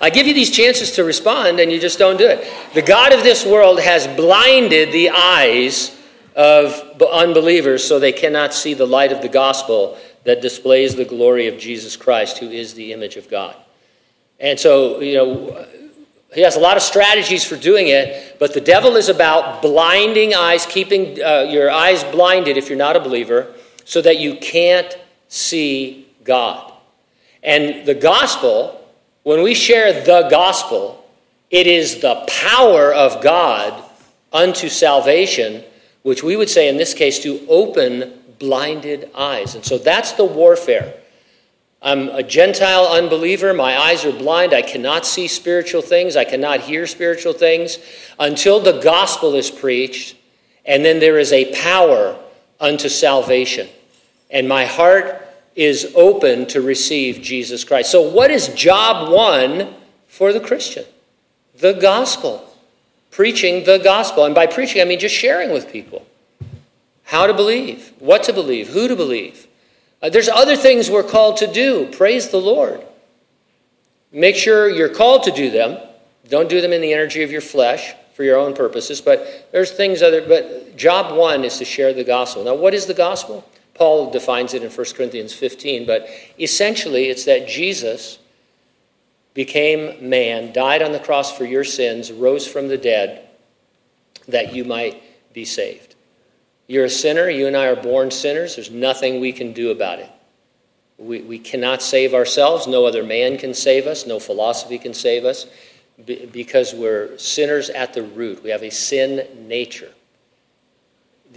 I 0.00 0.10
give 0.10 0.26
you 0.26 0.34
these 0.34 0.50
chances 0.50 0.90
to 0.92 1.04
respond, 1.04 1.60
and 1.60 1.70
you 1.70 1.78
just 1.78 2.00
don't 2.00 2.16
do 2.16 2.26
it. 2.26 2.52
The 2.74 2.82
God 2.82 3.12
of 3.12 3.22
this 3.22 3.46
world 3.46 3.78
has 3.78 4.08
blinded 4.08 4.90
the 4.90 5.10
eyes 5.10 5.96
of 6.34 7.00
unbelievers 7.00 7.84
so 7.84 8.00
they 8.00 8.10
cannot 8.10 8.52
see 8.52 8.74
the 8.74 8.88
light 8.88 9.12
of 9.12 9.22
the 9.22 9.28
gospel 9.28 9.96
that 10.24 10.42
displays 10.42 10.96
the 10.96 11.04
glory 11.04 11.46
of 11.46 11.58
Jesus 11.58 11.96
Christ, 11.96 12.38
who 12.38 12.50
is 12.50 12.74
the 12.74 12.92
image 12.92 13.14
of 13.14 13.30
God. 13.30 13.54
And 14.40 14.58
so, 14.58 14.98
you 14.98 15.14
know, 15.14 15.64
he 16.34 16.40
has 16.40 16.56
a 16.56 16.60
lot 16.60 16.76
of 16.76 16.82
strategies 16.82 17.44
for 17.44 17.54
doing 17.54 17.86
it, 17.86 18.36
but 18.40 18.52
the 18.52 18.60
devil 18.60 18.96
is 18.96 19.08
about 19.08 19.62
blinding 19.62 20.34
eyes, 20.34 20.66
keeping 20.66 21.22
uh, 21.22 21.46
your 21.48 21.70
eyes 21.70 22.02
blinded 22.02 22.56
if 22.56 22.68
you're 22.68 22.76
not 22.76 22.96
a 22.96 23.00
believer, 23.00 23.54
so 23.84 24.02
that 24.02 24.18
you 24.18 24.34
can't 24.38 24.98
see 25.28 26.07
God. 26.28 26.72
And 27.42 27.84
the 27.86 27.94
gospel, 27.94 28.80
when 29.24 29.42
we 29.42 29.54
share 29.54 30.04
the 30.04 30.28
gospel, 30.30 31.04
it 31.50 31.66
is 31.66 32.00
the 32.00 32.24
power 32.28 32.92
of 32.92 33.22
God 33.22 33.82
unto 34.32 34.68
salvation, 34.68 35.64
which 36.02 36.22
we 36.22 36.36
would 36.36 36.50
say 36.50 36.68
in 36.68 36.76
this 36.76 36.94
case 36.94 37.18
to 37.20 37.44
open 37.48 38.12
blinded 38.38 39.10
eyes. 39.16 39.54
And 39.54 39.64
so 39.64 39.78
that's 39.78 40.12
the 40.12 40.24
warfare. 40.24 40.94
I'm 41.80 42.08
a 42.08 42.22
Gentile 42.22 42.86
unbeliever. 42.86 43.54
My 43.54 43.78
eyes 43.78 44.04
are 44.04 44.12
blind. 44.12 44.52
I 44.52 44.62
cannot 44.62 45.06
see 45.06 45.28
spiritual 45.28 45.80
things. 45.80 46.16
I 46.16 46.24
cannot 46.24 46.60
hear 46.60 46.86
spiritual 46.86 47.32
things 47.32 47.78
until 48.18 48.60
the 48.60 48.80
gospel 48.80 49.34
is 49.34 49.50
preached. 49.50 50.16
And 50.66 50.84
then 50.84 50.98
there 50.98 51.18
is 51.18 51.32
a 51.32 51.54
power 51.54 52.18
unto 52.60 52.88
salvation. 52.88 53.68
And 54.30 54.48
my 54.48 54.66
heart 54.66 55.27
is 55.58 55.92
open 55.96 56.46
to 56.46 56.62
receive 56.62 57.20
Jesus 57.20 57.64
Christ. 57.64 57.90
So, 57.90 58.00
what 58.00 58.30
is 58.30 58.46
job 58.50 59.12
one 59.12 59.74
for 60.06 60.32
the 60.32 60.38
Christian? 60.38 60.84
The 61.58 61.72
gospel. 61.72 62.44
Preaching 63.10 63.64
the 63.64 63.78
gospel. 63.78 64.24
And 64.24 64.36
by 64.36 64.46
preaching, 64.46 64.80
I 64.80 64.84
mean 64.84 65.00
just 65.00 65.16
sharing 65.16 65.50
with 65.50 65.72
people 65.72 66.06
how 67.02 67.26
to 67.26 67.34
believe, 67.34 67.92
what 67.98 68.22
to 68.24 68.32
believe, 68.32 68.68
who 68.68 68.86
to 68.86 68.94
believe. 68.94 69.48
Uh, 70.00 70.08
there's 70.10 70.28
other 70.28 70.54
things 70.54 70.88
we're 70.88 71.02
called 71.02 71.38
to 71.38 71.52
do. 71.52 71.90
Praise 71.90 72.28
the 72.28 72.40
Lord. 72.40 72.80
Make 74.12 74.36
sure 74.36 74.70
you're 74.70 74.88
called 74.88 75.24
to 75.24 75.32
do 75.32 75.50
them. 75.50 75.76
Don't 76.28 76.48
do 76.48 76.60
them 76.60 76.72
in 76.72 76.80
the 76.80 76.92
energy 76.92 77.24
of 77.24 77.32
your 77.32 77.40
flesh 77.40 77.94
for 78.14 78.22
your 78.22 78.38
own 78.38 78.54
purposes, 78.54 79.00
but 79.00 79.48
there's 79.50 79.72
things 79.72 80.02
other 80.02 80.26
but 80.26 80.76
job 80.76 81.16
1 81.16 81.44
is 81.44 81.58
to 81.58 81.64
share 81.64 81.92
the 81.92 82.04
gospel. 82.04 82.44
Now 82.44 82.54
what 82.54 82.74
is 82.74 82.86
the 82.86 82.94
gospel? 82.94 83.44
Paul 83.78 84.10
defines 84.10 84.54
it 84.54 84.62
in 84.62 84.70
1 84.70 84.86
Corinthians 84.94 85.32
15, 85.32 85.86
but 85.86 86.08
essentially 86.38 87.06
it's 87.06 87.24
that 87.24 87.48
Jesus 87.48 88.18
became 89.34 90.08
man, 90.08 90.52
died 90.52 90.82
on 90.82 90.92
the 90.92 90.98
cross 90.98 91.36
for 91.36 91.44
your 91.44 91.64
sins, 91.64 92.10
rose 92.10 92.46
from 92.46 92.66
the 92.66 92.76
dead, 92.76 93.28
that 94.26 94.52
you 94.52 94.64
might 94.64 95.00
be 95.32 95.44
saved. 95.44 95.94
You're 96.66 96.84
a 96.84 96.90
sinner. 96.90 97.30
You 97.30 97.46
and 97.46 97.56
I 97.56 97.66
are 97.66 97.76
born 97.76 98.10
sinners. 98.10 98.56
There's 98.56 98.70
nothing 98.70 99.20
we 99.20 99.32
can 99.32 99.52
do 99.52 99.70
about 99.70 100.00
it. 100.00 100.10
We, 100.98 101.22
we 101.22 101.38
cannot 101.38 101.80
save 101.80 102.12
ourselves. 102.14 102.66
No 102.66 102.84
other 102.84 103.02
man 103.02 103.38
can 103.38 103.54
save 103.54 103.86
us. 103.86 104.06
No 104.06 104.18
philosophy 104.18 104.78
can 104.78 104.92
save 104.92 105.24
us 105.24 105.46
because 106.04 106.74
we're 106.74 107.16
sinners 107.16 107.70
at 107.70 107.94
the 107.94 108.02
root. 108.02 108.42
We 108.42 108.50
have 108.50 108.62
a 108.62 108.70
sin 108.70 109.48
nature. 109.48 109.92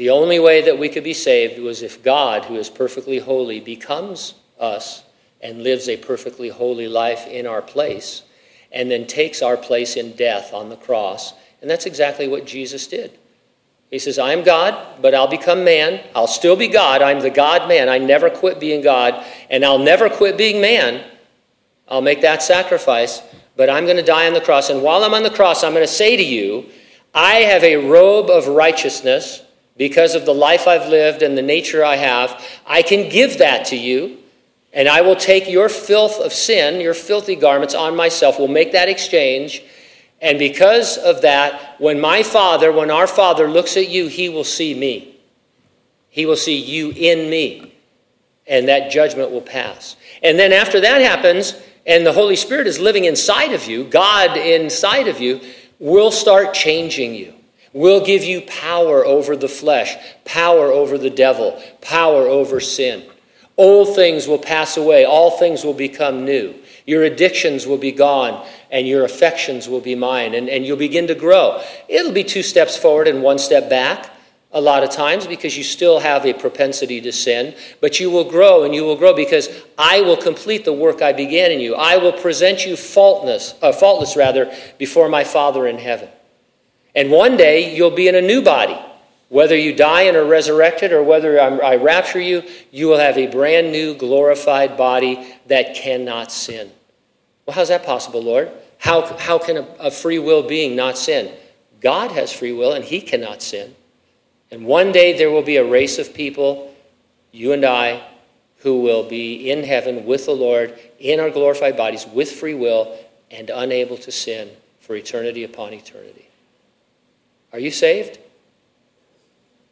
The 0.01 0.09
only 0.09 0.39
way 0.39 0.61
that 0.61 0.79
we 0.79 0.89
could 0.89 1.03
be 1.03 1.13
saved 1.13 1.59
was 1.59 1.83
if 1.83 2.01
God, 2.01 2.45
who 2.45 2.55
is 2.55 2.71
perfectly 2.71 3.19
holy, 3.19 3.59
becomes 3.59 4.33
us 4.59 5.03
and 5.41 5.61
lives 5.61 5.87
a 5.87 5.95
perfectly 5.95 6.49
holy 6.49 6.87
life 6.87 7.27
in 7.27 7.45
our 7.45 7.61
place, 7.61 8.23
and 8.71 8.89
then 8.89 9.05
takes 9.05 9.43
our 9.43 9.55
place 9.55 9.97
in 9.97 10.13
death 10.13 10.55
on 10.55 10.69
the 10.69 10.75
cross. 10.75 11.35
And 11.61 11.69
that's 11.69 11.85
exactly 11.85 12.27
what 12.27 12.47
Jesus 12.47 12.87
did. 12.87 13.11
He 13.91 13.99
says, 13.99 14.17
I'm 14.17 14.41
God, 14.41 14.99
but 15.03 15.13
I'll 15.13 15.27
become 15.27 15.63
man. 15.63 16.03
I'll 16.15 16.25
still 16.25 16.55
be 16.55 16.67
God. 16.67 17.03
I'm 17.03 17.19
the 17.19 17.29
God 17.29 17.67
man. 17.67 17.87
I 17.87 17.99
never 17.99 18.31
quit 18.31 18.59
being 18.59 18.81
God, 18.81 19.23
and 19.51 19.63
I'll 19.63 19.77
never 19.77 20.09
quit 20.09 20.35
being 20.35 20.59
man. 20.59 21.05
I'll 21.87 22.01
make 22.01 22.21
that 22.21 22.41
sacrifice, 22.41 23.21
but 23.55 23.69
I'm 23.69 23.85
going 23.85 23.97
to 23.97 24.01
die 24.01 24.25
on 24.25 24.33
the 24.33 24.41
cross. 24.41 24.71
And 24.71 24.81
while 24.81 25.03
I'm 25.03 25.13
on 25.13 25.21
the 25.21 25.29
cross, 25.29 25.63
I'm 25.63 25.73
going 25.73 25.85
to 25.85 25.93
say 25.93 26.17
to 26.17 26.23
you, 26.23 26.65
I 27.13 27.41
have 27.41 27.63
a 27.63 27.87
robe 27.87 28.31
of 28.31 28.47
righteousness 28.47 29.43
because 29.77 30.15
of 30.15 30.25
the 30.25 30.33
life 30.33 30.67
I've 30.67 30.89
lived 30.89 31.21
and 31.21 31.37
the 31.37 31.41
nature 31.41 31.83
I 31.83 31.95
have, 31.95 32.45
I 32.65 32.81
can 32.81 33.09
give 33.09 33.39
that 33.39 33.65
to 33.67 33.77
you. 33.77 34.17
And 34.73 34.87
I 34.87 35.01
will 35.01 35.15
take 35.15 35.49
your 35.49 35.67
filth 35.67 36.19
of 36.19 36.31
sin, 36.31 36.79
your 36.79 36.93
filthy 36.93 37.35
garments 37.35 37.75
on 37.75 37.95
myself. 37.95 38.39
We'll 38.39 38.47
make 38.47 38.71
that 38.71 38.87
exchange. 38.87 39.63
And 40.21 40.39
because 40.39 40.97
of 40.97 41.23
that, 41.23 41.75
when 41.79 41.99
my 41.99 42.23
Father, 42.23 42.71
when 42.71 42.91
our 42.91 43.07
Father 43.07 43.49
looks 43.49 43.75
at 43.75 43.89
you, 43.89 44.07
he 44.07 44.29
will 44.29 44.43
see 44.43 44.73
me. 44.73 45.17
He 46.09 46.25
will 46.25 46.37
see 46.37 46.57
you 46.57 46.91
in 46.91 47.29
me. 47.29 47.73
And 48.47 48.67
that 48.67 48.91
judgment 48.91 49.31
will 49.31 49.41
pass. 49.41 49.95
And 50.23 50.37
then 50.37 50.53
after 50.53 50.79
that 50.79 51.01
happens, 51.01 51.55
and 51.85 52.05
the 52.05 52.13
Holy 52.13 52.35
Spirit 52.35 52.67
is 52.67 52.79
living 52.79 53.05
inside 53.05 53.53
of 53.53 53.65
you, 53.65 53.83
God 53.83 54.37
inside 54.37 55.07
of 55.07 55.19
you, 55.19 55.41
will 55.79 56.11
start 56.11 56.53
changing 56.53 57.15
you. 57.15 57.33
Will 57.73 58.05
give 58.05 58.23
you 58.23 58.41
power 58.41 59.05
over 59.05 59.35
the 59.35 59.47
flesh, 59.47 59.95
power 60.25 60.71
over 60.71 60.97
the 60.97 61.09
devil, 61.09 61.61
power 61.81 62.27
over 62.27 62.59
sin. 62.59 63.03
Old 63.57 63.95
things 63.95 64.27
will 64.27 64.39
pass 64.39 64.75
away, 64.75 65.05
all 65.05 65.37
things 65.37 65.63
will 65.63 65.73
become 65.73 66.25
new. 66.25 66.55
Your 66.85 67.03
addictions 67.03 67.67
will 67.67 67.77
be 67.77 67.91
gone, 67.91 68.45
and 68.71 68.87
your 68.87 69.05
affections 69.05 69.69
will 69.69 69.81
be 69.81 69.95
mine, 69.95 70.33
and, 70.33 70.49
and 70.49 70.65
you'll 70.65 70.77
begin 70.77 71.07
to 71.07 71.15
grow. 71.15 71.61
It'll 71.87 72.11
be 72.11 72.23
two 72.23 72.43
steps 72.43 72.75
forward 72.75 73.07
and 73.07 73.21
one 73.21 73.37
step 73.37 73.69
back 73.69 74.09
a 74.53 74.59
lot 74.59 74.83
of 74.83 74.89
times 74.89 75.27
because 75.27 75.57
you 75.57 75.63
still 75.63 75.99
have 75.99 76.25
a 76.25 76.33
propensity 76.33 76.99
to 77.01 77.11
sin, 77.11 77.55
but 77.79 77.99
you 77.99 78.09
will 78.09 78.29
grow 78.29 78.63
and 78.63 78.75
you 78.75 78.83
will 78.83 78.97
grow 78.97 79.13
because 79.13 79.47
I 79.77 80.01
will 80.01 80.17
complete 80.17 80.65
the 80.65 80.73
work 80.73 81.01
I 81.01 81.13
began 81.13 81.51
in 81.51 81.59
you. 81.59 81.75
I 81.75 81.97
will 81.97 82.11
present 82.11 82.65
you 82.65 82.75
faultless, 82.75 83.55
uh, 83.61 83.71
faultless 83.71 84.17
rather, 84.17 84.53
before 84.77 85.07
my 85.07 85.23
Father 85.23 85.67
in 85.67 85.77
heaven. 85.77 86.09
And 86.95 87.11
one 87.11 87.37
day 87.37 87.73
you'll 87.73 87.91
be 87.91 88.07
in 88.07 88.15
a 88.15 88.21
new 88.21 88.41
body. 88.41 88.77
Whether 89.29 89.55
you 89.55 89.73
die 89.73 90.03
and 90.03 90.17
are 90.17 90.25
resurrected 90.25 90.91
or 90.91 91.03
whether 91.03 91.39
I'm, 91.39 91.81
rapture 91.81 92.19
you, 92.19 92.43
you 92.69 92.87
will 92.87 92.97
have 92.97 93.17
a 93.17 93.27
brand 93.27 93.71
new 93.71 93.95
glorified 93.95 94.75
body 94.75 95.35
that 95.47 95.73
cannot 95.73 96.33
sin. 96.33 96.69
Well, 97.45 97.55
how's 97.55 97.69
that 97.69 97.85
possible, 97.85 98.21
Lord? 98.21 98.51
How, 98.77 99.17
how 99.17 99.37
can 99.37 99.57
a, 99.57 99.61
a 99.79 99.91
free 99.91 100.19
will 100.19 100.43
being 100.43 100.75
not 100.75 100.97
sin? 100.97 101.33
God 101.79 102.11
has 102.11 102.33
free 102.33 102.51
will 102.51 102.73
and 102.73 102.83
he 102.83 102.99
cannot 102.99 103.41
sin. 103.41 103.75
And 104.51 104.65
one 104.65 104.91
day 104.91 105.17
there 105.17 105.31
will 105.31 105.43
be 105.43 105.57
a 105.57 105.65
race 105.65 105.97
of 105.97 106.13
people, 106.13 106.75
you 107.31 107.53
and 107.53 107.63
I, 107.63 108.05
who 108.57 108.81
will 108.81 109.07
be 109.07 109.49
in 109.49 109.63
heaven 109.63 110.05
with 110.05 110.25
the 110.25 110.35
Lord 110.35 110.77
in 110.99 111.19
our 111.19 111.29
glorified 111.29 111.77
bodies 111.77 112.05
with 112.05 112.31
free 112.31 112.53
will 112.53 112.97
and 113.31 113.49
unable 113.49 113.97
to 113.97 114.11
sin 114.11 114.49
for 114.81 114.95
eternity 114.95 115.43
upon 115.43 115.73
eternity. 115.73 116.20
Are 117.53 117.59
you 117.59 117.71
saved? 117.71 118.19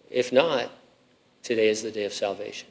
If 0.10 0.32
not, 0.32 0.70
today 1.44 1.70
is 1.70 1.84
the 1.84 1.92
day 1.92 2.06
of 2.06 2.14
salvation. 2.14 2.68